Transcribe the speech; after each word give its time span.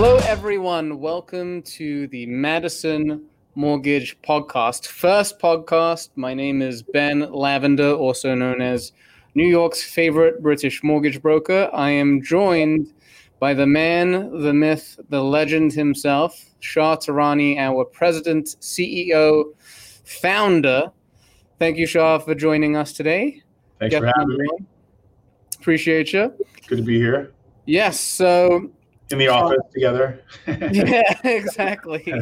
Hello, 0.00 0.16
everyone. 0.18 1.00
Welcome 1.00 1.60
to 1.62 2.06
the 2.06 2.24
Madison 2.26 3.24
Mortgage 3.56 4.16
Podcast. 4.22 4.86
First 4.86 5.40
podcast. 5.40 6.10
My 6.14 6.34
name 6.34 6.62
is 6.62 6.84
Ben 6.84 7.32
Lavender, 7.32 7.94
also 7.94 8.36
known 8.36 8.62
as 8.62 8.92
New 9.34 9.48
York's 9.48 9.82
favorite 9.82 10.40
British 10.40 10.84
mortgage 10.84 11.20
broker. 11.20 11.68
I 11.72 11.90
am 11.90 12.22
joined 12.22 12.92
by 13.40 13.54
the 13.54 13.66
man, 13.66 14.40
the 14.44 14.52
myth, 14.52 15.00
the 15.08 15.20
legend 15.20 15.72
himself, 15.72 16.44
Shah 16.60 16.94
Tehrany, 16.94 17.58
our 17.58 17.84
president, 17.84 18.54
CEO, 18.60 19.46
founder. 20.04 20.92
Thank 21.58 21.76
you, 21.76 21.88
Shah, 21.88 22.20
for 22.20 22.36
joining 22.36 22.76
us 22.76 22.92
today. 22.92 23.42
Thanks 23.80 23.94
Get 23.94 24.02
for 24.02 24.12
having 24.16 24.38
me. 24.38 24.48
Appreciate 25.58 26.12
you. 26.12 26.32
Good 26.68 26.76
to 26.76 26.84
be 26.84 27.00
here. 27.00 27.32
Yes. 27.66 27.98
So 27.98 28.70
in 29.10 29.18
the 29.18 29.28
office 29.28 29.62
together. 29.72 30.22
yeah, 30.46 31.02
exactly. 31.24 32.14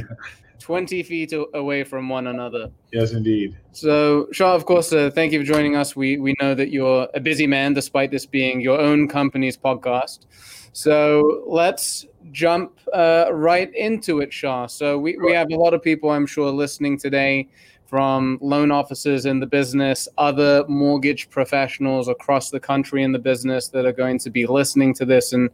20 0.58 1.02
feet 1.04 1.32
away 1.54 1.84
from 1.84 2.08
one 2.08 2.27
another. 2.27 2.70
Yes, 2.92 3.12
indeed. 3.12 3.56
So, 3.72 4.27
Shah, 4.32 4.54
of 4.54 4.64
course, 4.64 4.92
uh, 4.92 5.10
thank 5.14 5.32
you 5.32 5.41
for 5.41 5.46
joining 5.46 5.77
us. 5.77 5.94
We, 5.94 6.18
we 6.18 6.34
know 6.41 6.54
that 6.54 6.70
you're 6.70 7.08
a 7.14 7.20
busy 7.20 7.46
man, 7.46 7.72
despite 7.74 8.10
this 8.10 8.27
being 8.27 8.60
your 8.60 8.80
own 8.80 9.06
company's 9.06 9.56
podcast. 9.56 10.27
So, 10.72 11.44
let's 11.46 12.06
jump 12.32 12.80
uh, 12.92 13.27
right 13.30 13.72
into 13.74 14.20
it, 14.20 14.32
Shah. 14.32 14.66
So, 14.66 14.98
we, 14.98 15.16
we 15.18 15.32
have 15.32 15.48
a 15.52 15.56
lot 15.56 15.72
of 15.72 15.82
people, 15.82 16.10
I'm 16.10 16.27
sure, 16.27 16.50
listening 16.50 16.98
today 16.98 17.48
from 17.86 18.38
loan 18.42 18.70
officers 18.70 19.26
in 19.26 19.40
the 19.40 19.46
business, 19.46 20.08
other 20.18 20.64
mortgage 20.68 21.30
professionals 21.30 22.08
across 22.08 22.50
the 22.50 22.60
country 22.60 23.02
in 23.02 23.12
the 23.12 23.18
business 23.18 23.68
that 23.68 23.86
are 23.86 23.92
going 23.92 24.18
to 24.18 24.30
be 24.30 24.46
listening 24.46 24.92
to 24.94 25.04
this. 25.04 25.32
And 25.32 25.50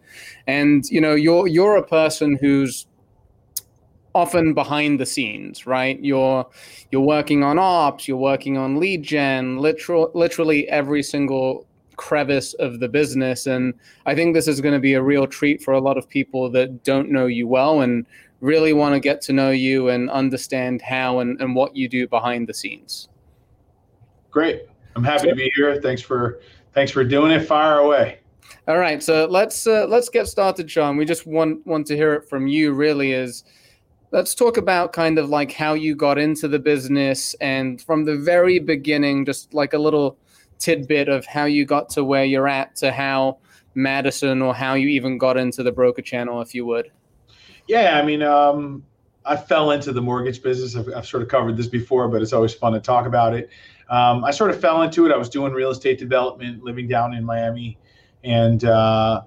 and 0.47 0.89
you 0.91 1.01
know, 1.01 1.15
you're 1.15 1.47
you're 1.47 1.77
a 1.77 1.87
person 1.87 2.39
who's 2.41 2.87
often 4.15 4.55
behind 4.55 5.01
the 5.01 5.07
scenes, 5.07 5.67
right? 5.67 5.99
You're 6.03 6.47
you're 6.91 7.03
working 7.03 7.43
on 7.43 7.59
ops, 7.59 8.09
you're 8.09 8.17
working 8.17 8.57
on 8.57 8.79
lead 8.79 9.03
gen, 9.03 9.59
literal, 9.59 10.11
literally 10.15 10.69
every 10.69 11.03
single 11.03 11.67
crevice 11.97 12.55
of 12.55 12.81
the 12.81 12.89
business. 12.89 13.47
And 13.47 13.75
I 14.07 14.15
think 14.15 14.35
this 14.35 14.49
is 14.49 14.61
going 14.61 14.75
to 14.75 14.81
be 14.81 14.95
a 14.95 15.03
real 15.03 15.27
treat 15.27 15.63
for 15.63 15.73
a 15.73 15.81
lot 15.81 15.99
of 15.99 16.09
people 16.09 16.51
that 16.51 16.83
don't 16.85 17.11
know 17.11 17.27
you 17.27 17.47
well 17.47 17.81
and 17.83 18.07
really 18.43 18.75
want 18.75 18.93
to 18.93 19.01
get 19.01 19.23
to 19.23 19.33
know 19.33 19.51
you 19.51 19.89
and 19.89 20.11
understand 20.11 20.83
how 20.83 21.21
and, 21.21 21.41
and 21.41 21.55
what 21.55 21.75
you 21.75 21.89
do 21.89 22.07
behind 22.07 22.47
the 22.47 22.53
scenes. 22.53 23.09
Great. 24.31 24.63
I'm 24.95 25.05
happy 25.05 25.29
to 25.29 25.35
be 25.35 25.51
here. 25.55 25.81
Thanks 25.81 26.03
for 26.03 26.41
thanks 26.75 26.93
for 26.93 27.05
doing 27.05 27.31
it. 27.31 27.47
Fire 27.47 27.79
away. 27.79 28.19
All 28.69 28.79
right, 28.79 29.03
so 29.03 29.27
let's 29.31 29.67
uh, 29.67 29.87
let's 29.89 30.09
get 30.09 30.27
started, 30.27 30.71
Shah. 30.71 30.93
We 30.93 31.07
just 31.07 31.27
want 31.27 31.67
want 31.67 31.87
to 31.87 31.97
hear 31.97 32.13
it 32.15 32.29
from 32.29 32.47
you. 32.47 32.73
Really, 32.73 33.13
is 33.13 33.45
let's 34.11 34.35
talk 34.35 34.57
about 34.59 34.93
kind 34.93 35.19
of 35.19 35.31
like 35.31 35.53
how 35.53 35.73
you 35.75 35.95
got 35.95 36.19
into 36.19 36.49
the 36.49 36.59
business 36.59 37.35
and 37.41 37.81
from 37.81 38.05
the 38.05 38.17
very 38.17 38.59
beginning, 38.59 39.25
just 39.25 39.55
like 39.55 39.73
a 39.73 39.79
little 39.79 40.19
tidbit 40.59 41.09
of 41.09 41.25
how 41.27 41.45
you 41.45 41.65
got 41.65 41.89
to 41.91 42.05
where 42.05 42.25
you're 42.25 42.49
at 42.49 42.77
to 42.77 42.93
how 42.93 43.39
Madison 43.75 44.43
or 44.43 44.55
how 44.55 44.75
you 44.75 44.89
even 44.89 45.17
got 45.17 45.37
into 45.37 45.63
the 45.63 45.73
broker 45.73 46.03
channel, 46.03 46.43
if 46.43 46.55
you 46.55 46.67
would. 46.67 46.91
Yeah, 47.69 47.99
I 47.99 48.05
mean, 48.05 48.23
um, 48.23 48.85
I 49.25 49.37
fell 49.37 49.71
into 49.71 49.93
the 49.93 50.03
mortgage 50.03 50.43
business. 50.43 50.77
I've, 50.77 50.93
I've, 50.95 51.07
sort 51.07 51.23
of 51.23 51.29
covered 51.29 51.57
this 51.57 51.69
before, 51.69 52.09
but 52.09 52.23
it's 52.23 52.33
always 52.33 52.55
fun 52.55 52.73
to 52.73 52.81
talk 52.81 53.07
about 53.07 53.35
it. 53.35 53.51
Um, 53.89 54.25
I 54.25 54.31
sort 54.31 54.51
of 54.51 54.61
fell 54.61 54.83
into 54.83 55.07
it. 55.07 55.13
I 55.13 55.17
was 55.17 55.29
doing 55.29 55.53
real 55.53 55.71
estate 55.71 55.99
development, 55.99 56.65
living 56.65 56.89
down 56.89 57.15
in 57.15 57.25
Miami, 57.25 57.79
and 58.25 58.65
uh, 58.65 59.23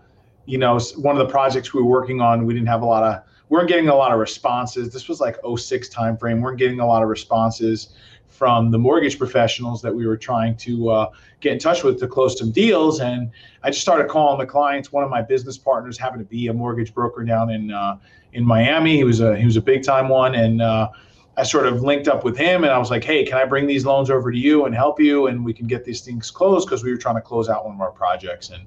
you 0.46 0.58
know, 0.58 0.80
one 0.98 1.18
of 1.18 1.26
the 1.26 1.32
projects 1.32 1.74
we 1.74 1.82
were 1.82 1.90
working 1.90 2.22
on, 2.22 2.46
we 2.46 2.54
didn't 2.54 2.68
have 2.68 2.82
a 2.82 2.86
lot 2.86 3.04
of, 3.04 3.24
we 3.50 3.58
weren't 3.58 3.70
getting 3.70 3.90
a 3.90 3.96
lot 3.96 4.12
of 4.12 4.20
responses. 4.20 4.92
This 4.92 5.08
was 5.08 5.20
like 5.20 5.38
06 5.44 5.90
timeframe. 5.90 6.36
We 6.36 6.42
weren't 6.42 6.60
getting 6.60 6.80
a 6.80 6.86
lot 6.86 7.04
of 7.04 7.10
responses 7.10 7.90
from 8.36 8.70
the 8.70 8.78
mortgage 8.78 9.18
professionals 9.18 9.82
that 9.82 9.96
we 9.96 10.06
were 10.06 10.18
trying 10.18 10.58
to 10.58 10.90
uh, 10.90 11.10
get 11.40 11.54
in 11.54 11.60
touch 11.60 11.84
with 11.84 12.00
to 12.00 12.08
close 12.08 12.38
some 12.38 12.52
deals. 12.52 13.00
And 13.00 13.32
I 13.64 13.70
just 13.70 13.82
started 13.82 14.10
calling 14.10 14.38
the 14.40 14.46
clients. 14.46 14.92
One 14.92 15.04
of 15.04 15.10
my 15.10 15.22
business 15.22 15.58
partners 15.58 15.98
happened 15.98 16.20
to 16.20 16.30
be 16.30 16.48
a 16.48 16.54
mortgage 16.54 16.94
broker 16.94 17.24
down 17.24 17.50
in 17.50 17.72
uh, 17.72 17.98
in 18.34 18.46
Miami. 18.46 18.98
He 18.98 19.04
was 19.06 19.22
a 19.22 19.38
he 19.38 19.46
was 19.46 19.56
a 19.56 19.62
big 19.62 19.84
time 19.84 20.10
one, 20.10 20.36
and 20.36 20.62
uh, 20.62 20.90
I 21.38 21.44
sort 21.44 21.66
of 21.66 21.82
linked 21.82 22.10
up 22.10 22.26
with 22.26 22.38
him, 22.38 22.64
and 22.66 22.74
I 22.74 22.78
was 22.78 22.92
like, 22.92 23.04
"Hey, 23.04 23.24
can 23.24 23.38
I 23.38 23.46
bring 23.46 23.68
these 23.68 23.86
loans 23.86 24.10
over 24.10 24.32
to 24.32 24.38
you 24.38 24.66
and 24.66 24.76
help 24.76 25.00
you, 25.00 25.28
and 25.28 25.44
we 25.46 25.54
can 25.54 25.66
get 25.66 25.86
these 25.86 26.02
things 26.02 26.30
closed?" 26.30 26.68
Because 26.68 26.84
we 26.84 26.92
were 26.92 26.98
trying 26.98 27.16
to 27.16 27.22
close 27.22 27.48
out 27.48 27.66
one 27.66 27.76
of 27.76 27.82
our 27.82 27.92
projects, 27.92 28.50
and 28.50 28.66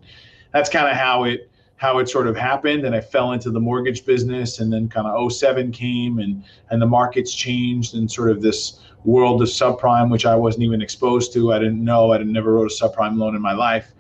that's 0.53 0.71
kind 0.71 0.89
of 0.89 0.97
how 0.97 1.25
it 1.25 1.51
how 1.79 1.99
it 1.99 2.09
sort 2.09 2.27
of 2.27 2.37
happened 2.37 2.85
and 2.85 2.95
i 2.95 3.01
fell 3.01 3.33
into 3.33 3.51
the 3.51 3.61
mortgage 3.61 4.05
business 4.05 4.59
and 4.59 4.73
then 4.73 4.89
kind 4.89 5.07
of 5.07 5.33
07 5.33 5.73
came 5.73 6.19
and 6.19 6.45
and 6.71 6.83
the 6.83 6.87
markets 6.87 7.33
changed 7.33 7.95
and 7.95 8.11
sort 8.11 8.31
of 8.31 8.43
this 8.43 8.81
world 9.05 9.41
of 9.41 9.49
subprime 9.49 10.11
which 10.11 10.27
i 10.27 10.35
wasn't 10.35 10.63
even 10.63 10.83
exposed 10.83 11.33
to 11.33 11.53
i 11.53 11.59
didn't 11.59 11.83
know 11.83 12.13
i 12.13 12.19
never 12.19 12.55
wrote 12.55 12.71
a 12.71 12.75
subprime 12.75 13.17
loan 13.17 13.35
in 13.35 13.43
my 13.43 13.53
life 13.53 13.93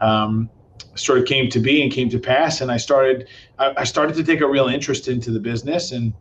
um, 0.00 0.50
sort 0.94 1.18
of 1.18 1.24
came 1.24 1.48
to 1.50 1.60
be 1.60 1.82
and 1.82 1.90
came 1.90 2.08
to 2.10 2.18
pass. 2.18 2.60
And 2.60 2.70
I 2.70 2.76
started, 2.76 3.28
I, 3.58 3.72
I 3.78 3.84
started 3.84 4.14
to 4.16 4.24
take 4.24 4.40
a 4.40 4.46
real 4.46 4.68
interest 4.68 5.08
into 5.08 5.30
the 5.30 5.40
business 5.40 5.92
and 5.92 6.12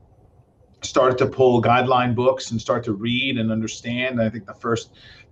started 0.82 1.18
to 1.20 1.28
pull 1.28 1.62
guideline 1.62 2.16
books 2.16 2.52
and 2.52 2.62
start 2.62 2.84
to 2.86 2.94
read 2.94 3.38
and 3.38 3.52
understand. 3.52 4.22
I 4.22 4.30
think 4.30 4.46
the 4.46 4.54
first 4.54 4.92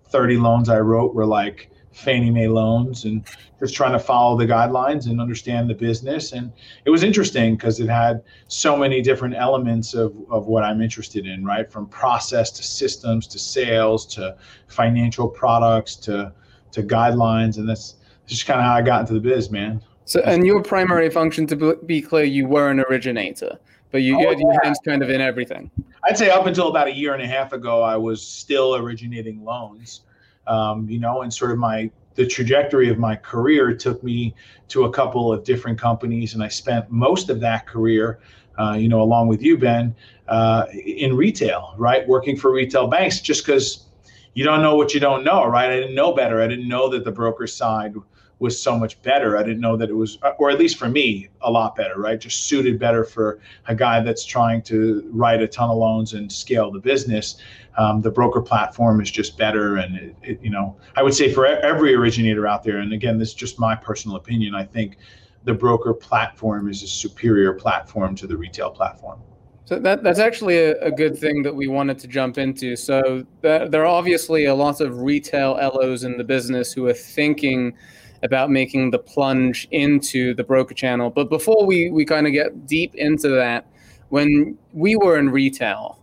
30 0.09 0.37
loans 0.37 0.69
I 0.69 0.79
wrote 0.79 1.13
were 1.13 1.25
like 1.25 1.71
Fannie 1.99 2.31
Mae 2.31 2.47
loans 2.47 3.05
and 3.05 3.23
just 3.59 3.75
trying 3.75 3.91
to 3.91 3.99
follow 3.99 4.37
the 4.37 4.45
guidelines 4.45 5.07
and 5.07 5.19
understand 5.19 5.69
the 5.69 5.73
business. 5.73 6.31
And 6.31 6.51
it 6.85 6.89
was 6.89 7.03
interesting 7.03 7.55
because 7.55 7.79
it 7.79 7.89
had 7.89 8.23
so 8.47 8.77
many 8.77 9.01
different 9.01 9.35
elements 9.35 9.93
of, 9.93 10.15
of 10.29 10.47
what 10.47 10.63
I'm 10.63 10.81
interested 10.81 11.25
in, 11.25 11.43
right? 11.43 11.69
From 11.69 11.87
process 11.87 12.51
to 12.51 12.63
systems 12.63 13.27
to 13.27 13.39
sales 13.39 14.05
to 14.15 14.37
financial 14.67 15.27
products 15.27 15.95
to 15.97 16.33
to 16.71 16.83
guidelines. 16.83 17.57
And 17.57 17.67
that's 17.67 17.95
just 18.27 18.45
kind 18.45 18.59
of 18.59 18.65
how 18.65 18.75
I 18.75 18.81
got 18.81 19.01
into 19.01 19.13
the 19.13 19.19
biz, 19.19 19.49
man. 19.49 19.81
So, 20.05 20.21
and 20.21 20.45
your 20.45 20.63
primary 20.63 21.09
function, 21.09 21.45
to 21.47 21.75
be 21.85 22.01
clear, 22.01 22.23
you 22.23 22.47
were 22.47 22.69
an 22.69 22.79
originator, 22.79 23.59
but 23.91 23.99
you, 23.99 24.17
oh, 24.17 24.21
you 24.21 24.27
had 24.29 24.39
your 24.39 24.59
hands 24.63 24.79
kind 24.85 25.03
of 25.03 25.09
in 25.09 25.21
everything. 25.21 25.69
I'd 26.03 26.17
say 26.17 26.29
up 26.29 26.45
until 26.45 26.69
about 26.69 26.87
a 26.87 26.93
year 26.93 27.13
and 27.13 27.21
a 27.21 27.27
half 27.27 27.53
ago, 27.53 27.81
I 27.81 27.95
was 27.95 28.25
still 28.25 28.75
originating 28.75 29.43
loans. 29.43 30.01
Um, 30.49 30.89
you 30.89 30.99
know, 30.99 31.21
and 31.21 31.33
sort 31.33 31.51
of 31.51 31.57
my 31.59 31.91
the 32.15 32.25
trajectory 32.27 32.89
of 32.89 32.97
my 32.97 33.15
career 33.15 33.73
took 33.73 34.03
me 34.03 34.35
to 34.67 34.83
a 34.83 34.91
couple 34.91 35.31
of 35.31 35.43
different 35.45 35.79
companies, 35.79 36.33
and 36.33 36.43
I 36.43 36.49
spent 36.49 36.91
most 36.91 37.29
of 37.29 37.39
that 37.39 37.65
career, 37.65 38.19
uh, 38.59 38.73
you 38.73 38.89
know, 38.89 39.01
along 39.01 39.27
with 39.29 39.41
you, 39.41 39.57
Ben, 39.57 39.95
uh, 40.27 40.65
in 40.73 41.15
retail, 41.15 41.75
right, 41.77 42.05
working 42.07 42.35
for 42.35 42.51
retail 42.51 42.87
banks, 42.87 43.21
just 43.21 43.45
because 43.45 43.85
you 44.33 44.43
don't 44.43 44.61
know 44.61 44.75
what 44.75 44.93
you 44.93 44.99
don't 44.99 45.23
know, 45.23 45.45
right? 45.45 45.69
I 45.69 45.75
didn't 45.75 45.95
know 45.95 46.13
better. 46.13 46.41
I 46.41 46.47
didn't 46.47 46.67
know 46.67 46.89
that 46.89 47.05
the 47.05 47.11
broker 47.11 47.47
side 47.47 47.95
was 48.39 48.61
so 48.61 48.77
much 48.77 49.01
better. 49.01 49.37
I 49.37 49.43
didn't 49.43 49.59
know 49.59 49.75
that 49.75 49.89
it 49.89 49.93
was, 49.93 50.17
or 50.37 50.49
at 50.49 50.57
least 50.57 50.77
for 50.77 50.87
me, 50.87 51.27
a 51.41 51.51
lot 51.51 51.75
better, 51.75 51.99
right? 51.99 52.19
Just 52.19 52.45
suited 52.45 52.79
better 52.79 53.03
for 53.03 53.39
a 53.67 53.75
guy 53.75 54.01
that's 54.01 54.23
trying 54.25 54.61
to 54.63 55.07
write 55.11 55.41
a 55.41 55.47
ton 55.47 55.69
of 55.69 55.77
loans 55.77 56.13
and 56.13 56.31
scale 56.31 56.71
the 56.71 56.79
business. 56.79 57.35
Um, 57.77 58.01
the 58.01 58.11
broker 58.11 58.41
platform 58.41 59.01
is 59.01 59.11
just 59.11 59.37
better, 59.37 59.77
and 59.77 59.95
it, 59.95 60.15
it, 60.23 60.41
you 60.41 60.49
know, 60.49 60.77
I 60.95 61.03
would 61.03 61.13
say 61.13 61.31
for 61.31 61.45
every 61.45 61.93
originator 61.93 62.47
out 62.47 62.63
there, 62.63 62.77
and 62.77 62.93
again, 62.93 63.17
this 63.17 63.29
is 63.29 63.35
just 63.35 63.59
my 63.59 63.75
personal 63.75 64.17
opinion. 64.17 64.55
I 64.55 64.63
think 64.63 64.97
the 65.43 65.53
broker 65.53 65.93
platform 65.93 66.69
is 66.69 66.83
a 66.83 66.87
superior 66.87 67.53
platform 67.53 68.15
to 68.15 68.27
the 68.27 68.35
retail 68.35 68.71
platform. 68.71 69.21
So 69.65 69.77
that 69.79 70.01
that's 70.01 70.17
actually 70.17 70.57
a, 70.57 70.79
a, 70.81 70.91
good 70.91 71.15
thing 71.15 71.43
that 71.43 71.53
we 71.53 71.67
wanted 71.67 71.99
to 71.99 72.07
jump 72.07 72.39
into. 72.39 72.75
So 72.75 73.23
there 73.41 73.83
are 73.83 73.85
obviously 73.85 74.45
a 74.45 74.55
lot 74.55 74.81
of 74.81 75.01
retail 75.01 75.51
LOs 75.51 76.03
in 76.03 76.17
the 76.17 76.23
business 76.23 76.73
who 76.73 76.87
are 76.87 76.93
thinking 76.93 77.77
about 78.23 78.49
making 78.49 78.91
the 78.91 78.99
plunge 78.99 79.67
into 79.71 80.33
the 80.33 80.43
broker 80.43 80.73
channel. 80.73 81.09
But 81.09 81.29
before 81.29 81.65
we, 81.65 81.89
we 81.89 82.05
kind 82.05 82.27
of 82.27 82.33
get 82.33 82.67
deep 82.67 82.93
into 82.95 83.29
that, 83.29 83.65
when 84.09 84.57
we 84.73 84.95
were 84.95 85.17
in 85.17 85.29
retail, 85.29 85.99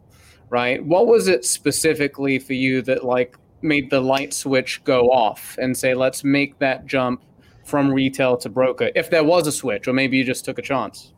right, 0.49 0.85
what 0.85 1.07
was 1.07 1.29
it 1.29 1.45
specifically 1.45 2.39
for 2.39 2.55
you 2.55 2.83
that 2.83 3.05
like 3.05 3.37
made 3.63 3.91
the 3.91 4.01
light 4.01 4.33
switch 4.33 4.83
go 4.85 5.11
off 5.11 5.57
and 5.61 5.77
say, 5.77 5.95
let's 5.95 6.25
make 6.25 6.59
that 6.59 6.87
jump 6.87 7.23
from 7.65 7.93
retail 7.93 8.37
to 8.37 8.49
broker, 8.49 8.91
if 8.95 9.11
there 9.11 9.25
was 9.25 9.47
a 9.47 9.53
switch, 9.53 9.89
or 9.89 9.93
maybe 9.93 10.17
you 10.17 10.25
just 10.25 10.45
took 10.45 10.59
a 10.59 10.63
chance? 10.63 11.13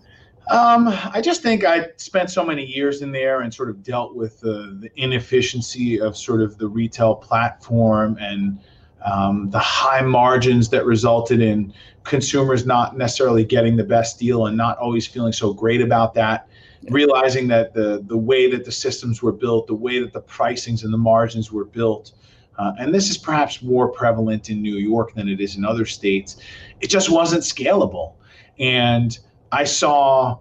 Um, 0.50 0.88
I 0.88 1.20
just 1.20 1.42
think 1.42 1.64
I 1.64 1.88
spent 1.98 2.30
so 2.30 2.42
many 2.42 2.64
years 2.64 3.02
in 3.02 3.12
there 3.12 3.42
and 3.42 3.52
sort 3.52 3.68
of 3.68 3.82
dealt 3.82 4.16
with 4.16 4.40
the, 4.40 4.78
the 4.80 4.90
inefficiency 4.96 6.00
of 6.00 6.16
sort 6.16 6.40
of 6.40 6.56
the 6.56 6.66
retail 6.66 7.14
platform 7.14 8.16
and 8.18 8.58
um, 9.04 9.50
the 9.50 9.58
high 9.58 10.00
margins 10.00 10.68
that 10.70 10.84
resulted 10.84 11.40
in 11.40 11.72
consumers 12.04 12.66
not 12.66 12.96
necessarily 12.96 13.44
getting 13.44 13.76
the 13.76 13.84
best 13.84 14.18
deal 14.18 14.46
and 14.46 14.56
not 14.56 14.78
always 14.78 15.06
feeling 15.06 15.32
so 15.32 15.52
great 15.52 15.80
about 15.80 16.14
that 16.14 16.48
realizing 16.90 17.48
that 17.48 17.74
the 17.74 18.02
the 18.06 18.16
way 18.16 18.50
that 18.50 18.64
the 18.64 18.72
systems 18.72 19.20
were 19.20 19.32
built 19.32 19.66
the 19.66 19.74
way 19.74 20.00
that 20.00 20.12
the 20.12 20.22
pricings 20.22 20.84
and 20.84 20.92
the 20.92 20.98
margins 20.98 21.52
were 21.52 21.64
built 21.64 22.12
uh, 22.58 22.72
and 22.78 22.92
this 22.94 23.10
is 23.10 23.18
perhaps 23.18 23.62
more 23.62 23.88
prevalent 23.88 24.50
in 24.50 24.60
New 24.62 24.76
York 24.76 25.14
than 25.14 25.28
it 25.28 25.40
is 25.40 25.56
in 25.56 25.64
other 25.64 25.84
states 25.84 26.36
it 26.80 26.88
just 26.88 27.10
wasn't 27.10 27.42
scalable 27.42 28.14
and 28.58 29.18
I 29.52 29.64
saw 29.64 30.38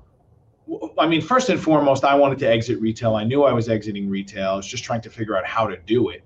I 1.00 1.07
mean, 1.07 1.21
first 1.21 1.50
and 1.50 1.60
foremost, 1.60 2.03
I 2.03 2.15
wanted 2.15 2.39
to 2.39 2.45
exit 2.45 2.81
retail. 2.81 3.15
I 3.15 3.24
knew 3.24 3.44
I 3.44 3.53
was 3.53 3.69
exiting 3.69 4.10
retail. 4.10 4.51
I 4.51 4.56
was 4.56 4.68
just 4.68 4.83
trying 4.83 5.01
to 5.01 5.10
figure 5.10 5.38
out 5.38 5.45
how 5.45 5.68
to 5.68 5.77
do 5.77 6.10
it. 6.10 6.24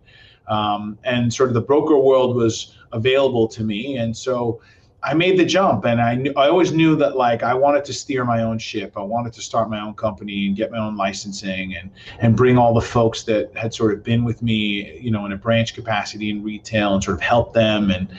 Um, 0.47 0.97
and 1.03 1.33
sort 1.33 1.49
of 1.49 1.53
the 1.53 1.61
broker 1.61 1.97
world 1.97 2.35
was 2.35 2.75
available 2.91 3.47
to 3.49 3.63
me. 3.63 3.97
And 3.97 4.15
so 4.15 4.61
I 5.03 5.13
made 5.13 5.39
the 5.39 5.45
jump 5.45 5.85
and 5.85 5.99
I 5.99 6.23
I 6.37 6.47
always 6.47 6.71
knew 6.71 6.95
that 6.97 7.15
like 7.15 7.41
I 7.41 7.53
wanted 7.53 7.85
to 7.85 7.93
steer 7.93 8.23
my 8.23 8.43
own 8.43 8.59
ship. 8.59 8.93
I 8.95 9.01
wanted 9.01 9.33
to 9.33 9.41
start 9.41 9.69
my 9.69 9.81
own 9.81 9.95
company 9.95 10.45
and 10.47 10.55
get 10.55 10.71
my 10.71 10.77
own 10.77 10.95
licensing 10.95 11.75
and 11.75 11.89
and 12.19 12.35
bring 12.35 12.57
all 12.57 12.73
the 12.73 12.81
folks 12.81 13.23
that 13.23 13.55
had 13.55 13.73
sort 13.73 13.93
of 13.93 14.03
been 14.03 14.23
with 14.23 14.43
me, 14.43 14.99
you 14.99 15.09
know, 15.09 15.25
in 15.25 15.31
a 15.31 15.37
branch 15.37 15.73
capacity 15.73 16.29
in 16.29 16.43
retail 16.43 16.93
and 16.93 17.03
sort 17.03 17.15
of 17.15 17.21
help 17.21 17.53
them 17.53 17.89
and 17.89 18.09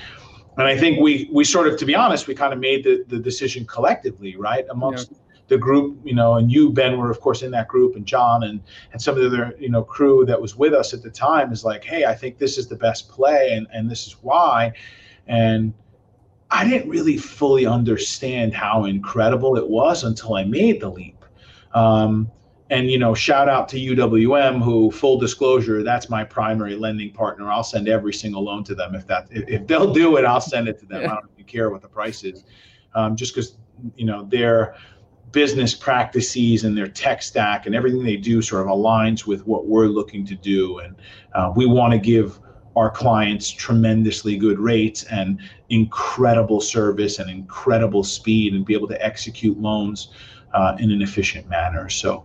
and 0.58 0.66
I 0.66 0.76
think 0.76 1.00
we 1.00 1.30
we 1.32 1.44
sort 1.44 1.66
of 1.68 1.78
to 1.78 1.86
be 1.86 1.94
honest, 1.94 2.26
we 2.26 2.34
kind 2.34 2.52
of 2.52 2.58
made 2.58 2.84
the 2.84 3.04
the 3.06 3.18
decision 3.18 3.64
collectively, 3.64 4.36
right? 4.36 4.66
Amongst 4.68 5.12
yeah. 5.12 5.18
The 5.48 5.58
group, 5.58 5.98
you 6.04 6.14
know, 6.14 6.34
and 6.34 6.50
you 6.50 6.70
Ben 6.70 6.98
were 6.98 7.10
of 7.10 7.20
course 7.20 7.42
in 7.42 7.50
that 7.50 7.68
group 7.68 7.96
and 7.96 8.06
John 8.06 8.44
and 8.44 8.60
and 8.92 9.00
some 9.00 9.16
of 9.16 9.22
the 9.22 9.26
other, 9.26 9.54
you 9.58 9.68
know, 9.68 9.82
crew 9.82 10.24
that 10.26 10.40
was 10.40 10.56
with 10.56 10.72
us 10.72 10.94
at 10.94 11.02
the 11.02 11.10
time 11.10 11.52
is 11.52 11.64
like, 11.64 11.84
"Hey, 11.84 12.04
I 12.04 12.14
think 12.14 12.38
this 12.38 12.58
is 12.58 12.68
the 12.68 12.76
best 12.76 13.08
play 13.08 13.52
and 13.52 13.66
and 13.72 13.90
this 13.90 14.06
is 14.06 14.14
why." 14.22 14.72
And 15.26 15.74
I 16.50 16.68
didn't 16.68 16.88
really 16.88 17.16
fully 17.16 17.66
understand 17.66 18.54
how 18.54 18.84
incredible 18.84 19.56
it 19.56 19.68
was 19.68 20.04
until 20.04 20.34
I 20.34 20.44
made 20.44 20.80
the 20.80 20.90
leap. 20.90 21.24
Um, 21.72 22.30
and 22.72 22.90
you 22.90 22.98
know, 22.98 23.14
shout 23.14 23.48
out 23.48 23.68
to 23.70 23.76
UWM, 23.76 24.62
who 24.62 24.90
full 24.90 25.18
disclosure, 25.18 25.82
that's 25.82 26.08
my 26.08 26.24
primary 26.24 26.74
lending 26.74 27.12
partner. 27.12 27.50
I'll 27.50 27.64
send 27.64 27.88
every 27.88 28.14
single 28.14 28.44
loan 28.44 28.64
to 28.64 28.74
them 28.74 28.94
if 28.94 29.06
that 29.06 29.28
if, 29.30 29.44
if 29.48 29.66
they'll 29.66 29.92
do 29.92 30.16
it, 30.16 30.24
I'll 30.24 30.40
send 30.40 30.68
it 30.68 30.78
to 30.80 30.86
them. 30.86 31.04
I 31.04 31.14
don't 31.14 31.30
even 31.34 31.44
care 31.44 31.70
what 31.70 31.82
the 31.82 31.88
price 31.88 32.24
is, 32.24 32.44
um, 32.94 33.14
just 33.14 33.34
because 33.34 33.56
you 33.96 34.06
know 34.06 34.24
their 34.24 34.74
business 35.32 35.74
practices 35.74 36.64
and 36.64 36.76
their 36.76 36.86
tech 36.86 37.22
stack 37.22 37.66
and 37.66 37.74
everything 37.74 38.04
they 38.04 38.16
do 38.16 38.42
sort 38.42 38.62
of 38.62 38.68
aligns 38.68 39.26
with 39.26 39.46
what 39.46 39.66
we're 39.66 39.86
looking 39.86 40.24
to 40.26 40.34
do, 40.34 40.78
and 40.78 40.96
uh, 41.34 41.52
we 41.56 41.66
want 41.66 41.92
to 41.92 41.98
give 41.98 42.38
our 42.76 42.90
clients 42.90 43.50
tremendously 43.50 44.36
good 44.36 44.58
rates 44.58 45.04
and 45.04 45.38
incredible 45.68 46.60
service 46.60 47.18
and 47.18 47.30
incredible 47.30 48.02
speed 48.02 48.54
and 48.54 48.64
be 48.64 48.74
able 48.74 48.88
to 48.88 49.04
execute 49.04 49.58
loans 49.58 50.08
uh, 50.54 50.76
in 50.78 50.90
an 50.90 51.02
efficient 51.02 51.48
manner. 51.48 51.88
So 51.88 52.24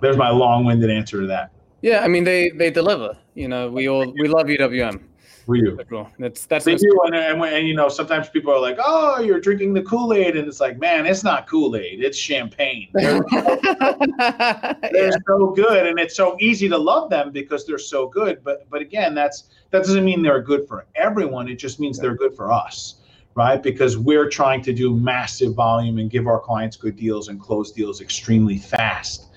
there's 0.00 0.16
my 0.16 0.30
long-winded 0.30 0.90
answer 0.90 1.20
to 1.20 1.26
that. 1.26 1.50
Yeah, 1.82 2.00
I 2.00 2.08
mean 2.08 2.24
they 2.24 2.50
they 2.50 2.70
deliver. 2.70 3.16
You 3.34 3.48
know, 3.48 3.70
we 3.70 3.88
all 3.88 4.12
we 4.12 4.28
love 4.28 4.46
UWM. 4.46 5.02
We 5.46 5.60
do. 5.62 5.78
That's 6.18 6.46
that's 6.46 6.64
they 6.64 6.76
do, 6.76 7.00
and, 7.04 7.14
and, 7.14 7.42
and, 7.42 7.66
you 7.66 7.74
know 7.74 7.88
sometimes 7.88 8.28
people 8.28 8.52
are 8.52 8.60
like, 8.60 8.78
"Oh, 8.78 9.20
you're 9.20 9.40
drinking 9.40 9.74
the 9.74 9.82
Kool 9.82 10.12
Aid," 10.12 10.36
and 10.36 10.46
it's 10.46 10.60
like, 10.60 10.78
man, 10.78 11.06
it's 11.06 11.24
not 11.24 11.48
Kool 11.48 11.76
Aid, 11.76 12.02
it's 12.02 12.18
champagne. 12.18 12.88
They're, 12.92 13.20
they're 13.30 14.76
yeah. 14.92 15.10
so 15.26 15.48
good, 15.48 15.86
and 15.86 15.98
it's 15.98 16.16
so 16.16 16.36
easy 16.40 16.68
to 16.68 16.78
love 16.78 17.10
them 17.10 17.32
because 17.32 17.66
they're 17.66 17.78
so 17.78 18.08
good. 18.08 18.42
But 18.44 18.68
but 18.70 18.80
again, 18.80 19.14
that's 19.14 19.44
that 19.70 19.78
doesn't 19.78 20.04
mean 20.04 20.22
they're 20.22 20.42
good 20.42 20.68
for 20.68 20.86
everyone. 20.94 21.48
It 21.48 21.56
just 21.56 21.80
means 21.80 21.98
yeah. 21.98 22.02
they're 22.02 22.16
good 22.16 22.34
for 22.34 22.52
us, 22.52 22.96
right? 23.34 23.62
Because 23.62 23.96
we're 23.96 24.28
trying 24.28 24.62
to 24.62 24.72
do 24.72 24.94
massive 24.94 25.54
volume 25.54 25.98
and 25.98 26.10
give 26.10 26.26
our 26.26 26.40
clients 26.40 26.76
good 26.76 26.96
deals 26.96 27.28
and 27.28 27.40
close 27.40 27.72
deals 27.72 28.00
extremely 28.00 28.58
fast. 28.58 29.29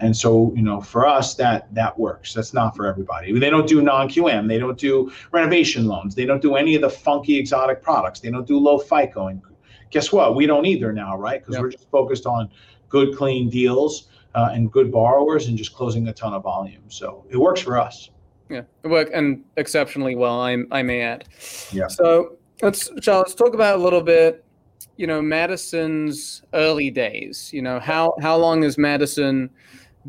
And 0.00 0.16
so, 0.16 0.52
you 0.56 0.62
know, 0.62 0.80
for 0.80 1.06
us, 1.06 1.34
that 1.34 1.72
that 1.74 1.98
works. 1.98 2.34
That's 2.34 2.52
not 2.52 2.74
for 2.74 2.86
everybody. 2.86 3.38
They 3.38 3.50
don't 3.50 3.68
do 3.68 3.82
non-QM. 3.82 4.48
They 4.48 4.58
don't 4.58 4.78
do 4.78 5.12
renovation 5.32 5.86
loans. 5.86 6.14
They 6.14 6.24
don't 6.24 6.42
do 6.42 6.56
any 6.56 6.74
of 6.74 6.82
the 6.82 6.90
funky 6.90 7.38
exotic 7.38 7.82
products. 7.82 8.20
They 8.20 8.30
don't 8.30 8.46
do 8.46 8.58
low 8.58 8.78
FICO. 8.78 9.28
And 9.28 9.42
guess 9.90 10.12
what? 10.12 10.34
We 10.34 10.46
don't 10.46 10.66
either 10.66 10.92
now, 10.92 11.16
right? 11.16 11.40
Because 11.40 11.54
yep. 11.54 11.62
we're 11.62 11.70
just 11.70 11.90
focused 11.90 12.26
on 12.26 12.50
good, 12.88 13.16
clean 13.16 13.48
deals 13.48 14.08
uh, 14.34 14.50
and 14.52 14.70
good 14.72 14.90
borrowers 14.90 15.48
and 15.48 15.56
just 15.56 15.74
closing 15.74 16.08
a 16.08 16.12
ton 16.12 16.34
of 16.34 16.42
volume. 16.42 16.82
So 16.88 17.24
it 17.30 17.36
works 17.36 17.60
for 17.60 17.78
us. 17.78 18.10
Yeah, 18.48 18.62
it 18.82 18.88
worked 18.88 19.12
and 19.12 19.44
exceptionally 19.56 20.14
well. 20.14 20.40
I 20.40 20.58
I 20.70 20.82
may 20.82 21.02
add. 21.02 21.24
Yeah. 21.72 21.88
So 21.88 22.38
let's 22.62 22.90
Charles 23.00 23.34
talk 23.34 23.54
about 23.54 23.78
a 23.78 23.82
little 23.82 24.02
bit. 24.02 24.44
You 24.96 25.06
know, 25.06 25.20
Madison's 25.20 26.42
early 26.54 26.90
days. 26.90 27.50
You 27.52 27.62
know, 27.62 27.78
how 27.80 28.14
how 28.20 28.36
long 28.36 28.62
has 28.62 28.78
Madison 28.78 29.50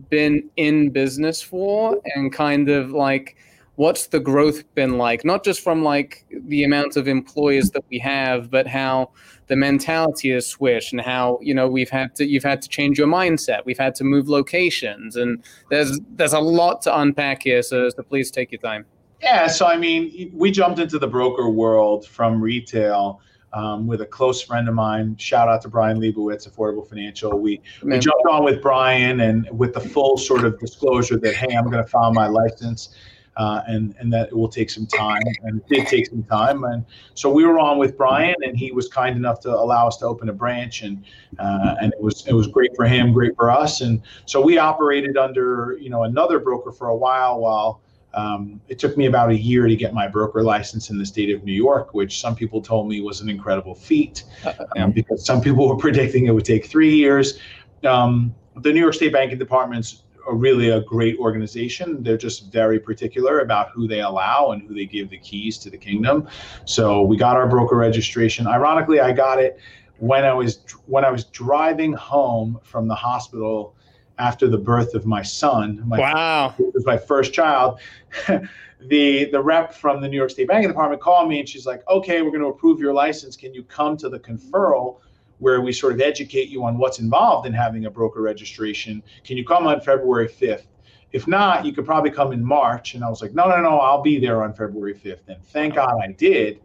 been 0.10 0.50
in 0.56 0.90
business 0.92 1.42
for? 1.42 2.00
And 2.16 2.32
kind 2.32 2.70
of 2.70 2.92
like 2.92 3.36
what's 3.76 4.08
the 4.08 4.20
growth 4.20 4.64
been 4.74 4.98
like? 4.98 5.24
Not 5.24 5.44
just 5.44 5.62
from 5.62 5.84
like 5.84 6.26
the 6.32 6.64
amount 6.64 6.98
of 6.98 7.08
employees 7.08 7.72
that 7.72 7.84
we 7.90 8.00
have 8.00 8.50
but 8.50 8.68
how 8.68 9.12
the 9.48 9.56
mentality 9.56 10.32
has 10.32 10.46
switched 10.48 10.92
and 10.92 11.02
how 11.02 11.40
you 11.42 11.54
know 11.54 11.68
we've 11.68 11.90
had 11.90 12.16
to 12.16 12.26
you've 12.26 12.44
had 12.44 12.62
to 12.62 12.70
change 12.70 12.98
your 12.98 13.08
mindset. 13.08 13.66
We've 13.66 13.78
had 13.78 13.96
to 13.96 14.04
move 14.04 14.28
locations. 14.28 15.16
And 15.16 15.44
there's 15.70 16.00
there's 16.16 16.34
a 16.34 16.40
lot 16.40 16.82
to 16.84 17.00
unpack 17.00 17.44
here 17.44 17.62
so, 17.62 17.90
so 17.90 18.04
please 18.04 18.32
take 18.32 18.52
your 18.52 18.62
time. 18.62 18.86
Yeah 19.22 19.48
so 19.48 19.66
i 19.66 19.78
mean 19.78 20.30
we 20.32 20.52
jumped 20.52 20.80
into 20.80 21.00
the 21.00 21.08
broker 21.08 21.50
world 21.50 22.06
from 22.06 22.40
retail 22.40 23.20
um, 23.58 23.88
with 23.88 24.02
a 24.02 24.06
close 24.06 24.42
friend 24.42 24.70
of 24.70 24.76
mine. 24.76 25.18
Shout 25.18 25.50
out 25.50 25.64
to 25.64 25.68
Brian 25.68 26.00
Leibowitz, 26.00 26.48
Affordable 26.48 26.88
Financial. 26.88 27.38
We 27.40 27.60
we 27.82 27.98
jumped 27.98 28.26
on 28.30 28.44
with 28.44 28.62
Brian 28.62 29.22
and 29.22 29.50
with 29.52 29.74
the 29.74 29.80
full 29.80 30.18
sort 30.18 30.46
of 30.46 30.60
disclosure 30.60 31.18
that 31.18 31.36
hey, 31.36 31.56
I'm 31.56 31.66
going 31.66 31.84
to 31.84 31.90
file 31.90 32.14
my 32.14 32.28
license. 32.28 32.96
Uh, 33.36 33.62
and 33.68 33.94
and 34.00 34.12
that 34.12 34.30
it 34.30 34.36
will 34.36 34.50
take 34.50 34.68
some 34.68 34.88
time, 34.88 35.22
and 35.44 35.62
it 35.62 35.68
did 35.68 35.86
take 35.86 36.08
some 36.08 36.24
time, 36.24 36.64
and 36.64 36.84
so 37.14 37.32
we 37.32 37.46
were 37.46 37.60
on 37.60 37.78
with 37.78 37.96
Brian, 37.96 38.34
and 38.42 38.58
he 38.58 38.72
was 38.72 38.88
kind 38.88 39.16
enough 39.16 39.40
to 39.42 39.50
allow 39.50 39.86
us 39.86 39.98
to 39.98 40.08
open 40.08 40.28
a 40.30 40.34
branch, 40.34 40.82
and 40.82 41.06
uh, 41.38 41.76
and 41.80 41.94
it 41.94 42.02
was 42.02 42.26
it 42.26 42.34
was 42.34 42.48
great 42.48 42.72
for 42.76 42.88
him, 42.88 43.14
great 43.14 43.36
for 43.36 43.52
us, 43.52 43.82
and 43.82 44.02
so 44.26 44.42
we 44.42 44.58
operated 44.58 45.18
under 45.18 45.78
you 45.80 45.92
know 45.92 46.02
another 46.02 46.40
broker 46.40 46.72
for 46.72 46.88
a 46.88 46.96
while 46.96 47.40
while 47.40 47.84
um, 48.18 48.60
it 48.68 48.80
took 48.80 48.98
me 48.98 49.06
about 49.06 49.30
a 49.30 49.38
year 49.38 49.68
to 49.68 49.76
get 49.76 49.94
my 49.94 50.08
broker 50.08 50.42
license 50.42 50.90
in 50.90 50.98
the 50.98 51.06
state 51.06 51.30
of 51.30 51.44
New 51.44 51.54
York, 51.54 51.94
which 51.94 52.20
some 52.20 52.36
people 52.36 52.62
told 52.62 52.90
me 52.90 53.00
was 53.00 53.22
an 53.22 53.30
incredible 53.30 53.76
feat 53.76 54.24
uh, 54.44 54.54
um, 54.76 54.92
because 54.92 55.24
some 55.24 55.40
people 55.40 55.68
were 55.68 55.78
predicting 55.88 56.26
it 56.26 56.32
would 56.32 56.44
take 56.44 56.66
three 56.66 56.96
years. 56.96 57.40
Um, 57.84 58.34
the 58.56 58.74
New 58.74 58.80
York 58.80 58.96
State 58.96 59.14
Banking 59.14 59.38
Department's 59.38 60.02
are 60.28 60.36
really 60.36 60.70
a 60.70 60.82
great 60.82 61.18
organization. 61.20 62.02
They're 62.02 62.18
just 62.18 62.52
very 62.52 62.80
particular 62.80 63.40
about 63.42 63.70
who 63.70 63.88
they 63.88 64.02
allow 64.02 64.52
and 64.52 64.62
who 64.68 64.74
they 64.74 64.86
give 64.86 65.10
the 65.12 65.20
keys 65.20 65.60
to 65.60 65.70
the 65.70 65.78
kingdom. 65.78 66.28
So 66.66 67.04
we 67.04 67.18
got 67.18 67.38
our 67.38 67.48
broker 67.48 67.78
registration. 67.78 68.48
Ironically, 68.48 69.00
I 69.00 69.14
got 69.14 69.40
it 69.40 69.60
when 70.00 70.26
I 70.26 70.34
was 70.34 70.60
when 70.88 71.06
I 71.06 71.12
was 71.12 71.26
driving 71.26 71.94
home 71.94 72.60
from 72.64 72.88
the 72.88 72.96
hospital 72.96 73.77
after 74.20 74.48
the 74.48 74.58
birth 74.58 74.94
of 74.94 75.06
my 75.06 75.22
son. 75.22 75.84
My 75.86 76.00
wow. 76.00 76.56
It 76.58 76.74
was 76.74 76.86
my 76.86 76.98
first 76.98 77.34
child. 77.34 77.80
the 78.82 79.26
the 79.32 79.42
rep 79.42 79.74
from 79.74 80.02
the 80.02 80.08
New 80.08 80.18
York 80.18 80.30
State 80.30 80.48
Banking 80.48 80.70
Department 80.70 81.02
called 81.02 81.30
me 81.30 81.40
and 81.40 81.50
she's 81.50 81.66
like, 81.66 81.88
okay, 81.88 82.22
we're 82.22 82.32
going 82.32 82.42
to 82.42 82.48
approve 82.48 82.80
your 82.80 82.94
license. 82.94 83.36
Can 83.36 83.54
you 83.54 83.64
come 83.64 83.98
to 83.98 84.10
the 84.10 84.20
conferral 84.20 85.00
where 85.40 85.62
we 85.62 85.72
sort 85.72 85.94
of 85.94 86.02
educate 86.02 86.50
you 86.50 86.64
on 86.64 86.78
what's 86.78 87.00
involved 87.00 87.48
in 87.48 87.54
having 87.54 87.86
a 87.86 87.92
broker 87.92 88.22
registration? 88.22 89.04
Can 89.24 89.38
you 89.38 89.46
come 89.46 89.68
on 89.68 89.82
February 89.82 90.28
5th? 90.28 90.66
If 91.12 91.28
not, 91.28 91.66
you 91.66 91.72
could 91.72 91.86
probably 91.86 92.12
come 92.12 92.34
in 92.34 92.44
March. 92.44 92.96
And 92.96 93.04
I 93.04 93.10
was 93.10 93.22
like, 93.22 93.34
no, 93.34 93.48
no, 93.48 93.62
no, 93.62 93.80
I'll 93.80 94.02
be 94.02 94.20
there 94.20 94.44
on 94.44 94.54
February 94.54 94.94
5th. 94.94 95.28
And 95.28 95.42
thank 95.46 95.76
God 95.76 95.94
I 96.04 96.12
did 96.12 96.60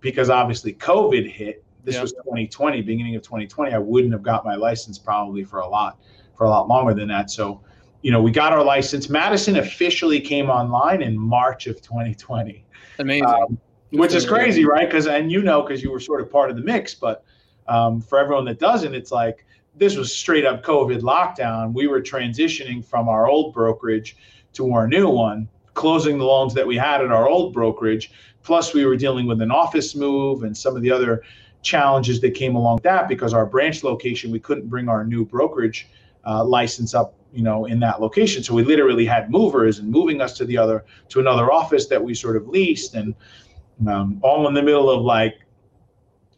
because 0.00 0.30
obviously 0.30 0.74
COVID 0.74 1.30
hit. 1.30 1.62
This 1.84 2.00
was 2.00 2.12
2020, 2.12 2.80
beginning 2.80 3.14
of 3.14 3.22
2020. 3.22 3.72
I 3.72 3.78
wouldn't 3.78 4.14
have 4.14 4.22
got 4.22 4.42
my 4.42 4.54
license 4.54 4.98
probably 4.98 5.44
for 5.44 5.60
a 5.60 5.68
lot 5.68 5.98
for 6.36 6.44
a 6.44 6.50
lot 6.50 6.68
longer 6.68 6.94
than 6.94 7.08
that. 7.08 7.30
So, 7.30 7.60
you 8.02 8.10
know, 8.10 8.20
we 8.20 8.30
got 8.30 8.52
our 8.52 8.62
license. 8.62 9.08
Madison 9.08 9.56
officially 9.56 10.20
came 10.20 10.50
online 10.50 11.02
in 11.02 11.18
March 11.18 11.66
of 11.66 11.80
2020. 11.80 12.64
Amazing. 12.98 13.26
Um, 13.26 13.58
which 13.90 14.14
is 14.14 14.26
crazy, 14.26 14.64
right? 14.64 14.88
Because 14.88 15.06
and 15.06 15.30
you 15.30 15.42
know, 15.42 15.62
because 15.62 15.82
you 15.82 15.90
were 15.90 16.00
sort 16.00 16.20
of 16.20 16.30
part 16.30 16.50
of 16.50 16.56
the 16.56 16.62
mix, 16.62 16.94
but 16.94 17.24
um, 17.68 18.00
for 18.00 18.18
everyone 18.18 18.44
that 18.46 18.58
doesn't, 18.58 18.94
it's 18.94 19.12
like 19.12 19.46
this 19.76 19.96
was 19.96 20.14
straight 20.14 20.44
up 20.44 20.64
COVID 20.64 21.00
lockdown. 21.00 21.72
We 21.72 21.86
were 21.86 22.00
transitioning 22.00 22.84
from 22.84 23.08
our 23.08 23.28
old 23.28 23.54
brokerage 23.54 24.16
to 24.54 24.72
our 24.72 24.86
new 24.86 25.08
one, 25.08 25.48
closing 25.74 26.18
the 26.18 26.24
loans 26.24 26.54
that 26.54 26.66
we 26.66 26.76
had 26.76 27.02
at 27.02 27.10
our 27.10 27.28
old 27.28 27.52
brokerage. 27.52 28.12
Plus, 28.42 28.74
we 28.74 28.84
were 28.84 28.96
dealing 28.96 29.26
with 29.26 29.40
an 29.40 29.50
office 29.50 29.94
move 29.94 30.42
and 30.42 30.56
some 30.56 30.76
of 30.76 30.82
the 30.82 30.90
other 30.90 31.22
challenges 31.62 32.20
that 32.20 32.32
came 32.32 32.54
along 32.56 32.76
with 32.76 32.84
that 32.84 33.08
because 33.08 33.32
our 33.32 33.46
branch 33.46 33.82
location, 33.82 34.30
we 34.30 34.38
couldn't 34.38 34.68
bring 34.68 34.88
our 34.88 35.04
new 35.04 35.24
brokerage 35.24 35.88
uh, 36.26 36.44
license 36.44 36.94
up 36.94 37.14
you 37.32 37.42
know 37.42 37.66
in 37.66 37.80
that 37.80 38.00
location. 38.00 38.42
So 38.42 38.54
we 38.54 38.62
literally 38.62 39.04
had 39.04 39.30
movers 39.30 39.78
and 39.78 39.90
moving 39.90 40.20
us 40.20 40.36
to 40.38 40.44
the 40.44 40.56
other 40.56 40.84
to 41.08 41.20
another 41.20 41.52
office 41.52 41.86
that 41.86 42.02
we 42.02 42.14
sort 42.14 42.36
of 42.36 42.48
leased 42.48 42.94
and 42.94 43.14
um, 43.88 44.20
all 44.22 44.46
in 44.46 44.54
the 44.54 44.62
middle 44.62 44.88
of 44.88 45.02
like 45.02 45.34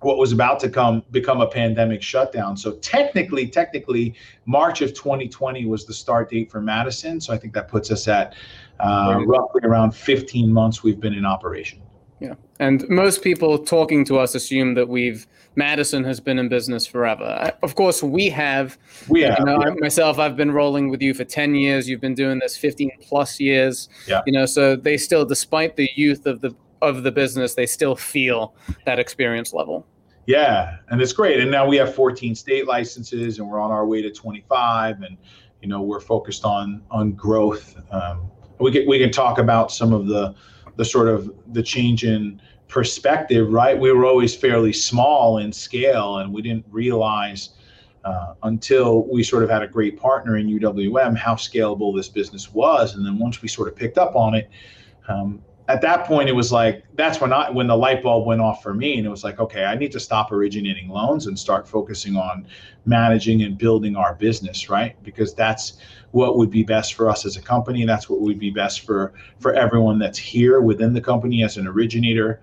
what 0.00 0.18
was 0.18 0.32
about 0.32 0.60
to 0.60 0.68
come 0.68 1.02
become 1.10 1.40
a 1.40 1.46
pandemic 1.46 2.02
shutdown. 2.02 2.56
So 2.56 2.72
technically 2.76 3.48
technically 3.48 4.14
march 4.46 4.80
of 4.80 4.94
2020 4.94 5.66
was 5.66 5.84
the 5.84 5.94
start 5.94 6.30
date 6.30 6.50
for 6.50 6.60
madison. 6.60 7.20
So 7.20 7.32
i 7.32 7.36
think 7.36 7.52
that 7.54 7.68
puts 7.68 7.90
us 7.90 8.08
at 8.08 8.34
uh, 8.80 9.22
roughly 9.26 9.62
around 9.64 9.92
15 9.92 10.52
months 10.52 10.82
we've 10.82 11.00
been 11.00 11.14
in 11.14 11.24
operation 11.24 11.80
Yeah. 12.20 12.34
And 12.58 12.88
most 12.88 13.22
people 13.22 13.58
talking 13.58 14.04
to 14.06 14.18
us 14.18 14.34
assume 14.34 14.74
that 14.74 14.88
we've 14.88 15.26
Madison 15.54 16.04
has 16.04 16.20
been 16.20 16.38
in 16.38 16.48
business 16.48 16.86
forever. 16.86 17.52
Of 17.62 17.74
course, 17.74 18.02
we 18.02 18.28
have. 18.30 18.78
We 19.08 19.22
have. 19.22 19.38
You 19.38 19.44
know, 19.46 19.60
yeah. 19.60 19.74
Myself, 19.78 20.18
I've 20.18 20.36
been 20.36 20.50
rolling 20.50 20.90
with 20.90 21.00
you 21.02 21.14
for 21.14 21.24
10 21.24 21.54
years. 21.54 21.88
You've 21.88 22.00
been 22.00 22.14
doing 22.14 22.38
this 22.38 22.56
15 22.56 22.90
plus 23.00 23.40
years. 23.40 23.88
Yeah. 24.06 24.22
You 24.26 24.32
know, 24.32 24.46
so 24.46 24.76
they 24.76 24.96
still, 24.96 25.24
despite 25.24 25.76
the 25.76 25.90
youth 25.94 26.26
of 26.26 26.40
the 26.40 26.54
of 26.82 27.02
the 27.02 27.10
business, 27.10 27.54
they 27.54 27.66
still 27.66 27.96
feel 27.96 28.54
that 28.84 28.98
experience 28.98 29.54
level. 29.54 29.86
Yeah, 30.26 30.76
and 30.90 31.00
it's 31.00 31.12
great. 31.12 31.40
And 31.40 31.50
now 31.50 31.66
we 31.66 31.76
have 31.76 31.94
14 31.94 32.34
state 32.34 32.66
licenses, 32.66 33.38
and 33.38 33.48
we're 33.48 33.60
on 33.60 33.70
our 33.70 33.86
way 33.86 34.02
to 34.02 34.10
25. 34.10 35.02
And 35.02 35.16
you 35.62 35.68
know, 35.68 35.80
we're 35.82 36.00
focused 36.00 36.44
on 36.44 36.82
on 36.90 37.12
growth. 37.12 37.76
Um, 37.90 38.30
we 38.58 38.72
can 38.72 38.86
we 38.86 38.98
can 38.98 39.10
talk 39.10 39.38
about 39.38 39.70
some 39.70 39.92
of 39.92 40.06
the 40.06 40.34
the 40.76 40.84
sort 40.84 41.08
of 41.08 41.32
the 41.52 41.62
change 41.62 42.04
in 42.04 42.40
perspective, 42.68 43.52
right? 43.52 43.78
We 43.78 43.92
were 43.92 44.04
always 44.04 44.34
fairly 44.34 44.72
small 44.72 45.38
in 45.38 45.52
scale, 45.52 46.18
and 46.18 46.32
we 46.32 46.42
didn't 46.42 46.66
realize 46.70 47.50
uh, 48.04 48.34
until 48.44 49.04
we 49.08 49.22
sort 49.22 49.42
of 49.42 49.50
had 49.50 49.62
a 49.62 49.66
great 49.66 49.98
partner 49.98 50.36
in 50.36 50.46
UWM 50.46 51.16
how 51.16 51.34
scalable 51.34 51.96
this 51.96 52.08
business 52.08 52.52
was. 52.52 52.94
And 52.94 53.04
then 53.04 53.18
once 53.18 53.42
we 53.42 53.48
sort 53.48 53.68
of 53.68 53.76
picked 53.76 53.98
up 53.98 54.14
on 54.14 54.34
it, 54.34 54.48
um, 55.08 55.42
at 55.68 55.80
that 55.80 56.04
point 56.04 56.28
it 56.28 56.32
was 56.32 56.52
like 56.52 56.84
that's 56.94 57.20
when 57.20 57.32
I 57.32 57.50
when 57.50 57.66
the 57.66 57.76
light 57.76 58.02
bulb 58.02 58.26
went 58.26 58.40
off 58.40 58.62
for 58.62 58.72
me, 58.72 58.98
and 58.98 59.06
it 59.06 59.10
was 59.10 59.24
like, 59.24 59.40
okay, 59.40 59.64
I 59.64 59.74
need 59.74 59.92
to 59.92 60.00
stop 60.00 60.30
originating 60.32 60.88
loans 60.88 61.26
and 61.26 61.38
start 61.38 61.68
focusing 61.68 62.16
on 62.16 62.46
managing 62.84 63.42
and 63.42 63.58
building 63.58 63.96
our 63.96 64.14
business, 64.14 64.70
right? 64.70 64.96
Because 65.02 65.34
that's 65.34 65.78
what 66.12 66.36
would 66.36 66.50
be 66.50 66.62
best 66.62 66.94
for 66.94 67.10
us 67.10 67.26
as 67.26 67.36
a 67.36 67.42
company. 67.42 67.84
That's 67.84 68.08
what 68.08 68.20
would 68.20 68.38
be 68.38 68.50
best 68.50 68.80
for 68.80 69.12
for 69.40 69.54
everyone 69.54 69.98
that's 69.98 70.18
here 70.18 70.60
within 70.60 70.94
the 70.94 71.00
company 71.00 71.42
as 71.42 71.56
an 71.56 71.66
originator. 71.66 72.40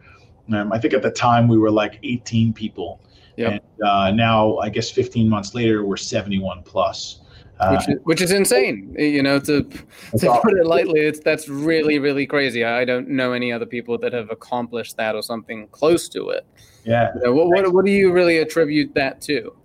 Um, 0.53 0.73
I 0.73 0.79
think 0.79 0.93
at 0.93 1.01
the 1.01 1.11
time 1.11 1.47
we 1.47 1.57
were 1.57 1.71
like 1.71 1.99
18 2.03 2.53
people. 2.53 2.99
Yep. 3.37 3.51
And 3.51 3.87
uh, 3.87 4.11
now, 4.11 4.57
I 4.57 4.69
guess 4.69 4.91
15 4.91 5.27
months 5.27 5.55
later, 5.55 5.85
we're 5.85 5.97
71 5.97 6.63
plus. 6.63 7.21
Uh, 7.63 7.75
which, 7.75 7.89
is, 7.89 7.99
which 8.03 8.21
is 8.21 8.31
insane, 8.31 8.95
you 8.97 9.23
know. 9.23 9.39
To 9.39 9.63
to 9.63 10.39
put 10.41 10.53
it 10.53 10.65
lightly, 10.65 11.01
it's 11.01 11.19
that's 11.19 11.47
really 11.49 11.99
really 11.99 12.25
crazy. 12.25 12.63
I 12.63 12.85
don't 12.85 13.09
know 13.09 13.33
any 13.33 13.51
other 13.51 13.65
people 13.65 13.97
that 13.99 14.13
have 14.13 14.29
accomplished 14.31 14.97
that 14.97 15.15
or 15.15 15.21
something 15.23 15.67
close 15.67 16.09
to 16.09 16.29
it. 16.29 16.45
yeah. 16.85 17.11
You 17.15 17.21
know, 17.21 17.33
what, 17.33 17.47
what 17.47 17.73
what 17.73 17.85
do 17.85 17.91
you 17.91 18.11
really 18.11 18.37
attribute 18.39 18.93
that 18.95 19.21
to? 19.21 19.55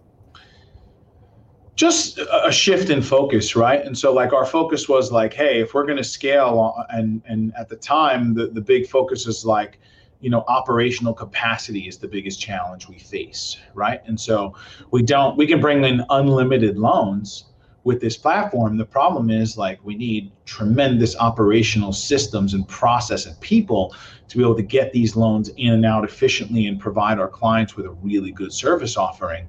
just 1.79 2.19
a 2.19 2.51
shift 2.51 2.91
in 2.91 3.01
focus 3.01 3.55
right 3.55 3.87
and 3.87 3.97
so 3.97 4.13
like 4.13 4.33
our 4.33 4.45
focus 4.45 4.89
was 4.89 5.13
like 5.13 5.33
hey 5.33 5.61
if 5.61 5.75
we're 5.75 5.85
going 5.87 5.97
to 5.97 6.03
scale 6.03 6.75
and 6.91 7.23
and 7.25 7.53
at 7.57 7.69
the 7.69 7.77
time 7.77 8.35
the, 8.35 8.49
the 8.49 8.61
big 8.61 8.89
focus 8.89 9.29
is 9.29 9.45
like 9.45 9.79
you 10.21 10.29
know 10.29 10.45
operational 10.49 11.15
capacity 11.15 11.87
is 11.87 11.97
the 11.97 12.09
biggest 12.09 12.41
challenge 12.41 12.89
we 12.89 12.99
face 12.99 13.59
right 13.75 14.01
and 14.07 14.19
so 14.19 14.53
we 14.91 15.05
don't 15.05 15.37
we 15.37 15.47
can 15.47 15.61
bring 15.61 15.85
in 15.85 16.05
unlimited 16.11 16.77
loans 16.77 17.45
with 17.85 18.01
this 18.01 18.17
platform 18.17 18.77
the 18.77 18.85
problem 18.85 19.31
is 19.31 19.57
like 19.57 19.79
we 19.85 19.95
need 19.95 20.31
tremendous 20.45 21.17
operational 21.17 21.93
systems 21.93 22.55
and 22.55 22.67
process 22.69 23.27
and 23.27 23.39
people 23.41 23.95
to 24.29 24.37
be 24.37 24.43
able 24.43 24.57
to 24.57 24.63
get 24.63 24.93
these 24.93 25.17
loans 25.17 25.49
in 25.57 25.73
and 25.73 25.87
out 25.87 26.05
efficiently 26.05 26.67
and 26.67 26.81
provide 26.81 27.19
our 27.19 27.29
clients 27.29 27.77
with 27.77 27.87
a 27.87 27.91
really 27.91 28.33
good 28.33 28.53
service 28.53 28.97
offering 28.97 29.47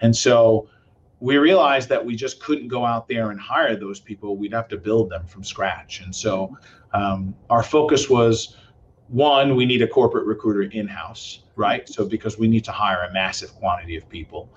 and 0.00 0.14
so 0.14 0.68
we 1.20 1.36
realized 1.36 1.88
that 1.88 2.04
we 2.04 2.14
just 2.14 2.40
couldn't 2.40 2.68
go 2.68 2.84
out 2.84 3.08
there 3.08 3.30
and 3.30 3.40
hire 3.40 3.74
those 3.76 3.98
people. 3.98 4.36
We'd 4.36 4.52
have 4.52 4.68
to 4.68 4.76
build 4.76 5.10
them 5.10 5.26
from 5.26 5.42
scratch. 5.42 6.00
And 6.00 6.14
so 6.14 6.56
um, 6.94 7.34
our 7.50 7.62
focus 7.62 8.08
was 8.08 8.56
one, 9.08 9.56
we 9.56 9.66
need 9.66 9.82
a 9.82 9.88
corporate 9.88 10.26
recruiter 10.26 10.62
in 10.62 10.86
house, 10.86 11.40
right? 11.56 11.88
So 11.88 12.06
because 12.06 12.38
we 12.38 12.46
need 12.46 12.64
to 12.64 12.72
hire 12.72 13.02
a 13.02 13.12
massive 13.12 13.52
quantity 13.54 13.96
of 13.96 14.08
people. 14.08 14.48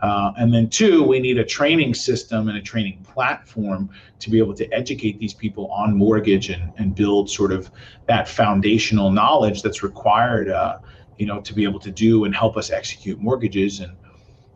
Uh, 0.00 0.32
and 0.38 0.54
then 0.54 0.68
two, 0.68 1.02
we 1.02 1.18
need 1.18 1.38
a 1.38 1.44
training 1.44 1.92
system 1.92 2.48
and 2.48 2.56
a 2.56 2.62
training 2.62 3.04
platform 3.12 3.90
to 4.20 4.30
be 4.30 4.38
able 4.38 4.54
to 4.54 4.68
educate 4.72 5.18
these 5.18 5.34
people 5.34 5.66
on 5.68 5.96
mortgage 5.96 6.50
and, 6.50 6.72
and 6.78 6.94
build 6.94 7.28
sort 7.28 7.52
of 7.52 7.70
that 8.06 8.28
foundational 8.28 9.10
knowledge 9.10 9.62
that's 9.62 9.82
required, 9.82 10.48
uh, 10.48 10.78
you 11.16 11.26
know, 11.26 11.40
to 11.40 11.52
be 11.52 11.64
able 11.64 11.80
to 11.80 11.90
do 11.90 12.24
and 12.24 12.34
help 12.34 12.56
us 12.56 12.70
execute 12.70 13.18
mortgages. 13.20 13.80
And 13.80 13.92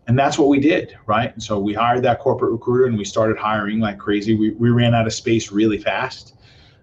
and 0.08 0.18
that's 0.18 0.37
what 0.37 0.49
we 0.49 0.58
did 0.58 0.96
right? 1.06 1.32
And 1.32 1.42
so 1.42 1.58
we 1.58 1.75
hired 1.75 2.02
that 2.02 2.18
corporate 2.18 2.52
recruiter 2.52 2.87
and 2.87 2.99
we 2.99 3.04
started 3.04 3.38
hiring 3.38 3.80
like 3.80 3.99
crazy. 3.99 4.34
We, 4.34 4.50
we 4.50 4.70
ran 4.70 4.94
out 4.94 5.06
of 5.06 5.12
space 5.12 5.52
really 5.52 5.78
fast. 5.78 6.34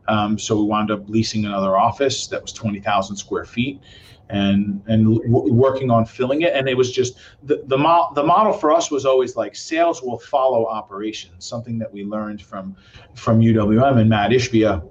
Um, 0.08 0.40
so 0.40 0.58
we 0.58 0.64
wound 0.64 0.90
up 0.90 1.08
leasing 1.10 1.46
another 1.46 1.78
office 1.78 2.28
that 2.28 2.42
was 2.42 2.54
20000 2.54 3.16
square 3.16 3.46
feet 3.46 3.82
and 4.30 4.84
and 4.88 5.22
w- 5.24 5.54
working 5.54 5.90
on 5.90 6.06
filling 6.06 6.44
it 6.44 6.54
and 6.54 6.70
it 6.70 6.78
was 6.78 6.92
just 6.92 7.18
the 7.44 7.64
the, 7.66 7.78
mo- 7.78 8.12
the 8.14 8.24
model 8.24 8.54
for 8.54 8.72
us 8.72 8.92
was 8.92 9.06
always 9.06 9.36
like 9.36 9.56
sales 9.56 10.04
will 10.04 10.20
follow 10.20 10.68
operations 10.68 11.46
something 11.46 11.80
that 11.80 11.92
we 11.92 12.04
learned 12.04 12.42
from 12.42 12.76
from 13.16 13.40
uwm 13.40 14.00
and 14.00 14.10
matt 14.10 14.32
ishbia 14.32 14.88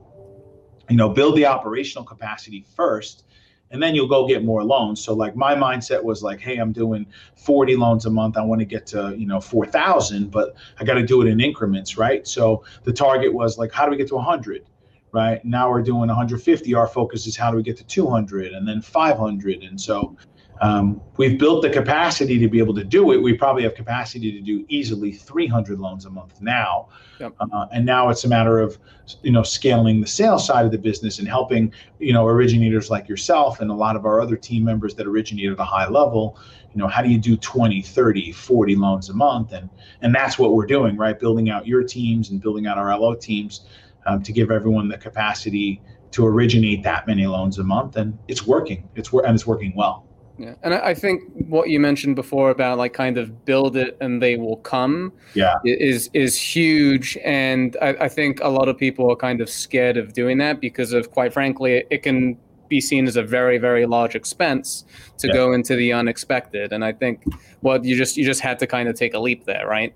you 0.90 0.96
know 0.96 1.08
build 1.08 1.36
the 1.36 1.46
operational 1.46 2.04
capacity 2.04 2.64
first 2.74 3.24
and 3.70 3.82
then 3.82 3.94
you'll 3.94 4.08
go 4.08 4.26
get 4.26 4.44
more 4.44 4.64
loans. 4.64 5.02
So 5.02 5.14
like 5.14 5.36
my 5.36 5.54
mindset 5.54 6.02
was 6.02 6.22
like, 6.22 6.40
hey, 6.40 6.56
I'm 6.56 6.72
doing 6.72 7.06
40 7.36 7.76
loans 7.76 8.06
a 8.06 8.10
month. 8.10 8.36
I 8.36 8.42
want 8.42 8.60
to 8.60 8.64
get 8.64 8.86
to, 8.88 9.14
you 9.16 9.26
know, 9.26 9.40
4,000, 9.40 10.30
but 10.30 10.54
I 10.78 10.84
got 10.84 10.94
to 10.94 11.04
do 11.04 11.20
it 11.22 11.28
in 11.28 11.40
increments, 11.40 11.98
right? 11.98 12.26
So 12.26 12.64
the 12.84 12.92
target 12.92 13.32
was 13.32 13.58
like, 13.58 13.72
how 13.72 13.84
do 13.84 13.90
we 13.90 13.96
get 13.96 14.08
to 14.08 14.14
100? 14.14 14.64
Right 15.12 15.44
now 15.44 15.70
we're 15.70 15.82
doing 15.82 16.08
150. 16.08 16.74
Our 16.74 16.86
focus 16.86 17.26
is 17.26 17.36
how 17.36 17.50
do 17.50 17.56
we 17.56 17.62
get 17.62 17.76
to 17.78 17.84
200 17.84 18.52
and 18.52 18.68
then 18.68 18.82
500. 18.82 19.62
And 19.62 19.80
so 19.80 20.16
um, 20.60 21.00
we've 21.16 21.38
built 21.38 21.62
the 21.62 21.70
capacity 21.70 22.38
to 22.38 22.48
be 22.48 22.58
able 22.58 22.74
to 22.74 22.84
do 22.84 23.12
it. 23.12 23.22
We 23.22 23.32
probably 23.34 23.62
have 23.62 23.74
capacity 23.74 24.32
to 24.32 24.40
do 24.40 24.64
easily 24.68 25.12
300 25.12 25.78
loans 25.78 26.04
a 26.04 26.10
month 26.10 26.40
now, 26.40 26.88
Yep. 27.20 27.34
uh, 27.40 27.66
and 27.72 27.84
now 27.84 28.10
it's 28.10 28.24
a 28.24 28.28
matter 28.28 28.60
of 28.60 28.78
you 29.22 29.32
know 29.32 29.42
scaling 29.42 30.00
the 30.00 30.06
sales 30.06 30.46
side 30.46 30.64
of 30.64 30.70
the 30.72 30.78
business 30.78 31.18
and 31.18 31.26
helping 31.26 31.72
you 31.98 32.12
know 32.12 32.26
originators 32.26 32.90
like 32.90 33.08
yourself 33.08 33.60
and 33.60 33.70
a 33.70 33.74
lot 33.74 33.96
of 33.96 34.04
our 34.04 34.20
other 34.20 34.36
team 34.36 34.64
members 34.64 34.94
that 34.94 35.06
originate 35.06 35.50
at 35.50 35.58
a 35.58 35.64
high 35.64 35.88
level. 35.88 36.38
You 36.74 36.80
know, 36.80 36.86
how 36.86 37.02
do 37.02 37.08
you 37.08 37.18
do 37.18 37.36
20, 37.36 37.80
30, 37.82 38.30
40 38.30 38.76
loans 38.76 39.08
a 39.08 39.14
month, 39.14 39.52
and 39.52 39.68
and 40.02 40.14
that's 40.14 40.38
what 40.38 40.54
we're 40.54 40.66
doing, 40.66 40.96
right? 40.96 41.18
Building 41.18 41.50
out 41.50 41.66
your 41.66 41.82
teams 41.82 42.30
and 42.30 42.40
building 42.40 42.66
out 42.66 42.78
our 42.78 42.96
LO 42.98 43.14
teams 43.14 43.62
um, 44.08 44.22
to 44.22 44.32
give 44.32 44.50
everyone 44.50 44.88
the 44.88 44.98
capacity 44.98 45.80
to 46.10 46.26
originate 46.26 46.82
that 46.82 47.06
many 47.06 47.26
loans 47.26 47.58
a 47.58 47.64
month, 47.64 47.96
and 47.96 48.18
it's 48.28 48.46
working. 48.46 48.88
It's 48.94 49.12
and 49.12 49.34
it's 49.34 49.46
working 49.46 49.72
well. 49.76 50.04
Yeah, 50.38 50.54
and 50.62 50.72
I 50.74 50.78
I 50.90 50.94
think 50.94 51.22
what 51.48 51.68
you 51.68 51.80
mentioned 51.80 52.16
before 52.16 52.50
about 52.50 52.78
like 52.78 52.92
kind 52.94 53.18
of 53.18 53.44
build 53.44 53.76
it 53.76 53.96
and 54.00 54.22
they 54.22 54.36
will 54.36 54.56
come 54.58 55.12
Yeah. 55.34 55.54
is 55.64 56.08
is 56.14 56.40
huge, 56.40 57.18
and 57.24 57.76
I, 57.82 57.88
I 58.06 58.08
think 58.08 58.40
a 58.40 58.48
lot 58.48 58.68
of 58.68 58.78
people 58.78 59.10
are 59.10 59.16
kind 59.16 59.40
of 59.40 59.50
scared 59.50 59.96
of 59.96 60.12
doing 60.12 60.38
that 60.38 60.60
because 60.60 60.92
of 60.92 61.10
quite 61.10 61.32
frankly, 61.32 61.84
it 61.90 62.02
can 62.02 62.38
be 62.68 62.80
seen 62.80 63.06
as 63.08 63.16
a 63.16 63.22
very 63.22 63.58
very 63.58 63.84
large 63.86 64.14
expense 64.14 64.84
to 65.18 65.26
Yeah. 65.26 65.32
go 65.34 65.52
into 65.52 65.74
the 65.74 65.92
unexpected, 65.92 66.72
and 66.72 66.84
I 66.84 66.92
think 66.92 67.24
well 67.62 67.84
you 67.84 67.96
just 67.96 68.16
you 68.16 68.24
just 68.24 68.40
had 68.40 68.58
to 68.60 68.66
kind 68.66 68.88
of 68.88 68.94
take 68.94 69.14
a 69.14 69.18
leap 69.18 69.44
there, 69.44 69.66
right? 69.66 69.92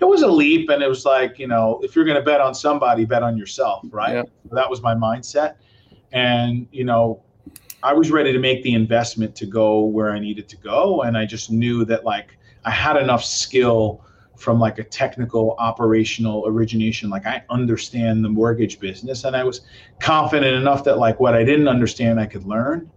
It 0.00 0.04
was 0.04 0.22
a 0.22 0.28
leap 0.28 0.68
and 0.70 0.82
it 0.82 0.88
was 0.88 1.04
like 1.04 1.38
you 1.38 1.46
know 1.46 1.80
if 1.82 1.94
you're 1.94 2.04
going 2.04 2.16
to 2.16 2.22
bet 2.22 2.40
on 2.40 2.54
somebody 2.54 3.04
bet 3.04 3.22
on 3.22 3.36
yourself 3.36 3.84
right? 3.90 4.14
Yeah. 4.14 4.22
so 4.48 4.54
that 4.54 4.68
was 4.68 4.82
my 4.82 4.94
mindset. 4.94 5.56
And 6.12 6.66
you 6.72 6.84
know 6.84 7.22
i 7.82 7.92
was 7.92 8.10
ready 8.10 8.32
to 8.32 8.38
make 8.38 8.62
the 8.62 8.74
investment 8.74 9.36
to 9.36 9.46
go 9.46 9.84
where 9.84 10.10
i 10.10 10.18
needed 10.18 10.48
to 10.48 10.56
go 10.56 11.02
and 11.02 11.16
i 11.16 11.24
just 11.24 11.50
knew 11.50 11.84
that 11.84 12.04
like 12.04 12.36
i 12.64 12.70
had 12.70 12.96
enough 12.96 13.24
skill 13.24 14.04
from 14.36 14.60
like 14.60 14.78
a 14.78 14.84
technical 14.84 15.56
operational 15.58 16.44
origination. 16.46 17.10
Like 17.10 17.26
i 17.26 17.42
understand 17.50 18.24
the 18.24 18.28
mortgage 18.28 18.80
business 18.80 19.24
and 19.24 19.36
i 19.36 19.44
was 19.44 19.62
confident 20.00 20.54
enough 20.54 20.84
that 20.84 20.98
like 20.98 21.20
what 21.20 21.34
i 21.34 21.44
didn't 21.44 21.68
understand 21.68 22.18
i 22.20 22.26
could 22.26 22.44
learn 22.44 22.90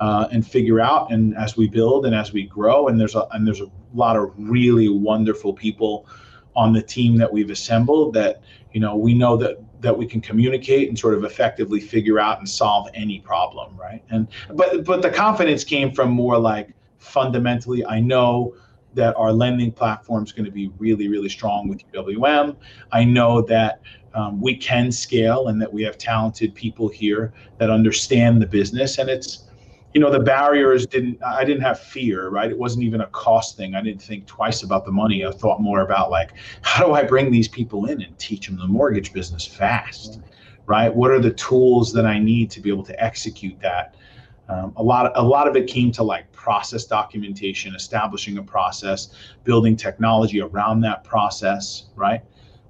uh, 0.00 0.28
and 0.32 0.46
figure 0.46 0.80
out 0.80 1.12
and 1.12 1.36
as 1.36 1.56
we 1.56 1.68
build 1.68 2.06
and 2.06 2.14
as 2.14 2.32
we 2.32 2.44
grow 2.44 2.88
and 2.88 3.00
there's 3.00 3.14
a 3.14 3.26
and 3.32 3.46
there's 3.46 3.60
a 3.60 3.70
lot 3.94 4.16
of 4.16 4.32
really 4.36 4.88
wonderful 4.88 5.52
people 5.52 6.06
on 6.56 6.72
the 6.72 6.82
team 6.82 7.16
that 7.16 7.32
we've 7.32 7.50
assembled 7.50 8.14
that 8.14 8.40
you 8.72 8.80
know 8.80 8.96
we 8.96 9.14
know 9.14 9.36
that 9.36 9.58
that 9.80 9.96
we 9.96 10.06
can 10.06 10.20
communicate 10.20 10.88
and 10.88 10.98
sort 10.98 11.14
of 11.14 11.24
effectively 11.24 11.80
figure 11.80 12.18
out 12.18 12.38
and 12.38 12.48
solve 12.48 12.88
any 12.94 13.20
problem 13.20 13.76
right? 13.76 14.02
And 14.10 14.28
but 14.54 14.84
but 14.84 15.02
the 15.02 15.10
confidence 15.10 15.64
came 15.64 15.92
from 15.92 16.10
more 16.10 16.38
like 16.38 16.74
fundamentally 17.04 17.84
i 17.84 18.00
know 18.00 18.54
that 18.94 19.14
our 19.16 19.32
lending 19.32 19.70
platform 19.70 20.24
is 20.24 20.32
going 20.32 20.46
to 20.46 20.50
be 20.50 20.70
really 20.78 21.06
really 21.06 21.28
strong 21.28 21.68
with 21.68 21.82
uwm 21.92 22.56
i 22.92 23.04
know 23.04 23.42
that 23.42 23.80
um, 24.14 24.40
we 24.40 24.56
can 24.56 24.90
scale 24.90 25.48
and 25.48 25.60
that 25.60 25.70
we 25.70 25.82
have 25.82 25.98
talented 25.98 26.54
people 26.54 26.88
here 26.88 27.32
that 27.58 27.68
understand 27.68 28.40
the 28.40 28.46
business 28.46 28.98
and 28.98 29.10
it's 29.10 29.44
you 29.94 30.00
know 30.00 30.10
the 30.10 30.20
barriers 30.20 30.86
didn't 30.86 31.22
i 31.22 31.44
didn't 31.44 31.62
have 31.62 31.78
fear 31.78 32.28
right? 32.28 32.50
It 32.50 32.58
wasn't 32.58 32.84
even 32.84 33.00
a 33.00 33.06
cost 33.06 33.56
thing. 33.56 33.74
I 33.74 33.80
didn't 33.80 34.02
think 34.02 34.26
twice 34.26 34.62
about 34.62 34.84
the 34.84 34.92
money. 34.92 35.24
I 35.24 35.30
thought 35.30 35.60
more 35.60 35.80
about 35.80 36.10
like 36.10 36.32
how 36.62 36.84
do 36.84 36.92
i 36.92 37.02
bring 37.02 37.30
these 37.30 37.48
people 37.48 37.86
in 37.86 38.02
and 38.02 38.18
teach 38.18 38.46
them 38.46 38.56
the 38.56 38.66
mortgage 38.66 39.12
business 39.12 39.46
fast 39.46 40.20
right? 40.66 40.94
What 40.94 41.10
are 41.10 41.20
the 41.20 41.32
tools 41.32 41.92
that 41.92 42.06
i 42.06 42.18
need 42.18 42.50
to 42.52 42.60
be 42.60 42.70
able 42.70 42.84
to 42.84 43.02
execute 43.02 43.58
that? 43.60 43.94
Um, 44.48 44.72
a 44.76 44.82
lot, 44.82 45.10
a 45.14 45.22
lot 45.22 45.48
of 45.48 45.56
it 45.56 45.66
came 45.66 45.90
to 45.92 46.02
like 46.02 46.30
process 46.32 46.84
documentation, 46.84 47.74
establishing 47.74 48.36
a 48.38 48.42
process, 48.42 49.14
building 49.42 49.74
technology 49.74 50.40
around 50.40 50.80
that 50.82 51.02
process, 51.02 51.86
right? 51.94 52.20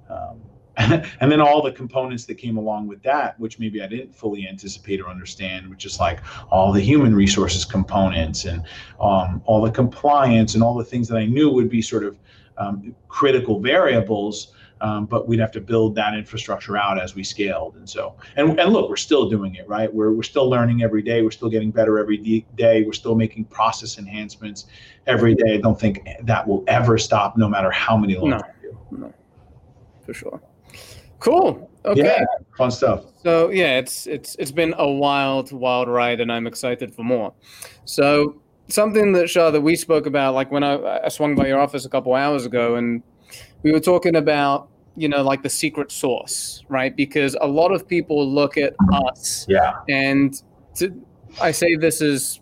Um, 0.09 0.41
and 0.77 1.31
then 1.31 1.39
all 1.39 1.61
the 1.61 1.71
components 1.71 2.25
that 2.25 2.35
came 2.35 2.57
along 2.57 2.87
with 2.87 3.01
that, 3.03 3.39
which 3.39 3.59
maybe 3.59 3.81
I 3.81 3.87
didn't 3.87 4.13
fully 4.13 4.47
anticipate 4.47 4.99
or 4.99 5.07
understand, 5.07 5.69
which 5.69 5.85
is 5.85 5.99
like 5.99 6.19
all 6.51 6.73
the 6.73 6.81
human 6.81 7.15
resources 7.15 7.63
components 7.63 8.43
and 8.45 8.61
um, 8.99 9.41
all 9.45 9.61
the 9.61 9.71
compliance 9.71 10.53
and 10.53 10.61
all 10.61 10.75
the 10.75 10.83
things 10.83 11.07
that 11.07 11.17
I 11.17 11.25
knew 11.25 11.49
would 11.49 11.69
be 11.69 11.81
sort 11.81 12.03
of 12.03 12.19
um, 12.57 12.93
critical 13.07 13.59
variables. 13.59 14.53
Um, 14.81 15.05
but 15.05 15.25
we'd 15.25 15.39
have 15.39 15.53
to 15.53 15.61
build 15.61 15.95
that 15.95 16.13
infrastructure 16.13 16.75
out 16.75 16.99
as 16.99 17.15
we 17.15 17.23
scaled. 17.23 17.77
And 17.77 17.89
so, 17.89 18.17
and, 18.35 18.59
and 18.59 18.73
look, 18.73 18.89
we're 18.89 18.97
still 18.97 19.29
doing 19.29 19.55
it, 19.55 19.65
right? 19.69 19.91
We're, 19.91 20.11
we're 20.11 20.21
still 20.21 20.49
learning 20.49 20.83
every 20.83 21.01
day. 21.01 21.21
We're 21.21 21.31
still 21.31 21.49
getting 21.49 21.71
better 21.71 21.97
every 21.97 22.17
day. 22.55 22.83
We're 22.83 22.91
still 22.91 23.15
making 23.15 23.45
process 23.45 23.97
enhancements 23.97 24.65
every 25.07 25.33
day. 25.33 25.53
I 25.53 25.57
don't 25.57 25.79
think 25.79 26.05
that 26.23 26.45
will 26.45 26.65
ever 26.67 26.97
stop, 26.97 27.37
no 27.37 27.47
matter 27.47 27.71
how 27.71 27.95
many 27.95 28.15
no. 28.15 28.41
No, 28.91 29.13
for 30.05 30.13
sure. 30.13 30.41
Cool. 31.25 31.71
Okay. 31.85 32.03
Yeah, 32.03 32.23
fun 32.55 32.69
stuff. 32.69 33.05
So 33.23 33.49
yeah, 33.49 33.79
it's 33.79 34.05
it's 34.05 34.35
it's 34.37 34.51
been 34.51 34.75
a 34.77 34.87
wild, 34.87 35.51
wild 35.51 35.87
ride, 35.87 36.19
and 36.19 36.31
I'm 36.31 36.45
excited 36.45 36.93
for 36.93 37.01
more. 37.01 37.33
So 37.85 38.39
something 38.67 39.11
that 39.13 39.27
Shah 39.27 39.49
that 39.49 39.61
we 39.61 39.75
spoke 39.75 40.05
about, 40.05 40.35
like 40.35 40.51
when 40.51 40.63
I, 40.63 41.05
I 41.05 41.09
swung 41.09 41.33
by 41.33 41.47
your 41.47 41.59
office 41.59 41.83
a 41.83 41.89
couple 41.89 42.13
hours 42.13 42.45
ago, 42.45 42.75
and 42.75 43.01
we 43.63 43.71
were 43.71 43.79
talking 43.79 44.15
about 44.15 44.69
you 44.95 45.09
know 45.09 45.23
like 45.23 45.41
the 45.41 45.49
secret 45.49 45.91
sauce, 45.91 46.63
right? 46.69 46.95
Because 46.95 47.35
a 47.41 47.47
lot 47.47 47.71
of 47.71 47.87
people 47.87 48.31
look 48.31 48.55
at 48.55 48.75
us, 48.93 49.47
yeah, 49.49 49.77
and 49.89 50.39
to, 50.75 50.93
I 51.41 51.49
say 51.49 51.75
this 51.75 52.01
is 52.01 52.39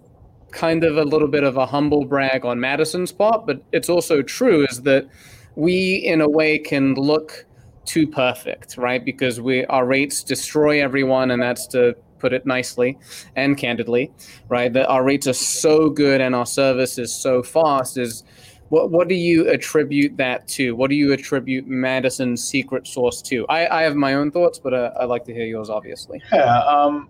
kind 0.52 0.84
of 0.84 0.98
a 0.98 1.04
little 1.04 1.30
bit 1.30 1.46
of 1.46 1.56
a 1.56 1.66
humble 1.66 2.04
brag 2.04 2.44
on 2.44 2.60
Madison's 2.60 3.14
part, 3.14 3.48
but 3.48 3.64
it's 3.72 3.88
also 3.88 4.22
true 4.22 4.68
is 4.70 4.82
that 4.82 5.08
we 5.56 5.96
in 6.06 6.20
a 6.20 6.28
way 6.28 6.60
can 6.60 6.96
look 6.96 7.46
too 7.86 8.08
perfect, 8.08 8.78
right? 8.78 9.04
Because 9.04 9.42
we 9.42 9.66
our 9.66 9.86
rates 9.86 10.24
destroy 10.24 10.84
everyone, 10.84 11.32
and 11.32 11.42
that's 11.42 11.68
to 11.68 11.96
put 12.20 12.34
it 12.34 12.46
nicely 12.46 12.98
and 13.36 13.58
candidly, 13.58 14.12
right? 14.48 14.72
That 14.72 14.88
our 14.88 15.04
rates 15.04 15.28
are 15.28 15.34
so 15.34 15.90
good 15.90 16.22
and 16.22 16.34
our 16.34 16.46
service 16.46 16.98
is 16.98 17.14
so 17.14 17.44
fast. 17.44 17.98
Is 17.98 18.24
what 18.70 18.92
what 18.92 19.08
do 19.08 19.16
you 19.16 19.50
attribute 19.50 20.18
that 20.18 20.48
to? 20.50 20.76
What 20.76 20.90
do 20.90 20.96
you 20.96 21.12
attribute 21.12 21.68
Madison's 21.68 22.44
secret 22.44 22.88
sauce 22.88 23.22
to? 23.24 23.46
I, 23.48 23.80
I 23.80 23.82
have 23.84 23.96
my 23.96 24.14
own 24.16 24.32
thoughts, 24.32 24.58
but 24.58 24.74
uh, 24.74 24.92
I'd 25.00 25.06
like 25.06 25.26
to 25.26 25.34
hear 25.34 25.46
yours, 25.46 25.70
obviously. 25.70 26.22
Yeah. 26.32 26.60
Um, 26.60 27.10